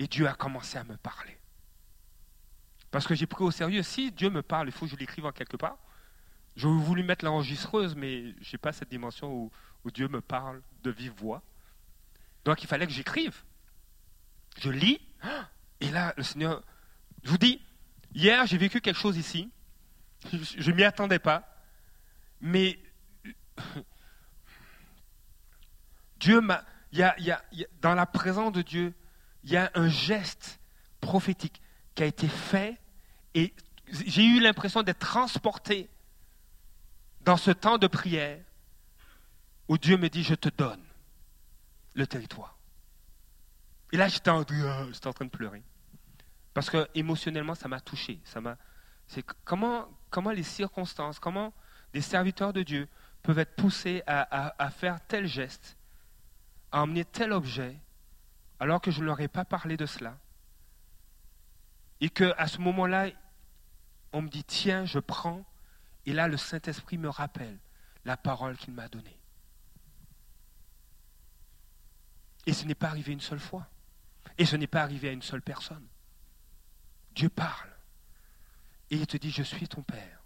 Et 0.00 0.08
Dieu 0.08 0.26
a 0.26 0.34
commencé 0.34 0.78
à 0.78 0.82
me 0.82 0.96
parler. 0.96 1.39
Parce 2.90 3.06
que 3.06 3.14
j'ai 3.14 3.26
pris 3.26 3.44
au 3.44 3.50
sérieux, 3.50 3.82
si 3.82 4.10
Dieu 4.10 4.30
me 4.30 4.42
parle, 4.42 4.68
il 4.68 4.72
faut 4.72 4.86
que 4.86 4.90
je 4.92 4.96
l'écrive 4.96 5.24
en 5.24 5.32
quelque 5.32 5.56
part. 5.56 5.78
J'aurais 6.56 6.82
voulu 6.82 7.02
mettre 7.02 7.24
l'enregistreuse, 7.24 7.94
mais 7.94 8.34
je 8.40 8.52
n'ai 8.52 8.58
pas 8.58 8.72
cette 8.72 8.90
dimension 8.90 9.32
où, 9.32 9.50
Dieu 9.92 10.08
me 10.08 10.20
parle 10.20 10.60
de 10.82 10.90
vive 10.90 11.12
voix. 11.12 11.42
Donc 12.44 12.62
il 12.62 12.66
fallait 12.66 12.86
que 12.86 12.92
j'écrive. 12.92 13.42
Je 14.58 14.70
lis, 14.70 15.00
et 15.80 15.90
là, 15.90 16.12
le 16.16 16.22
Seigneur, 16.22 16.62
je 17.22 17.30
vous 17.30 17.38
dis, 17.38 17.62
hier 18.14 18.44
j'ai 18.46 18.58
vécu 18.58 18.80
quelque 18.80 18.98
chose 18.98 19.16
ici, 19.16 19.50
je 20.30 20.70
ne 20.70 20.76
m'y 20.76 20.84
attendais 20.84 21.18
pas, 21.18 21.48
mais 22.40 22.78
Dieu 26.18 26.40
m'a. 26.40 26.64
y 26.92 27.02
a, 27.02 27.16
dans 27.80 27.94
la 27.94 28.04
présence 28.04 28.52
de 28.52 28.62
Dieu, 28.62 28.92
il 29.44 29.50
y 29.50 29.56
a 29.56 29.70
un 29.74 29.88
geste 29.88 30.60
prophétique 31.00 31.62
qui 31.94 32.02
a 32.02 32.06
été 32.06 32.28
fait 32.28 32.78
et 33.34 33.54
j'ai 33.88 34.24
eu 34.24 34.40
l'impression 34.40 34.82
d'être 34.82 34.98
transporté 34.98 35.88
dans 37.22 37.36
ce 37.36 37.50
temps 37.50 37.78
de 37.78 37.86
prière 37.86 38.40
où 39.68 39.78
Dieu 39.78 39.96
me 39.96 40.08
dit, 40.08 40.22
je 40.22 40.34
te 40.34 40.48
donne 40.48 40.82
le 41.94 42.06
territoire. 42.06 42.56
Et 43.92 43.96
là, 43.96 44.08
j'étais 44.08 44.30
en, 44.30 44.44
train 45.14 45.24
de 45.24 45.30
pleurer. 45.30 45.62
Parce 46.54 46.70
que 46.70 46.88
émotionnellement, 46.94 47.54
ça 47.54 47.68
m'a 47.68 47.80
touché. 47.80 48.20
Ça 48.24 48.40
m'a, 48.40 48.56
comment, 49.44 49.88
comment 50.10 50.30
les 50.30 50.42
circonstances, 50.42 51.18
comment 51.18 51.52
des 51.92 52.00
serviteurs 52.00 52.52
de 52.52 52.62
Dieu 52.62 52.88
peuvent 53.22 53.38
être 53.38 53.54
poussés 53.56 54.02
à, 54.06 54.70
faire 54.70 54.98
tel 55.06 55.26
geste, 55.26 55.76
à 56.72 56.82
emmener 56.82 57.04
tel 57.04 57.32
objet, 57.32 57.76
alors 58.58 58.80
que 58.80 58.90
je 58.90 59.00
ne 59.00 59.06
leur 59.06 59.20
ai 59.20 59.28
pas 59.28 59.44
parlé 59.44 59.76
de 59.76 59.86
cela. 59.86 60.16
Et 62.00 62.08
qu'à 62.08 62.46
ce 62.46 62.58
moment-là, 62.58 63.10
on 64.12 64.22
me 64.22 64.28
dit, 64.28 64.44
tiens, 64.44 64.84
je 64.84 64.98
prends. 64.98 65.44
Et 66.06 66.12
là, 66.12 66.28
le 66.28 66.36
Saint-Esprit 66.36 66.98
me 66.98 67.08
rappelle 67.08 67.58
la 68.04 68.16
parole 68.16 68.56
qu'il 68.56 68.72
m'a 68.72 68.88
donnée. 68.88 69.18
Et 72.46 72.52
ce 72.52 72.64
n'est 72.64 72.74
pas 72.74 72.88
arrivé 72.88 73.12
une 73.12 73.20
seule 73.20 73.40
fois. 73.40 73.68
Et 74.38 74.46
ce 74.46 74.56
n'est 74.56 74.66
pas 74.66 74.82
arrivé 74.82 75.08
à 75.08 75.12
une 75.12 75.22
seule 75.22 75.42
personne. 75.42 75.86
Dieu 77.14 77.28
parle. 77.28 77.70
Et 78.90 78.96
il 78.96 79.06
te 79.06 79.16
dit, 79.16 79.30
je 79.30 79.42
suis 79.42 79.68
ton 79.68 79.82
Père. 79.82 80.22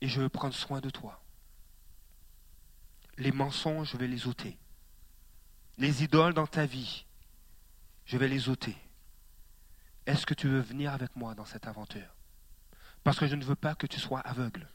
Et 0.00 0.08
je 0.08 0.20
veux 0.20 0.28
prendre 0.28 0.54
soin 0.54 0.80
de 0.80 0.90
toi. 0.90 1.22
Les 3.18 3.32
mensonges, 3.32 3.90
je 3.92 3.96
vais 3.96 4.06
les 4.06 4.26
ôter. 4.26 4.58
Les 5.78 6.04
idoles 6.04 6.34
dans 6.34 6.46
ta 6.46 6.64
vie, 6.64 7.06
je 8.04 8.16
vais 8.16 8.28
les 8.28 8.48
ôter. 8.48 8.76
Est-ce 10.06 10.24
que 10.24 10.34
tu 10.34 10.48
veux 10.48 10.60
venir 10.60 10.92
avec 10.92 11.14
moi 11.16 11.34
dans 11.34 11.44
cette 11.44 11.66
aventure? 11.66 12.14
Parce 13.02 13.18
que 13.18 13.26
je 13.26 13.34
ne 13.34 13.44
veux 13.44 13.56
pas 13.56 13.74
que 13.74 13.86
tu 13.86 14.00
sois 14.00 14.20
aveugle. 14.20 14.68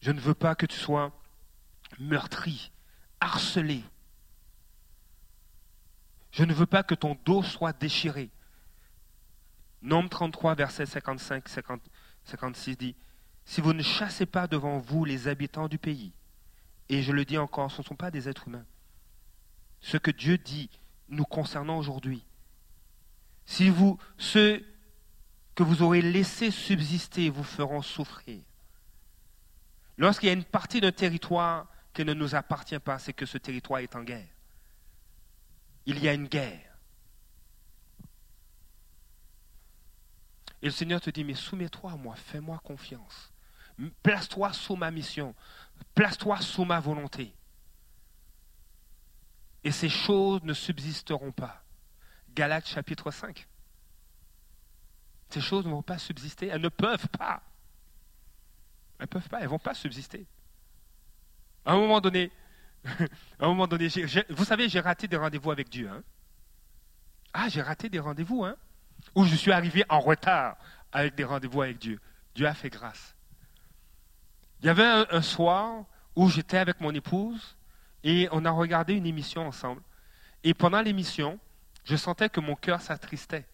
Je 0.00 0.10
ne 0.10 0.20
veux 0.20 0.34
pas 0.34 0.54
que 0.54 0.66
tu 0.66 0.76
sois 0.76 1.12
meurtri, 1.98 2.72
harcelé. 3.20 3.84
Je 6.32 6.44
ne 6.44 6.54
veux 6.54 6.66
pas 6.66 6.82
que 6.82 6.94
ton 6.94 7.18
dos 7.24 7.42
soit 7.42 7.72
déchiré. 7.72 8.30
Nombre 9.82 10.08
33, 10.08 10.54
verset 10.54 10.86
55, 10.86 11.44
56 12.24 12.76
dit, 12.76 12.96
Si 13.44 13.60
vous 13.60 13.72
ne 13.72 13.82
chassez 13.82 14.26
pas 14.26 14.46
devant 14.46 14.78
vous 14.78 15.04
les 15.04 15.28
habitants 15.28 15.68
du 15.68 15.78
pays, 15.78 16.12
et 16.88 17.02
je 17.02 17.12
le 17.12 17.24
dis 17.24 17.38
encore, 17.38 17.70
ce 17.70 17.82
ne 17.82 17.86
sont 17.86 17.96
pas 17.96 18.10
des 18.10 18.28
êtres 18.28 18.48
humains, 18.48 18.64
ce 19.80 19.96
que 19.96 20.10
Dieu 20.10 20.38
dit 20.38 20.70
nous 21.08 21.24
concernant 21.24 21.78
aujourd'hui. 21.78 22.24
Si 23.46 23.68
vous, 23.68 23.98
ceux 24.18 24.64
que 25.54 25.62
vous 25.62 25.82
aurez 25.82 26.02
laissés 26.02 26.50
subsister 26.50 27.30
vous 27.30 27.44
feront 27.44 27.82
souffrir. 27.82 28.40
Lorsqu'il 29.98 30.28
y 30.28 30.30
a 30.30 30.34
une 30.34 30.44
partie 30.44 30.80
d'un 30.80 30.92
territoire 30.92 31.66
qui 31.92 32.04
ne 32.04 32.14
nous 32.14 32.34
appartient 32.34 32.78
pas, 32.78 32.98
c'est 32.98 33.12
que 33.12 33.26
ce 33.26 33.38
territoire 33.38 33.80
est 33.80 33.96
en 33.96 34.02
guerre. 34.02 34.28
Il 35.86 36.02
y 36.02 36.08
a 36.08 36.14
une 36.14 36.28
guerre. 36.28 36.78
Et 40.62 40.66
le 40.66 40.72
Seigneur 40.72 41.00
te 41.00 41.10
dit, 41.10 41.24
mais 41.24 41.34
soumets-toi 41.34 41.92
à 41.92 41.96
moi, 41.96 42.14
fais-moi 42.14 42.60
confiance. 42.62 43.32
Place-toi 44.02 44.52
sous 44.52 44.76
ma 44.76 44.90
mission. 44.90 45.34
Place-toi 45.94 46.40
sous 46.40 46.64
ma 46.64 46.80
volonté 46.80 47.34
et 49.64 49.70
ces 49.70 49.88
choses 49.88 50.42
ne 50.42 50.52
subsisteront 50.52 51.32
pas. 51.32 51.62
Galates 52.34 52.68
chapitre 52.68 53.10
5. 53.10 53.46
Ces 55.30 55.40
choses 55.40 55.64
ne 55.64 55.70
vont 55.70 55.82
pas 55.82 55.98
subsister, 55.98 56.48
elles 56.48 56.60
ne 56.60 56.68
peuvent 56.68 57.08
pas. 57.08 57.42
Elles 58.98 59.04
ne 59.04 59.06
peuvent 59.06 59.28
pas, 59.28 59.38
elles 59.38 59.44
ne 59.44 59.50
vont 59.50 59.58
pas 59.58 59.74
subsister. 59.74 60.26
À 61.64 61.72
un 61.72 61.76
moment 61.76 62.00
donné, 62.00 62.32
à 62.84 63.44
un 63.44 63.48
moment 63.48 63.66
donné, 63.66 63.88
vous 64.30 64.44
savez, 64.44 64.68
j'ai 64.68 64.80
raté 64.80 65.06
des 65.08 65.16
rendez-vous 65.16 65.50
avec 65.50 65.68
Dieu. 65.68 65.88
Hein. 65.88 66.02
Ah, 67.32 67.48
j'ai 67.48 67.62
raté 67.62 67.88
des 67.88 68.00
rendez-vous, 68.00 68.44
hein, 68.44 68.56
où 69.14 69.24
je 69.24 69.36
suis 69.36 69.52
arrivé 69.52 69.84
en 69.88 70.00
retard 70.00 70.56
avec 70.90 71.14
des 71.14 71.24
rendez-vous 71.24 71.62
avec 71.62 71.78
Dieu. 71.78 72.00
Dieu 72.34 72.46
a 72.46 72.54
fait 72.54 72.70
grâce. 72.70 73.14
Il 74.60 74.66
y 74.66 74.68
avait 74.68 75.06
un 75.10 75.22
soir 75.22 75.84
où 76.16 76.28
j'étais 76.28 76.58
avec 76.58 76.80
mon 76.80 76.92
épouse 76.94 77.56
et 78.04 78.28
on 78.32 78.44
a 78.44 78.50
regardé 78.50 78.94
une 78.94 79.06
émission 79.06 79.46
ensemble. 79.46 79.82
Et 80.42 80.54
pendant 80.54 80.80
l'émission, 80.80 81.38
je 81.84 81.96
sentais 81.96 82.28
que 82.28 82.40
mon 82.40 82.54
cœur 82.54 82.80
s'attristait. 82.80 83.46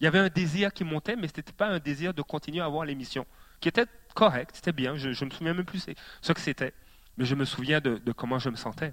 Il 0.00 0.04
y 0.04 0.06
avait 0.06 0.18
un 0.18 0.28
désir 0.28 0.72
qui 0.72 0.84
montait, 0.84 1.16
mais 1.16 1.28
ce 1.28 1.34
n'était 1.36 1.52
pas 1.52 1.68
un 1.68 1.78
désir 1.78 2.12
de 2.12 2.22
continuer 2.22 2.60
à 2.60 2.68
voir 2.68 2.84
l'émission, 2.84 3.26
qui 3.60 3.68
était 3.68 3.86
correct, 4.14 4.50
c'était 4.54 4.72
bien. 4.72 4.96
Je 4.96 5.08
ne 5.08 5.24
me 5.24 5.30
souviens 5.30 5.54
même 5.54 5.64
plus 5.64 5.86
ce 6.20 6.32
que 6.32 6.40
c'était, 6.40 6.74
mais 7.16 7.24
je 7.24 7.34
me 7.34 7.44
souviens 7.44 7.80
de, 7.80 8.00
comment 8.12 8.38
je 8.38 8.50
me 8.50 8.56
sentais. 8.56 8.92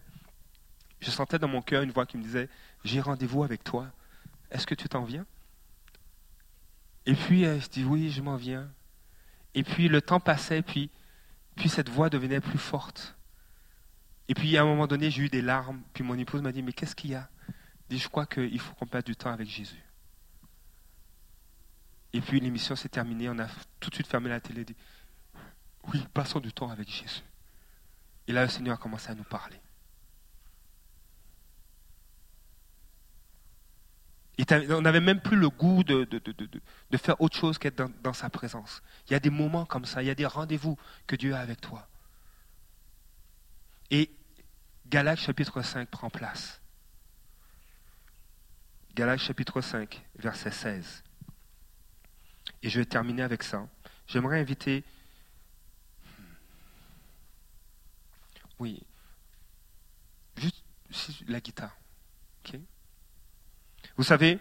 Je 0.99 1.09
sentais 1.09 1.39
dans 1.39 1.47
mon 1.47 1.61
cœur 1.61 1.81
une 1.81 1.91
voix 1.91 2.05
qui 2.05 2.17
me 2.17 2.23
disait 2.23 2.47
J'ai 2.83 3.01
rendez-vous 3.01 3.43
avec 3.43 3.63
toi. 3.63 3.87
Est-ce 4.51 4.67
que 4.67 4.75
tu 4.75 4.87
t'en 4.87 5.03
viens? 5.03 5.25
Et 7.07 7.15
puis 7.15 7.45
euh, 7.45 7.59
je 7.59 7.67
dis 7.67 7.83
Oui, 7.83 8.11
je 8.11 8.21
m'en 8.21 8.35
viens. 8.35 8.69
Et 9.55 9.63
puis 9.63 9.89
le 9.89 10.01
temps 10.01 10.19
passait, 10.19 10.61
puis, 10.61 10.91
puis 11.55 11.69
cette 11.69 11.89
voix 11.89 12.11
devenait 12.11 12.39
plus 12.39 12.59
forte. 12.59 13.15
Et 14.31 14.33
puis 14.33 14.55
à 14.55 14.61
un 14.61 14.65
moment 14.65 14.87
donné, 14.87 15.11
j'ai 15.11 15.23
eu 15.23 15.27
des 15.27 15.41
larmes. 15.41 15.81
Puis 15.93 16.05
mon 16.05 16.17
épouse 16.17 16.41
m'a 16.41 16.53
dit, 16.53 16.61
mais 16.61 16.71
qu'est-ce 16.71 16.95
qu'il 16.95 17.09
y 17.09 17.15
a? 17.15 17.27
Dit, 17.89 17.97
je 17.97 18.07
crois 18.07 18.25
qu'il 18.25 18.57
faut 18.61 18.73
qu'on 18.75 18.87
passe 18.87 19.03
du 19.03 19.13
temps 19.13 19.29
avec 19.29 19.49
Jésus. 19.49 19.83
Et 22.13 22.21
puis 22.21 22.39
l'émission 22.39 22.77
s'est 22.77 22.87
terminée, 22.87 23.27
on 23.27 23.37
a 23.39 23.47
tout 23.81 23.89
de 23.89 23.95
suite 23.95 24.07
fermé 24.07 24.29
la 24.29 24.39
télé 24.39 24.61
et 24.61 24.63
dit, 24.63 24.75
oui, 25.91 26.01
passons 26.13 26.39
du 26.39 26.53
temps 26.53 26.69
avec 26.69 26.89
Jésus. 26.89 27.23
Et 28.25 28.31
là, 28.31 28.43
le 28.43 28.49
Seigneur 28.49 28.75
a 28.75 28.77
commencé 28.77 29.09
à 29.09 29.15
nous 29.15 29.25
parler. 29.25 29.59
On 34.69 34.81
n'avait 34.81 35.01
même 35.01 35.19
plus 35.19 35.35
le 35.35 35.49
goût 35.49 35.83
de, 35.83 36.05
de, 36.05 36.97
faire 36.97 37.19
autre 37.19 37.35
chose 37.35 37.57
qu'être 37.57 37.79
dans, 37.79 37.91
dans 38.01 38.13
sa 38.13 38.29
présence. 38.29 38.81
Il 39.07 39.11
y 39.11 39.15
a 39.15 39.19
des 39.19 39.29
moments 39.29 39.65
comme 39.65 39.83
ça, 39.83 40.01
il 40.01 40.05
y 40.05 40.09
a 40.09 40.15
des 40.15 40.25
rendez-vous 40.25 40.77
que 41.05 41.17
Dieu 41.17 41.35
a 41.35 41.39
avec 41.39 41.59
toi. 41.59 41.85
Et 43.89 44.09
Galates 44.91 45.21
chapitre 45.21 45.61
5 45.61 45.87
prend 45.87 46.09
place. 46.09 46.59
Galates 48.93 49.21
chapitre 49.21 49.61
5, 49.61 50.03
verset 50.17 50.51
16. 50.51 51.03
Et 52.61 52.69
je 52.69 52.77
vais 52.77 52.85
terminer 52.85 53.21
avec 53.21 53.41
ça. 53.41 53.65
J'aimerais 54.05 54.41
inviter... 54.41 54.83
Oui. 58.59 58.83
Juste 60.35 60.61
la 61.25 61.39
guitare. 61.39 61.75
Vous 63.95 64.03
savez, 64.03 64.39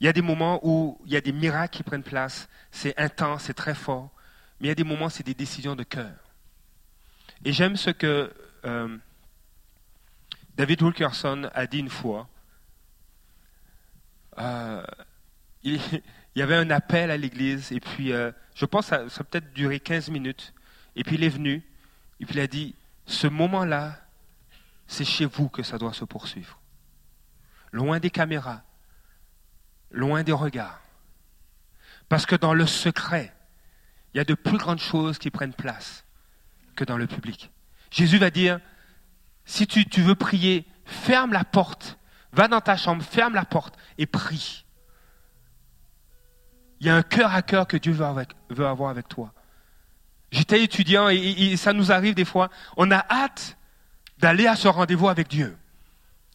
il 0.00 0.06
y 0.06 0.08
a 0.08 0.12
des 0.12 0.22
moments 0.22 0.58
où 0.64 1.00
il 1.06 1.12
y 1.12 1.16
a 1.16 1.20
des 1.20 1.30
miracles 1.30 1.76
qui 1.76 1.82
prennent 1.84 2.02
place. 2.02 2.48
C'est 2.72 2.98
intense, 2.98 3.44
c'est 3.44 3.54
très 3.54 3.76
fort. 3.76 4.10
Mais 4.58 4.66
il 4.66 4.68
y 4.70 4.72
a 4.72 4.74
des 4.74 4.84
moments, 4.84 5.08
c'est 5.08 5.24
des 5.24 5.34
décisions 5.34 5.76
de 5.76 5.84
cœur. 5.84 6.16
Et 7.44 7.52
j'aime 7.52 7.76
ce 7.76 7.90
que 7.90 8.34
euh, 8.64 8.98
David 10.56 10.82
Wilkerson 10.82 11.50
a 11.52 11.66
dit 11.66 11.78
une 11.78 11.90
fois. 11.90 12.28
Euh, 14.38 14.82
il, 15.62 15.80
y 16.34 16.42
avait 16.42 16.56
un 16.56 16.70
appel 16.70 17.10
à 17.10 17.16
l'église, 17.16 17.72
et 17.72 17.80
puis 17.80 18.12
euh, 18.12 18.32
je 18.54 18.64
pense 18.64 18.90
que 18.90 19.08
ça, 19.08 19.20
a 19.20 19.24
peut-être 19.24 19.52
duré 19.52 19.80
15 19.80 20.10
minutes. 20.10 20.54
Et 20.94 21.04
puis 21.04 21.16
il 21.16 21.24
est 21.24 21.28
venu, 21.28 21.62
et 22.20 22.26
puis 22.26 22.34
il 22.36 22.40
a 22.40 22.46
dit, 22.46 22.74
ce 23.04 23.26
moment-là, 23.26 24.00
c'est 24.86 25.04
chez 25.04 25.26
vous 25.26 25.48
que 25.48 25.62
ça 25.62 25.78
doit 25.78 25.92
se 25.92 26.04
poursuivre. 26.04 26.58
Loin 27.72 27.98
des 27.98 28.10
caméras, 28.10 28.62
loin 29.90 30.22
des 30.22 30.32
regards. 30.32 30.80
Parce 32.08 32.24
que 32.24 32.36
dans 32.36 32.54
le 32.54 32.66
secret, 32.66 33.34
il 34.14 34.18
y 34.18 34.20
a 34.20 34.24
de 34.24 34.34
plus 34.34 34.56
grandes 34.56 34.78
choses 34.78 35.18
qui 35.18 35.30
prennent 35.30 35.52
place 35.52 36.04
que 36.76 36.84
dans 36.84 36.96
le 36.96 37.06
public. 37.06 37.50
Jésus 37.90 38.18
va 38.18 38.30
dire, 38.30 38.60
si 39.46 39.66
tu, 39.66 40.02
veux 40.02 40.16
prier, 40.16 40.66
ferme 40.84 41.32
la 41.32 41.44
porte, 41.44 41.98
va 42.32 42.48
dans 42.48 42.60
ta 42.60 42.76
chambre, 42.76 43.02
ferme 43.02 43.34
la 43.34 43.44
porte 43.44 43.76
et 43.96 44.06
prie. 44.06 44.66
Il 46.80 46.88
y 46.88 46.90
a 46.90 46.96
un 46.96 47.02
cœur 47.02 47.32
à 47.34 47.42
cœur 47.42 47.66
que 47.66 47.76
Dieu 47.76 47.92
veut, 48.50 48.66
avoir 48.66 48.90
avec 48.90 49.08
toi. 49.08 49.32
J'étais 50.32 50.62
étudiant 50.62 51.08
et, 51.08 51.56
ça 51.56 51.72
nous 51.72 51.92
arrive 51.92 52.14
des 52.14 52.24
fois, 52.24 52.50
on 52.76 52.90
a 52.90 53.06
hâte 53.08 53.56
d'aller 54.18 54.48
à 54.48 54.56
ce 54.56 54.68
rendez-vous 54.68 55.08
avec 55.08 55.28
Dieu. 55.28 55.56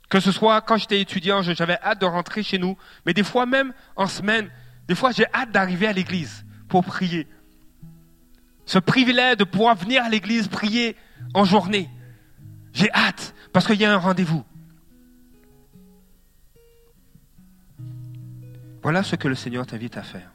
Que 0.09 0.19
ce 0.19 0.31
soit 0.31 0.61
quand 0.61 0.77
j'étais 0.77 1.01
étudiant, 1.01 1.41
j'avais 1.41 1.77
hâte 1.83 1.99
de 1.99 2.05
rentrer 2.05 2.43
chez 2.43 2.57
nous, 2.57 2.77
mais 3.05 3.13
des 3.13 3.23
fois 3.23 3.45
même 3.45 3.73
en 3.95 4.07
semaine, 4.07 4.49
des 4.87 4.95
fois 4.95 5.11
j'ai 5.11 5.25
hâte 5.33 5.51
d'arriver 5.51 5.87
à 5.87 5.93
l'église 5.93 6.45
pour 6.69 6.85
prier. 6.85 7.27
Ce 8.65 8.79
privilège 8.79 9.37
de 9.37 9.43
pouvoir 9.43 9.75
venir 9.75 10.03
à 10.03 10.09
l'église 10.09 10.47
prier 10.47 10.95
en 11.33 11.43
journée. 11.43 11.89
J'ai 12.73 12.91
hâte 12.93 13.33
parce 13.53 13.67
qu'il 13.67 13.79
y 13.79 13.85
a 13.85 13.93
un 13.93 13.97
rendez-vous. 13.97 14.43
Voilà 18.81 19.03
ce 19.03 19.15
que 19.15 19.27
le 19.27 19.35
Seigneur 19.35 19.65
t'invite 19.65 19.97
à 19.97 20.03
faire. 20.03 20.31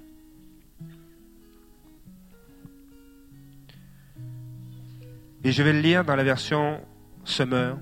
Et 5.42 5.52
je 5.52 5.62
vais 5.62 5.72
le 5.72 5.80
lire 5.80 6.04
dans 6.04 6.16
la 6.16 6.24
version 6.24 6.80
Summer. 7.24 7.76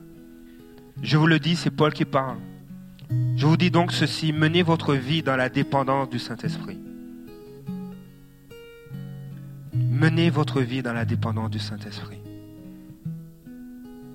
Je 1.02 1.16
vous 1.16 1.26
le 1.26 1.38
dis, 1.38 1.56
c'est 1.56 1.70
Paul 1.70 1.92
qui 1.92 2.04
parle. 2.04 2.38
Je 3.36 3.46
vous 3.46 3.56
dis 3.56 3.70
donc 3.70 3.92
ceci, 3.92 4.32
menez 4.32 4.62
votre 4.62 4.94
vie 4.94 5.22
dans 5.22 5.36
la 5.36 5.48
dépendance 5.48 6.08
du 6.08 6.18
Saint-Esprit. 6.18 6.78
Menez 9.74 10.30
votre 10.30 10.60
vie 10.60 10.82
dans 10.82 10.92
la 10.92 11.04
dépendance 11.04 11.50
du 11.50 11.58
Saint-Esprit. 11.58 12.23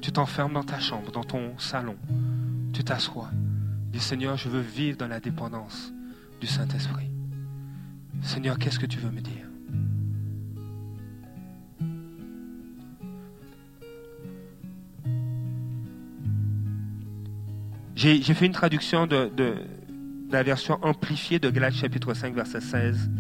Tu 0.10 0.14
t'enfermes 0.14 0.54
dans 0.54 0.64
ta 0.64 0.80
chambre, 0.80 1.12
dans 1.12 1.24
ton 1.24 1.56
salon. 1.60 1.96
Tu 2.74 2.84
t'assois. 2.84 3.30
Dis 3.92 4.00
Seigneur, 4.00 4.38
je 4.38 4.50
veux 4.50 4.60
vivre 4.60 4.98
dans 4.98 5.08
la 5.08 5.20
dépendance 5.20 5.94
du 6.42 6.48
Saint-Esprit. 6.48 7.12
Seigneur, 8.24 8.58
qu'est-ce 8.58 8.80
que 8.80 8.88
tu 8.88 8.98
veux 8.98 9.12
me 9.12 9.22
dire? 9.22 9.46
J'ai 17.96 18.34
fait 18.34 18.48
une 18.48 18.52
traduction 18.52 19.06
de, 19.06 19.30
la 20.32 20.42
version 20.42 20.80
amplifiée 20.82 21.38
de 21.38 21.52
Galates 21.52 21.76
chapitre 21.76 22.16
5, 22.16 22.34
verset 22.34 22.62
16. 22.62 23.12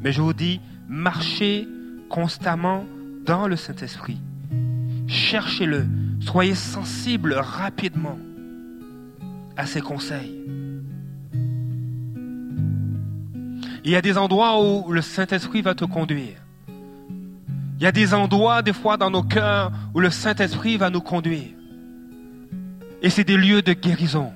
Mais 0.00 0.10
je 0.10 0.22
vous 0.22 0.32
dis, 0.32 0.58
marchez 0.88 1.68
constamment 2.08 2.86
dans 3.26 3.46
le 3.46 3.56
Saint-Esprit. 3.56 4.22
Cherchez-le. 5.06 5.84
Soyez 6.20 6.54
sensible 6.54 7.34
rapidement 7.34 8.18
à 9.56 9.66
ses 9.66 9.80
conseils. 9.80 10.36
Il 13.84 13.90
y 13.90 13.96
a 13.96 14.02
des 14.02 14.18
endroits 14.18 14.62
où 14.62 14.92
le 14.92 15.00
Saint-Esprit 15.00 15.62
va 15.62 15.74
te 15.74 15.84
conduire. 15.84 16.36
Il 17.78 17.82
y 17.82 17.86
a 17.86 17.92
des 17.92 18.12
endroits, 18.12 18.60
des 18.60 18.74
fois, 18.74 18.98
dans 18.98 19.10
nos 19.10 19.22
cœurs 19.22 19.72
où 19.94 20.00
le 20.00 20.10
Saint-Esprit 20.10 20.76
va 20.76 20.90
nous 20.90 21.00
conduire. 21.00 21.48
Et 23.00 23.08
c'est 23.08 23.24
des 23.24 23.38
lieux 23.38 23.62
de 23.62 23.72
guérison. 23.72 24.32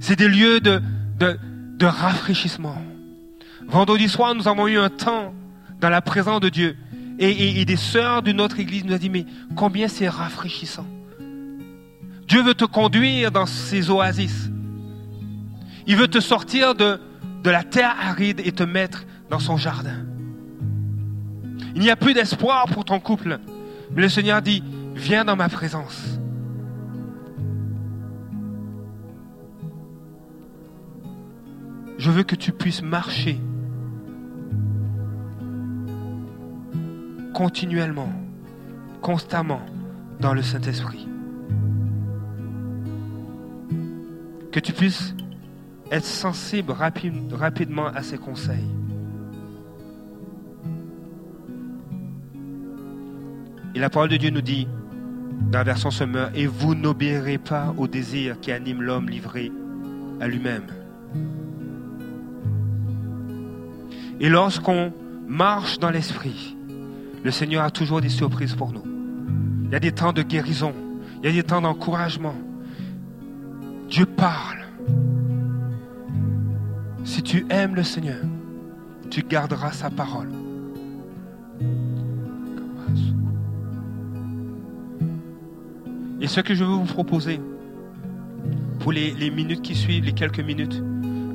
C'est 0.00 0.16
des 0.16 0.28
lieux 0.28 0.60
de 0.60 1.86
rafraîchissement. 1.86 2.80
Vendredi 3.68 4.08
soir, 4.08 4.34
nous 4.34 4.48
avons 4.48 4.66
eu 4.68 4.78
un 4.78 4.88
temps 4.88 5.34
dans 5.80 5.90
la 5.90 6.00
présence 6.00 6.40
de 6.40 6.48
Dieu. 6.48 6.76
Et, 7.18 7.64
des 7.64 7.76
sœurs 7.76 8.22
d'une 8.22 8.40
autre 8.40 8.60
église 8.60 8.84
nous 8.84 8.94
ont 8.94 8.98
dit, 8.98 9.10
mais 9.10 9.24
combien 9.54 9.88
c'est 9.88 10.08
rafraîchissant. 10.08 10.86
Dieu 12.28 12.42
veut 12.42 12.54
te 12.54 12.64
conduire 12.64 13.30
dans 13.30 13.46
ces 13.46 13.90
oasis. 13.90 14.50
Il 15.86 15.96
veut 15.96 16.08
te 16.08 16.20
sortir 16.20 16.74
de 16.74 16.98
la 17.44 17.62
terre 17.62 17.94
aride 18.00 18.40
et 18.44 18.52
te 18.52 18.64
mettre 18.64 19.04
dans 19.30 19.38
son 19.38 19.56
jardin. 19.56 20.04
Il 21.76 21.82
n'y 21.82 21.90
a 21.90 21.96
plus 21.96 22.14
d'espoir 22.14 22.66
pour 22.66 22.84
ton 22.84 23.00
couple. 23.00 23.38
Mais 23.94 24.02
le 24.02 24.08
Seigneur 24.08 24.40
dit, 24.40 24.64
viens 24.94 25.24
dans 25.24 25.36
ma 25.36 25.50
présence. 25.50 26.18
Je 31.98 32.10
veux 32.10 32.22
que 32.22 32.34
tu 32.34 32.52
puisses 32.52 32.82
marcher 32.82 33.38
continuellement, 37.36 38.08
constamment 39.02 39.60
dans 40.20 40.32
le 40.32 40.40
Saint-Esprit. 40.40 41.06
Que 44.50 44.58
tu 44.58 44.72
puisses 44.72 45.14
être 45.90 46.06
sensible 46.06 46.72
rapidement 46.72 47.88
à 47.88 48.02
ses 48.02 48.16
conseils. 48.16 48.70
Et 53.74 53.80
la 53.80 53.90
parole 53.90 54.08
de 54.08 54.16
Dieu 54.16 54.30
nous 54.30 54.40
dit, 54.40 54.66
dans 55.52 55.58
la 55.58 55.64
version 55.64 55.90
Semeur, 55.90 56.30
et 56.34 56.46
vous 56.46 56.74
n'obéirez 56.74 57.36
pas 57.36 57.74
au 57.76 57.86
désir 57.86 58.40
qui 58.40 58.50
anime 58.50 58.80
l'homme 58.80 59.10
livré 59.10 59.52
à 60.22 60.26
lui-même. 60.26 60.68
Et 64.20 64.30
lorsqu'on 64.30 64.90
marche 65.28 65.78
dans 65.78 65.90
l'esprit, 65.90 66.55
le 67.24 67.30
Seigneur 67.30 67.64
a 67.64 67.70
toujours 67.70 68.00
des 68.00 68.08
surprises 68.08 68.54
pour 68.54 68.72
nous. 68.72 68.84
Il 69.64 69.72
y 69.72 69.74
a 69.74 69.80
des 69.80 69.92
temps 69.92 70.12
de 70.12 70.22
guérison. 70.22 70.72
Il 71.22 71.30
y 71.30 71.32
a 71.32 71.42
des 71.42 71.46
temps 71.46 71.60
d'encouragement. 71.60 72.34
Dieu 73.88 74.06
parle. 74.06 74.64
Si 77.04 77.22
tu 77.22 77.46
aimes 77.50 77.74
le 77.74 77.82
Seigneur, 77.82 78.22
tu 79.10 79.22
garderas 79.22 79.72
sa 79.72 79.90
parole. 79.90 80.28
Et 86.20 86.28
ce 86.28 86.40
que 86.40 86.54
je 86.54 86.64
veux 86.64 86.74
vous 86.74 86.84
proposer 86.84 87.40
pour 88.80 88.90
les, 88.90 89.30
minutes 89.30 89.62
qui 89.62 89.74
suivent, 89.74 90.04
les 90.04 90.12
quelques 90.12 90.40
minutes, 90.40 90.82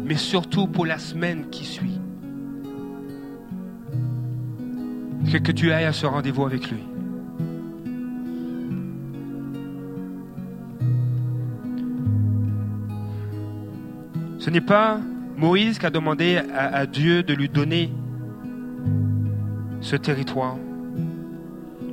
mais 0.05 0.15
surtout 0.15 0.67
pour 0.67 0.85
la 0.85 0.97
semaine 0.97 1.49
qui 1.49 1.63
suit, 1.63 2.00
que, 5.29 5.51
tu 5.51 5.71
ailles 5.71 5.85
à 5.85 5.93
ce 5.93 6.05
rendez-vous 6.05 6.45
avec 6.45 6.69
lui. 6.69 6.83
Ce 14.39 14.49
n'est 14.49 14.61
pas 14.61 14.99
Moïse 15.37 15.79
qui 15.79 15.85
a 15.85 15.89
demandé 15.89 16.41
à, 16.55 16.85
Dieu 16.85 17.23
de 17.23 17.33
lui 17.33 17.49
donner 17.49 17.91
ce 19.81 19.95
territoire, 19.95 20.57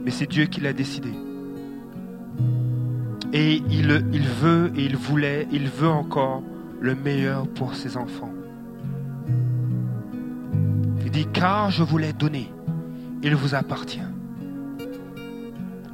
mais 0.04 0.10
c'est 0.10 0.28
Dieu 0.28 0.46
qui 0.46 0.60
l'a 0.60 0.72
décidé. 0.72 1.10
Et 3.32 3.62
il, 3.68 4.04
il 4.12 4.26
veut 4.26 4.72
et 4.76 4.84
il 4.84 4.96
voulait, 4.96 5.46
il 5.52 5.68
veut 5.68 5.88
encore 5.88 6.42
le 6.80 6.94
meilleur 6.94 7.46
pour 7.48 7.74
ses 7.74 7.96
enfants. 7.96 8.32
Il 11.04 11.10
dit, 11.10 11.26
car 11.32 11.70
je 11.70 11.82
vous 11.82 11.98
l'ai 11.98 12.12
donné 12.12 12.50
il 13.22 13.34
vous 13.34 13.54
appartient. 13.54 14.00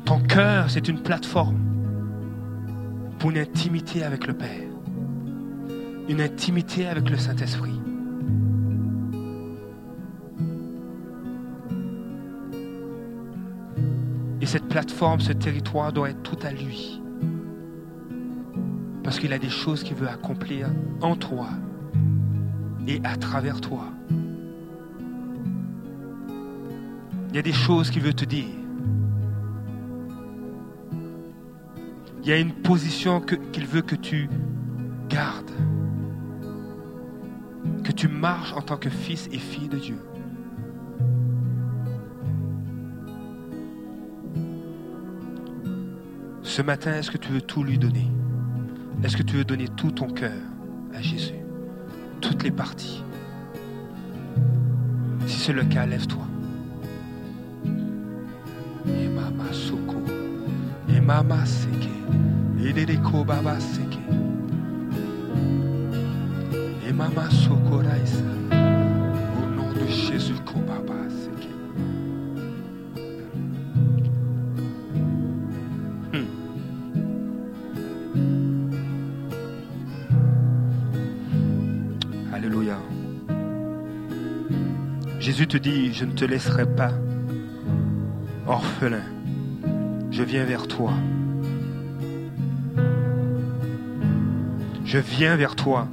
Ton 0.04 0.20
cœur, 0.20 0.70
c'est 0.70 0.88
une 0.88 1.00
plateforme 1.00 1.58
pour 3.18 3.30
une 3.30 3.38
intimité 3.38 4.02
avec 4.04 4.26
le 4.26 4.34
Père. 4.34 4.60
une 6.06 6.20
intimité 6.20 6.86
avec 6.86 7.08
le 7.08 7.16
Saint-Esprit. 7.16 7.80
Et 14.42 14.46
cette 14.46 14.68
plateforme, 14.68 15.20
ce 15.20 15.32
territoire 15.32 15.94
doit 15.94 16.10
être 16.10 16.22
tout 16.22 16.36
à 16.42 16.52
lui. 16.52 17.00
Parce 19.02 19.18
qu'il 19.18 19.32
a 19.32 19.38
des 19.38 19.48
choses 19.48 19.82
qu'il 19.82 19.96
veut 19.96 20.08
accomplir 20.10 20.68
en 21.00 21.16
toi 21.16 21.48
et 22.86 23.00
à 23.04 23.16
travers 23.16 23.62
toi. 23.62 23.86
Il 27.35 27.39
y 27.39 27.41
a 27.41 27.43
des 27.43 27.53
choses 27.53 27.91
qu'il 27.91 28.03
veut 28.03 28.14
te 28.14 28.24
dire. 28.24 28.47
Il 32.22 32.28
y 32.28 32.32
a 32.32 32.39
une 32.39 32.53
position 32.53 33.20
qu'il 33.20 33.66
veut 33.66 33.82
que 33.82 33.97
tu 33.97 34.28
gardes. 35.09 35.51
Que 37.82 37.91
tu 37.91 38.07
marches 38.07 38.53
en 38.53 38.62
tant 38.62 38.76
que 38.76 38.89
fils 38.89 39.28
et 39.32 39.39
fille 39.39 39.68
de 39.68 39.78
Dieu. 39.78 39.99
Ce 46.45 46.62
matin, 46.62 46.93
est-ce 46.93 47.11
que 47.11 47.18
tu 47.18 47.32
veux 47.32 47.43
tout 47.43 47.64
lui 47.64 47.78
donner? 47.78 48.12
Est-ce 49.03 49.16
que 49.16 49.24
tu 49.24 49.35
veux 49.35 49.45
donner 49.45 49.66
tout 49.66 49.91
ton 49.91 50.07
cœur 50.07 50.41
à 50.95 51.03
Jésus? 51.03 51.35
Toutes 52.20 52.45
les 52.45 52.53
parties. 52.53 53.03
Si 55.26 55.41
c'est 55.41 55.53
le 55.53 55.64
cas, 55.64 55.85
lève-toi. 55.85 56.28
Mama 61.05 61.44
seke. 61.44 61.90
Et 62.64 62.72
baba 63.24 63.61
seke. 63.61 63.98
Et 66.86 66.92
mama 66.92 67.30
soko 67.30 67.78
raisa. 67.78 68.24
Au 68.50 69.46
nom 69.55 69.72
de 69.72 69.86
Jésus, 69.86 70.34
baba 70.66 71.00
seke. 71.11 71.50
Hmm. 76.12 76.28
Alléluia. 82.32 82.78
Jésus 85.20 85.46
te 85.46 85.59
dit, 85.59 85.92
je 85.92 86.07
ne 86.07 86.12
te 86.12 86.24
laisserai 86.24 86.66
pas 86.66 86.92
orphelin. 88.46 89.13
Je 90.14 90.22
viens 90.22 90.44
vers 90.44 90.68
toi. 90.68 90.92
Je 94.84 94.98
viens 94.98 95.34
vers 95.34 95.56
toi. 95.56 95.88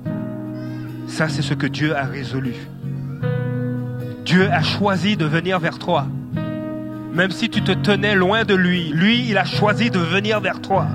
Ça, 1.07 1.27
c'est 1.27 1.41
ce 1.41 1.55
que 1.55 1.65
Dieu 1.65 1.95
a 1.95 2.03
résolu. 2.03 2.53
Dieu 4.23 4.47
a 4.51 4.61
choisi 4.61 5.17
de 5.17 5.25
venir 5.25 5.57
vers 5.59 5.79
toi. 5.79 6.05
Même 7.15 7.31
si 7.31 7.49
tu 7.49 7.63
te 7.63 7.71
tenais 7.71 8.13
loin 8.13 8.43
de 8.43 8.53
lui, 8.53 8.89
lui, 8.89 9.27
il 9.27 9.39
a 9.39 9.43
choisi 9.43 9.89
de 9.89 9.97
venir 9.97 10.39
vers 10.39 10.61
toi. 10.61 10.85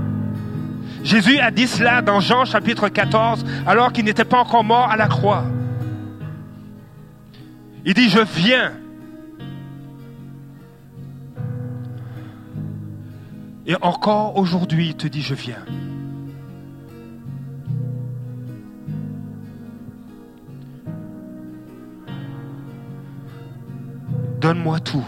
Jésus 1.03 1.41
a 1.41 1.51
dit 1.51 1.67
cela 1.67 2.03
dans 2.03 2.21
Jean 2.21 2.45
chapitre 2.45 2.89
14, 2.89 3.45
alors 3.67 3.91
qu'il 3.91 4.05
n'était 4.05 4.25
pas 4.25 4.39
encore 4.39 4.63
mort 4.63 4.89
à 4.89 4.97
la 4.97 5.09
croix. 5.09 5.43
Il 7.85 7.95
dit, 7.95 8.09
je 8.09 8.21
viens. 8.21 8.71
Et 13.67 13.75
encore 13.83 14.37
aujourd'hui, 14.37 14.89
il 14.91 14.97
te 14.97 15.09
dit, 15.09 15.23
je 15.23 15.35
viens. 15.35 15.65
Donne-moi 24.41 24.79
tout 24.79 25.05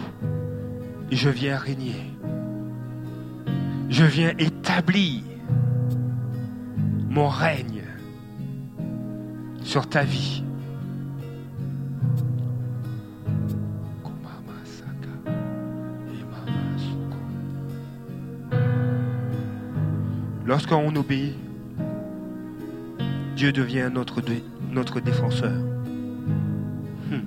et 1.13 1.17
je 1.17 1.29
viens 1.29 1.57
régner. 1.57 1.95
Je 3.89 4.05
viens 4.05 4.33
établir 4.39 5.23
mon 7.09 7.29
règne 7.29 7.85
sur 9.63 9.89
ta 9.89 10.03
vie. 10.03 10.43
Lorsqu'on 20.49 20.97
obéit, 20.97 21.35
Dieu 23.37 23.53
devient 23.53 23.91
notre, 23.93 24.23
défenseur. 25.03 25.53
Hmm. 27.11 27.21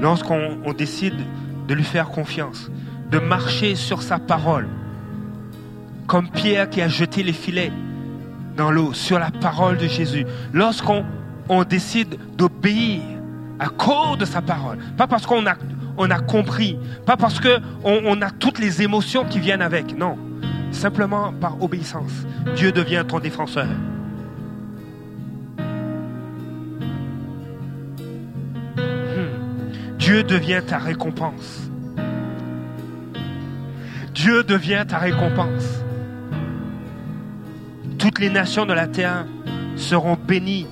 Lorsqu'on 0.00 0.72
décide 0.72 1.16
de 1.68 1.74
lui 1.74 1.84
faire 1.84 2.08
confiance, 2.08 2.70
de 3.10 3.18
marcher 3.18 3.74
sur 3.74 4.00
sa 4.00 4.18
parole, 4.18 4.68
comme 6.06 6.30
Pierre 6.30 6.70
qui 6.70 6.80
a 6.80 6.88
jeté 6.88 7.22
les 7.22 7.34
filets 7.34 7.72
dans 8.56 8.70
l'eau, 8.70 8.94
sur 8.94 9.18
la 9.18 9.30
parole 9.30 9.76
de 9.76 9.86
Jésus. 9.86 10.24
Lorsqu'on 10.54 11.04
on 11.50 11.62
décide 11.62 12.16
d'obéir 12.38 13.02
à 13.58 13.68
cause 13.68 14.16
de 14.16 14.24
sa 14.24 14.40
parole, 14.40 14.78
pas 14.96 15.06
parce 15.06 15.26
qu'on 15.26 15.44
a, 15.44 15.56
compris, 16.20 16.78
pas 17.04 17.18
parce 17.18 17.38
qu'on 17.38 17.60
on 17.82 18.22
a 18.22 18.30
toutes 18.30 18.60
les 18.60 18.80
émotions 18.80 19.26
qui 19.26 19.40
viennent 19.40 19.60
avec, 19.60 19.94
non 19.94 20.16
simplement 20.78 21.32
par 21.32 21.60
obéissance, 21.62 22.12
Dieu 22.56 22.72
devient 22.72 23.04
ton 23.06 23.18
défenseur. 23.18 23.66
Hmm. 28.76 29.98
Dieu 29.98 30.22
devient 30.22 30.62
ta 30.66 30.78
récompense. 30.78 31.70
Dieu 34.14 34.42
devient 34.44 34.84
ta 34.86 34.98
récompense. 34.98 35.82
Toutes 37.98 38.20
les 38.20 38.30
nations 38.30 38.64
de 38.64 38.72
la 38.72 38.86
terre 38.86 39.26
seront 39.76 40.16
bénies 40.16 40.66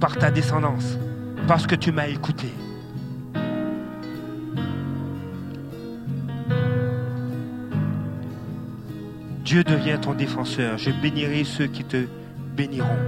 par 0.00 0.16
ta 0.16 0.30
descendance 0.30 0.98
parce 1.48 1.66
que 1.66 1.74
tu 1.74 1.92
m'as 1.92 2.08
écouté. 2.08 2.48
Dieu 9.46 9.62
devient 9.62 9.96
ton 10.02 10.12
défenseur. 10.12 10.76
Je 10.76 10.90
bénirai 10.90 11.44
ceux 11.44 11.68
qui 11.68 11.84
te 11.84 12.04
béniront. 12.56 12.98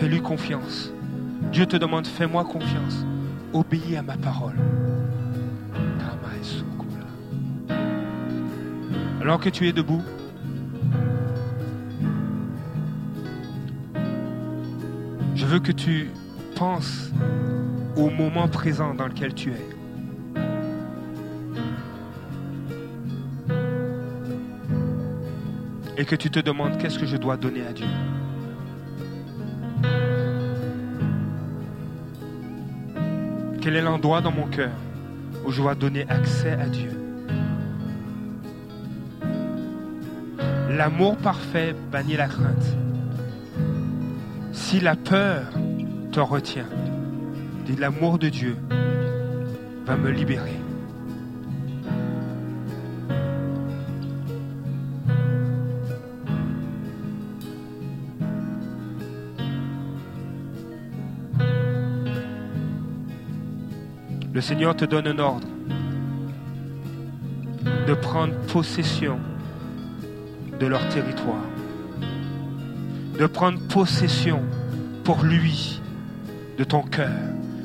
Fais-lui 0.00 0.22
confiance. 0.22 0.90
Dieu 1.52 1.66
te 1.66 1.76
demande, 1.76 2.06
fais-moi 2.06 2.42
confiance. 2.44 3.04
Obéis 3.52 3.96
à 3.98 4.02
ma 4.02 4.16
parole. 4.16 4.56
Alors 9.20 9.40
que 9.40 9.50
tu 9.50 9.68
es 9.68 9.72
debout, 9.72 10.02
je 15.34 15.46
veux 15.46 15.60
que 15.60 15.72
tu 15.72 16.10
penses 16.56 17.10
au 17.96 18.10
moment 18.10 18.48
présent 18.48 18.94
dans 18.94 19.06
lequel 19.06 19.34
tu 19.34 19.50
es. 19.50 19.68
Et 25.96 26.04
que 26.04 26.16
tu 26.16 26.30
te 26.30 26.40
demandes 26.40 26.76
qu'est-ce 26.78 26.98
que 26.98 27.06
je 27.06 27.16
dois 27.16 27.36
donner 27.36 27.64
à 27.66 27.72
Dieu? 27.72 27.86
Quel 33.60 33.76
est 33.76 33.82
l'endroit 33.82 34.20
dans 34.20 34.32
mon 34.32 34.46
cœur 34.46 34.72
où 35.46 35.52
je 35.52 35.62
dois 35.62 35.74
donner 35.74 36.04
accès 36.08 36.52
à 36.52 36.66
Dieu? 36.66 36.90
L'amour 40.68 41.16
parfait 41.16 41.74
bannit 41.92 42.16
la 42.16 42.26
crainte. 42.26 42.76
Si 44.52 44.80
la 44.80 44.96
peur 44.96 45.44
te 46.10 46.18
retient, 46.18 46.66
l'amour 47.72 48.18
de 48.18 48.28
Dieu 48.28 48.56
va 49.86 49.96
me 49.96 50.10
libérer. 50.10 50.52
Le 64.32 64.40
Seigneur 64.40 64.74
te 64.74 64.84
donne 64.84 65.06
un 65.06 65.18
ordre 65.18 65.46
de 67.86 67.94
prendre 67.94 68.34
possession 68.52 69.18
de 70.58 70.66
leur 70.66 70.86
territoire, 70.88 71.44
de 73.18 73.26
prendre 73.26 73.60
possession 73.68 74.42
pour 75.04 75.22
lui 75.22 75.80
de 76.58 76.64
ton 76.64 76.82
cœur 76.82 77.10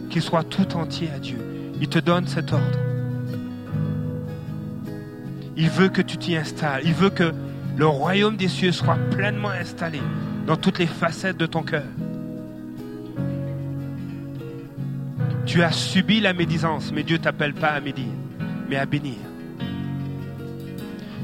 qu'il 0.10 0.22
soit 0.22 0.44
tout 0.44 0.76
entier 0.76 1.10
à 1.16 1.20
Dieu. 1.20 1.38
Il 1.80 1.88
te 1.88 2.00
donne 2.00 2.28
cet 2.28 2.52
ordre. 2.52 2.80
Il 5.56 5.70
veut 5.70 5.90
que 5.90 6.02
tu 6.02 6.18
t'y 6.18 6.36
installes. 6.36 6.82
Il 6.86 6.94
veut 6.94 7.10
que 7.10 7.34
le 7.78 7.88
royaume 7.88 8.36
des 8.36 8.48
cieux 8.48 8.72
soit 8.72 8.98
pleinement 9.12 9.50
installé 9.50 10.02
dans 10.46 10.58
toutes 10.58 10.80
les 10.80 10.88
facettes 10.88 11.38
de 11.38 11.46
ton 11.46 11.64
cœur. 11.64 11.84
Tu 15.46 15.64
as 15.64 15.72
subi 15.72 16.20
la 16.20 16.34
médisance, 16.34 16.92
mais 16.94 17.04
Dieu 17.04 17.18
ne 17.18 17.24
t'appelle 17.24 17.54
pas 17.54 17.70
à 17.70 17.80
médire, 17.80 18.14
mais 18.70 18.76
à 18.76 18.86
bénir. 18.86 19.18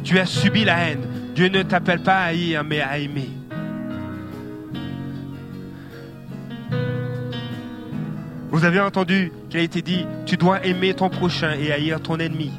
Tu 0.04 0.20
as 0.20 0.26
subi 0.26 0.64
la 0.66 0.78
haine, 0.78 1.04
Dieu 1.36 1.48
ne 1.48 1.62
t'appelle 1.64 2.02
pas 2.02 2.20
à 2.20 2.26
haïr, 2.26 2.64
mais 2.64 2.82
à 2.82 2.98
aimer. 2.98 3.30
Vous 8.66 8.70
avez 8.70 8.80
entendu 8.80 9.32
qu'il 9.48 9.60
a 9.60 9.64
été 9.64 9.84
dit, 9.84 10.08
tu 10.26 10.38
dois 10.38 10.66
aimer 10.66 10.96
ton 10.96 11.08
prochain 11.08 11.52
et 11.52 11.72
haïr 11.72 12.02
ton 12.02 12.18
ennemi. 12.18 12.52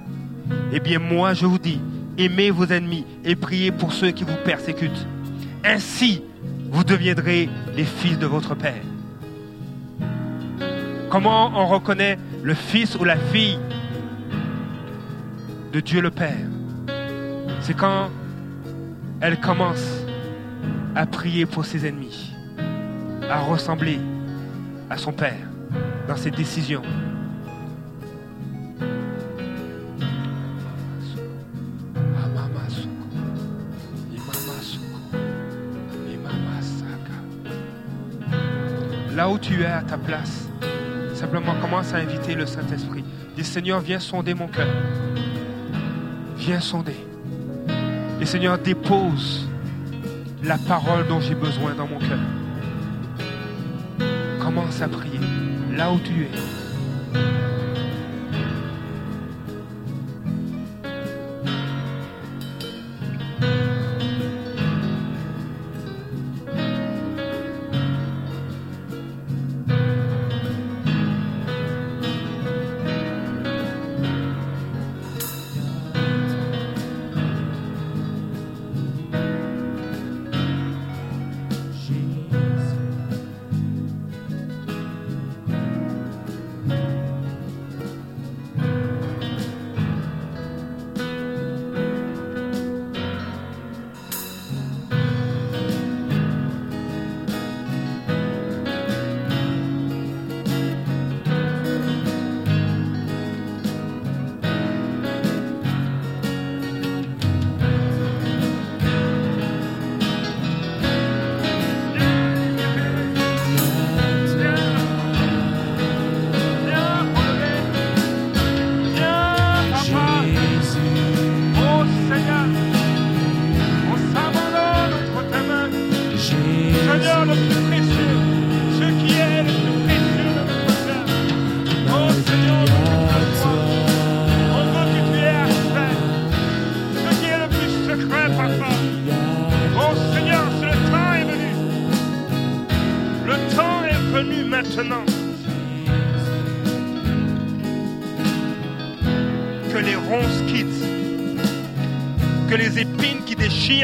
Eh 0.73 0.79
bien 0.79 1.01
moi 1.01 1.35
je 1.35 1.47
vous 1.47 1.59
dis, 1.59 1.81
aimez 2.17 2.53
vos 2.53 2.67
ennemis 2.67 3.05
et 3.25 3.35
priez 3.35 3.73
pour 3.73 3.93
ceux 3.93 4.13
qui 4.13 4.23
vous 4.23 4.37
persécutent. 4.45 5.05
Ainsi, 5.65 6.23
vous 6.71 6.85
deviendrez 6.85 7.49
les 7.75 7.83
fils 7.83 8.21
de 8.21 8.27
votre 8.27 8.55
Père. 8.55 8.85
Comment 11.11 11.51
on 11.57 11.67
reconnaît 11.67 12.21
le 12.41 12.55
fils 12.55 12.95
ou 12.95 13.03
la 13.03 13.17
fille 13.17 13.59
de 15.73 15.81
Dieu 15.81 16.01
le 16.01 16.13
Père? 16.13 16.47
C'est 17.63 17.75
quand 17.75 18.11
elle 19.21 19.41
commence 19.41 20.05
à 20.95 21.05
prier 21.05 21.47
pour 21.47 21.67
ses 21.67 21.85
ennemis, 21.85 22.31
à 23.29 23.41
ressembler 23.41 23.99
à 24.89 24.99
son 24.99 25.11
Père 25.11 25.49
dans 26.07 26.17
ses 26.17 26.31
décisions. 26.31 26.83
Là 39.15 39.31
où 39.31 39.39
tu 39.39 39.63
es 39.63 39.67
à 39.67 39.81
ta 39.81 39.97
place, 39.97 40.47
simplement 41.15 41.55
commence 41.63 41.95
à 41.95 41.97
inviter 41.97 42.35
le 42.35 42.45
Saint-Esprit. 42.45 43.03
Dis 43.35 43.45
Seigneur, 43.45 43.81
viens 43.81 43.99
sonder 43.99 44.35
mon 44.35 44.47
cœur. 44.47 44.69
Viens 46.37 46.61
sonder. 46.61 46.97
Et 48.21 48.27
Seigneur, 48.27 48.59
dépose 48.59 49.49
la 50.43 50.59
parole 50.59 51.09
dont 51.09 51.21
j'ai 51.21 51.35
besoin 51.35 51.75
dans 51.75 51.87
mon 51.87 51.99
cœur. 51.99 52.19
Commence 54.39 54.83
à 54.83 54.89
prier 54.89 55.19
là 55.77 55.93
où 55.93 55.99
tu 55.99 56.25
es. 56.25 56.56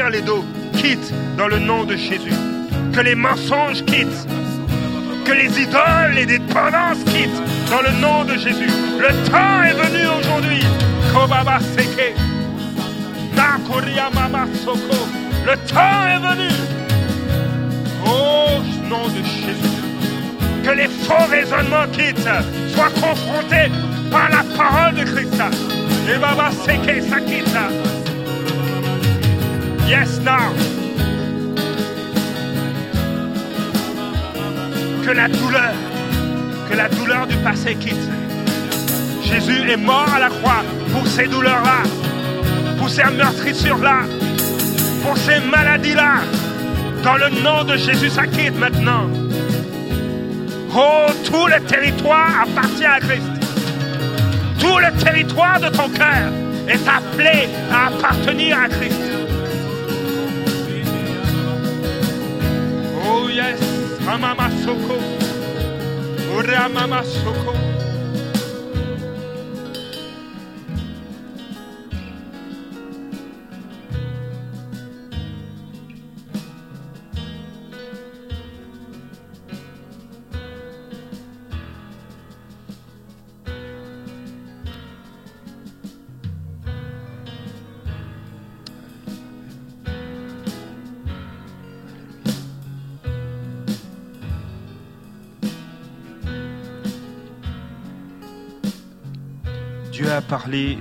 Les 0.09 0.21
dos 0.21 0.43
quittent 0.73 1.13
dans 1.37 1.47
le 1.47 1.59
nom 1.59 1.83
de 1.83 1.95
Jésus. 1.95 2.33
Que 2.93 3.01
les 3.01 3.15
mensonges 3.15 3.83
quittent. 3.85 4.27
Que 5.25 5.31
les 5.31 5.61
idoles 5.61 6.17
et 6.17 6.25
dépendances 6.25 7.03
quittent 7.05 7.41
dans 7.69 7.81
le 7.81 7.91
nom 8.01 8.25
de 8.25 8.33
Jésus. 8.33 8.69
Le 8.99 9.09
temps 9.29 9.63
est 9.63 9.73
venu 9.73 10.07
aujourd'hui. 10.19 10.63
Le 15.45 15.55
temps 15.67 16.07
est 16.07 16.19
venu. 16.19 16.49
Au 18.05 18.61
nom 18.89 19.07
de 19.07 19.23
Jésus. 19.23 19.81
Que 20.63 20.71
les 20.71 20.87
faux 20.87 21.25
raisonnements 21.29 21.87
quittent. 21.91 22.27
Soient 22.73 22.89
confrontés 23.01 23.71
par 24.11 24.29
la 24.29 24.43
parole 24.57 24.95
de 24.95 25.03
Christ. 25.03 25.41
Et 26.13 26.17
Baba 26.17 26.51
Seke 26.51 27.01
Sakita. 27.01 27.92
Yes, 29.87 30.17
now. 30.19 30.53
Que 35.03 35.11
la 35.11 35.27
douleur, 35.27 35.73
que 36.69 36.75
la 36.75 36.87
douleur 36.87 37.27
du 37.27 37.35
passé 37.37 37.75
quitte. 37.75 38.09
Jésus 39.23 39.69
est 39.69 39.77
mort 39.77 40.07
à 40.15 40.19
la 40.19 40.29
croix 40.29 40.63
pour 40.93 41.05
ces 41.05 41.27
douleurs-là, 41.27 41.83
pour 42.77 42.89
ces 42.89 43.03
meurtrissures-là, 43.03 44.03
pour 45.03 45.17
ces 45.17 45.39
maladies-là. 45.51 46.21
Dans 47.03 47.17
le 47.17 47.29
nom 47.43 47.65
de 47.65 47.75
Jésus, 47.75 48.09
ça 48.09 48.25
quitte 48.25 48.57
maintenant. 48.57 49.09
Oh, 50.73 51.11
tout 51.25 51.47
le 51.47 51.61
territoire 51.65 52.43
appartient 52.43 52.85
à 52.85 52.99
Christ. 52.99 53.27
Tout 54.59 54.79
le 54.79 54.97
territoire 55.03 55.59
de 55.59 55.67
ton 55.67 55.89
cœur 55.89 56.31
est 56.69 56.87
appelé 56.87 57.49
à 57.69 57.87
appartenir 57.87 58.57
à 58.57 58.69
Christ. 58.69 59.12
Ramamasoco, 64.13 64.99
Ramamasoco. 66.45 67.72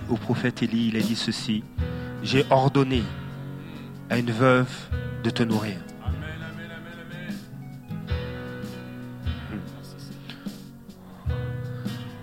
Au 0.09 0.17
prophète 0.17 0.63
Élie, 0.63 0.89
il 0.89 0.97
a 0.97 1.01
dit 1.01 1.15
ceci, 1.15 1.63
j'ai 2.23 2.45
ordonné 2.51 3.03
à 4.11 4.19
une 4.19 4.31
veuve 4.31 4.71
de 5.23 5.31
te 5.31 5.43
nourrir. 5.43 5.77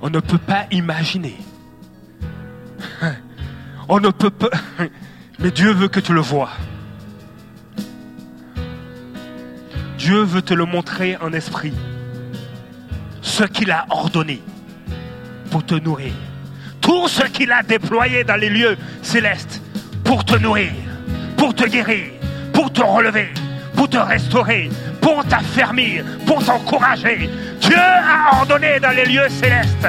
On 0.01 0.09
ne 0.09 0.19
peut 0.19 0.37
pas 0.37 0.65
imaginer. 0.71 1.37
On 3.89 3.99
ne 3.99 4.09
peut 4.09 4.29
pas. 4.29 4.49
Mais 5.39 5.51
Dieu 5.51 5.71
veut 5.71 5.87
que 5.87 5.99
tu 5.99 6.13
le 6.13 6.21
vois. 6.21 6.51
Dieu 9.97 10.21
veut 10.21 10.41
te 10.41 10.53
le 10.53 10.65
montrer 10.65 11.15
en 11.17 11.31
esprit. 11.31 11.73
Ce 13.21 13.43
qu'il 13.43 13.71
a 13.71 13.85
ordonné 13.89 14.41
pour 15.51 15.65
te 15.65 15.75
nourrir. 15.75 16.13
Tout 16.89 17.07
ce 17.07 17.21
qu'il 17.21 17.51
a 17.51 17.61
déployé 17.61 18.23
dans 18.23 18.35
les 18.35 18.49
lieux 18.49 18.75
célestes 19.03 19.61
pour 20.03 20.25
te 20.25 20.35
nourrir, 20.35 20.71
pour 21.37 21.53
te 21.53 21.63
guérir, 21.65 22.13
pour 22.51 22.73
te 22.73 22.81
relever, 22.81 23.29
pour 23.75 23.87
te 23.87 23.99
restaurer, 23.99 24.71
pour 24.99 25.23
t'affermir, 25.23 26.03
pour 26.25 26.43
t'encourager. 26.43 27.29
Dieu 27.61 27.77
a 27.77 28.39
ordonné 28.39 28.79
dans 28.79 28.89
les 28.89 29.05
lieux 29.05 29.29
célestes. 29.29 29.87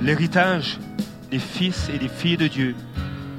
L'héritage 0.00 0.78
des 1.30 1.38
fils 1.38 1.88
et 1.88 1.98
des 1.98 2.08
filles 2.08 2.36
de 2.36 2.46
Dieu 2.46 2.74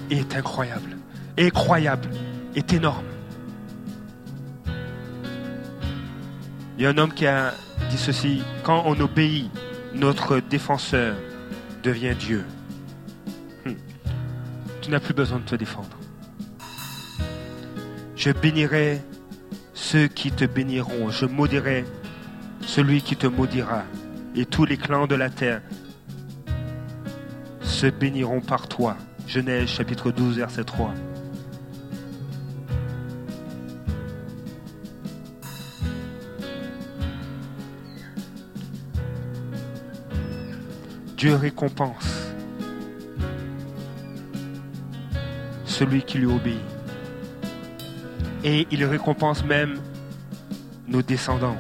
est 0.09 0.35
incroyable, 0.35 0.97
incroyable, 1.37 2.09
est 2.55 2.73
énorme. 2.73 3.05
Il 6.77 6.83
y 6.83 6.85
a 6.85 6.89
un 6.89 6.97
homme 6.97 7.13
qui 7.13 7.25
a 7.25 7.53
dit 7.89 7.97
ceci, 7.97 8.43
quand 8.63 8.83
on 8.85 8.99
obéit, 8.99 9.49
notre 9.93 10.39
défenseur 10.39 11.15
devient 11.83 12.15
Dieu. 12.17 12.43
Hmm. 13.65 13.75
Tu 14.81 14.91
n'as 14.91 14.99
plus 14.99 15.13
besoin 15.13 15.39
de 15.39 15.45
te 15.45 15.55
défendre. 15.55 15.97
Je 18.15 18.31
bénirai 18.31 19.01
ceux 19.73 20.07
qui 20.07 20.31
te 20.31 20.45
béniront, 20.45 21.11
je 21.11 21.25
maudirai 21.25 21.85
celui 22.61 23.01
qui 23.01 23.15
te 23.15 23.27
maudira, 23.27 23.83
et 24.35 24.45
tous 24.45 24.65
les 24.65 24.77
clans 24.77 25.07
de 25.07 25.15
la 25.15 25.29
terre 25.29 25.61
se 27.75 27.87
béniront 27.87 28.39
par 28.39 28.69
toi. 28.69 28.95
Genèse 29.27 29.67
chapitre 29.67 30.09
12, 30.09 30.37
verset 30.37 30.63
3. 30.63 30.93
Dieu 41.17 41.35
récompense 41.35 42.31
celui 45.65 46.03
qui 46.03 46.19
lui 46.19 46.27
obéit. 46.27 46.61
Et 48.45 48.67
il 48.71 48.85
récompense 48.85 49.43
même 49.43 49.79
nos 50.87 51.01
descendants. 51.01 51.57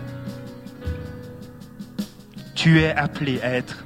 Tu 2.53 2.79
es 2.79 2.95
appelé 2.95 3.41
à 3.41 3.49
être 3.49 3.85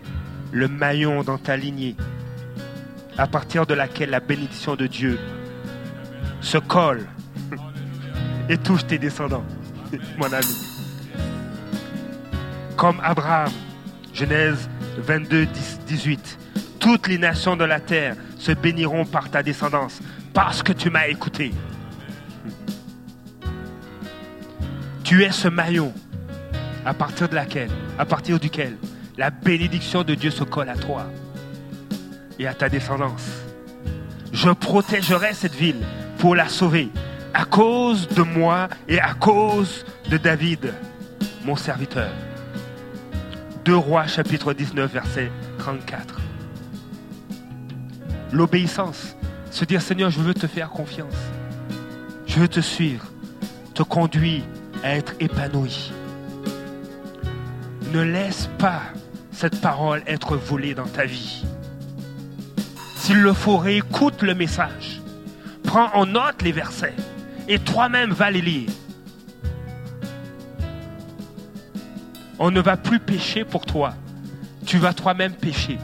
le 0.51 0.67
maillon 0.67 1.23
dans 1.23 1.37
ta 1.39 1.57
lignée, 1.57 1.95
à 3.19 3.27
partir 3.27 3.65
de 3.65 3.73
laquelle 3.73 4.11
la 4.11 4.21
bénédiction 4.21 4.77
de 4.77 4.87
Dieu 4.87 5.19
se 6.39 6.57
colle 6.57 7.05
et 8.47 8.57
touche 8.57 8.87
tes 8.87 8.97
descendants, 8.97 9.43
mon 10.17 10.31
ami. 10.31 10.65
Comme 12.77 13.01
Abraham, 13.03 13.51
Genèse 14.13 14.69
22, 14.99 15.47
18. 15.85 16.39
Toutes 16.79 17.09
les 17.09 17.17
nations 17.17 17.57
de 17.57 17.65
la 17.65 17.81
terre 17.81 18.15
se 18.37 18.53
béniront 18.53 19.03
par 19.03 19.29
ta 19.29 19.43
descendance, 19.43 19.99
parce 20.33 20.63
que 20.63 20.71
tu 20.71 20.89
m'as 20.89 21.07
écouté. 21.07 21.51
Tu 25.03 25.23
es 25.23 25.31
ce 25.31 25.49
maillon 25.49 25.93
à 26.85 26.93
partir 26.93 27.27
de 27.27 27.35
laquelle, 27.35 27.69
à 27.97 28.05
partir 28.05 28.39
duquel 28.39 28.77
la 29.17 29.29
bénédiction 29.29 30.03
de 30.03 30.15
Dieu 30.15 30.31
se 30.31 30.45
colle 30.45 30.69
à 30.69 30.75
toi 30.75 31.05
et 32.39 32.47
à 32.47 32.53
ta 32.53 32.69
descendance. 32.69 33.27
Je 34.31 34.49
protégerai 34.49 35.33
cette 35.33 35.55
ville 35.55 35.83
pour 36.17 36.35
la 36.35 36.47
sauver 36.47 36.89
à 37.33 37.45
cause 37.45 38.07
de 38.07 38.23
moi 38.23 38.69
et 38.87 38.99
à 38.99 39.13
cause 39.13 39.85
de 40.09 40.17
David, 40.17 40.73
mon 41.45 41.55
serviteur. 41.55 42.09
2 43.65 43.75
Rois 43.75 44.07
chapitre 44.07 44.53
19 44.53 44.91
verset 44.91 45.31
34. 45.59 46.19
L'obéissance, 48.31 49.15
se 49.51 49.65
dire 49.65 49.81
Seigneur, 49.81 50.09
je 50.09 50.19
veux 50.19 50.33
te 50.33 50.47
faire 50.47 50.69
confiance. 50.69 51.15
Je 52.25 52.39
veux 52.39 52.47
te 52.47 52.59
suivre, 52.59 53.05
te 53.73 53.83
conduire 53.83 54.43
à 54.83 54.95
être 54.95 55.13
épanoui. 55.19 55.91
Ne 57.91 58.01
laisse 58.01 58.49
pas 58.59 58.81
cette 59.31 59.59
parole 59.61 60.03
être 60.05 60.35
volée 60.35 60.75
dans 60.75 60.87
ta 60.87 61.05
vie. 61.05 61.43
S'il 63.09 63.21
le 63.21 63.33
faut, 63.33 63.57
réécoute 63.57 64.21
le 64.21 64.35
message. 64.35 65.01
Prends 65.63 65.91
en 65.95 66.05
note 66.05 66.43
les 66.43 66.51
versets 66.51 66.93
et 67.47 67.57
toi-même 67.57 68.11
va 68.11 68.29
les 68.29 68.39
lire. 68.39 68.69
On 72.37 72.51
ne 72.51 72.61
va 72.61 72.77
plus 72.77 72.99
pécher 72.99 73.45
pour 73.45 73.65
toi. 73.65 73.95
Tu 74.67 74.77
vas 74.77 74.93
toi-même 74.93 75.31
pécher. 75.31 75.79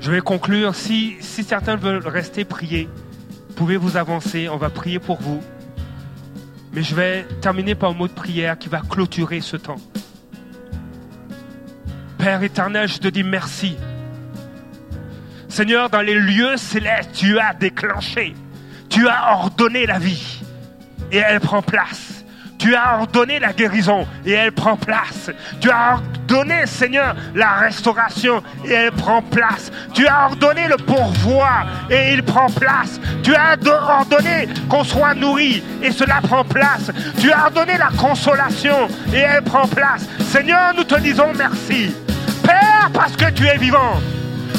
Je 0.00 0.10
vais 0.10 0.20
conclure. 0.20 0.74
Si, 0.74 1.14
si 1.20 1.44
certains 1.44 1.76
veulent 1.76 2.08
rester 2.08 2.44
prier, 2.44 2.88
pouvez 3.54 3.76
vous 3.76 3.96
avancer. 3.96 4.48
On 4.48 4.56
va 4.56 4.68
prier 4.68 4.98
pour 4.98 5.22
vous. 5.22 5.40
Mais 6.72 6.82
je 6.82 6.96
vais 6.96 7.22
terminer 7.40 7.76
par 7.76 7.90
un 7.90 7.94
mot 7.94 8.08
de 8.08 8.12
prière 8.12 8.58
qui 8.58 8.68
va 8.68 8.80
clôturer 8.80 9.40
ce 9.40 9.56
temps. 9.56 9.78
Père 12.26 12.42
éternel, 12.42 12.88
je 12.88 12.98
te 12.98 13.06
dis 13.06 13.22
merci. 13.22 13.76
Seigneur, 15.48 15.88
dans 15.88 16.00
les 16.00 16.18
lieux 16.18 16.56
célestes, 16.56 17.12
tu 17.14 17.38
as 17.38 17.54
déclenché, 17.54 18.34
tu 18.88 19.06
as 19.06 19.30
ordonné 19.34 19.86
la 19.86 20.00
vie 20.00 20.42
et 21.12 21.18
elle 21.18 21.38
prend 21.38 21.62
place. 21.62 22.24
Tu 22.58 22.74
as 22.74 22.98
ordonné 22.98 23.38
la 23.38 23.52
guérison 23.52 24.08
et 24.24 24.32
elle 24.32 24.50
prend 24.50 24.76
place. 24.76 25.30
Tu 25.60 25.70
as 25.70 26.00
ordonné, 26.00 26.66
Seigneur, 26.66 27.14
la 27.32 27.58
restauration 27.58 28.42
et 28.64 28.72
elle 28.72 28.90
prend 28.90 29.22
place. 29.22 29.70
Tu 29.94 30.08
as 30.08 30.26
ordonné 30.26 30.66
le 30.66 30.78
pourvoi 30.78 31.48
et 31.90 32.14
il 32.14 32.24
prend 32.24 32.48
place. 32.48 33.00
Tu 33.22 33.36
as 33.36 33.56
ordonné 33.62 34.48
qu'on 34.68 34.82
soit 34.82 35.14
nourri 35.14 35.62
et 35.80 35.92
cela 35.92 36.20
prend 36.22 36.42
place. 36.42 36.90
Tu 37.20 37.30
as 37.30 37.44
ordonné 37.44 37.78
la 37.78 37.90
consolation 37.96 38.88
et 39.14 39.18
elle 39.18 39.42
prend 39.42 39.68
place. 39.68 40.08
Seigneur, 40.22 40.72
nous 40.76 40.82
te 40.82 40.98
disons 40.98 41.32
merci. 41.32 41.94
Parce 42.92 43.16
que 43.16 43.30
tu 43.30 43.46
es 43.46 43.56
vivant. 43.56 44.00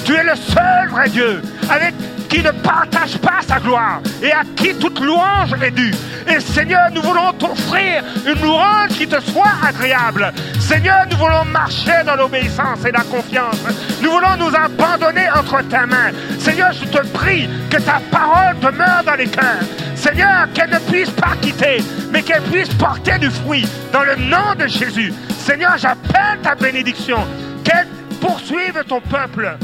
Tu 0.05 0.13
es 0.13 0.23
le 0.23 0.35
seul 0.35 0.89
vrai 0.89 1.09
Dieu 1.09 1.41
avec 1.69 1.93
qui 2.29 2.41
ne 2.41 2.51
partage 2.51 3.17
pas 3.17 3.41
sa 3.45 3.59
gloire 3.59 4.01
et 4.21 4.31
à 4.31 4.43
qui 4.55 4.75
toute 4.75 4.99
louange 4.99 5.53
est 5.61 5.71
due. 5.71 5.93
Et 6.27 6.39
Seigneur, 6.39 6.89
nous 6.93 7.01
voulons 7.01 7.31
t'offrir 7.33 8.03
une 8.25 8.41
louange 8.41 8.89
qui 8.89 9.07
te 9.07 9.19
soit 9.21 9.53
agréable. 9.65 10.33
Seigneur, 10.59 11.05
nous 11.09 11.17
voulons 11.17 11.45
marcher 11.45 12.03
dans 12.05 12.15
l'obéissance 12.15 12.83
et 12.85 12.91
la 12.91 13.03
confiance. 13.03 13.57
Nous 14.01 14.11
voulons 14.11 14.35
nous 14.37 14.53
abandonner 14.55 15.29
entre 15.31 15.61
tes 15.63 15.85
mains. 15.85 16.11
Seigneur, 16.39 16.71
je 16.73 16.85
te 16.85 17.05
prie 17.07 17.49
que 17.69 17.77
ta 17.77 18.01
parole 18.11 18.59
demeure 18.59 19.03
dans 19.05 19.15
les 19.15 19.27
cœurs. 19.27 19.63
Seigneur, 19.95 20.47
qu'elle 20.53 20.69
ne 20.69 20.79
puisse 20.79 21.09
pas 21.11 21.35
quitter, 21.41 21.83
mais 22.11 22.21
qu'elle 22.21 22.43
puisse 22.43 22.69
porter 22.69 23.17
du 23.19 23.29
fruit 23.29 23.67
dans 23.93 24.03
le 24.03 24.15
nom 24.15 24.53
de 24.59 24.67
Jésus. 24.67 25.13
Seigneur, 25.39 25.77
j'appelle 25.77 26.39
ta 26.43 26.55
bénédiction. 26.55 27.19
Qu'elle 27.63 27.87
poursuive 28.19 28.83
ton 28.87 29.01
peuple. 29.01 29.57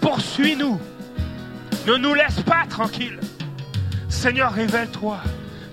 Poursuis-nous. 0.00 0.80
Ne 1.86 1.96
nous 1.96 2.14
laisse 2.14 2.40
pas 2.42 2.66
tranquilles. 2.68 3.20
Seigneur, 4.08 4.52
révèle-toi. 4.52 5.18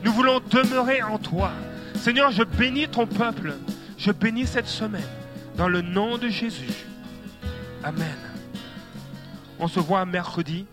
Nous 0.04 0.12
voulons 0.12 0.40
demeurer 0.50 1.02
en 1.02 1.18
toi. 1.18 1.52
Seigneur, 1.96 2.32
je 2.32 2.44
bénis 2.44 2.88
ton 2.88 3.08
peuple. 3.08 3.56
Je 3.98 4.12
bénis 4.12 4.48
cette 4.48 4.68
semaine. 4.68 5.08
Dans 5.58 5.68
le 5.68 5.82
nom 5.82 6.18
de 6.18 6.28
Jésus. 6.28 6.86
Amen. 7.84 8.18
On 9.60 9.68
se 9.68 9.80
voit 9.80 10.06
mercredi. 10.06 10.66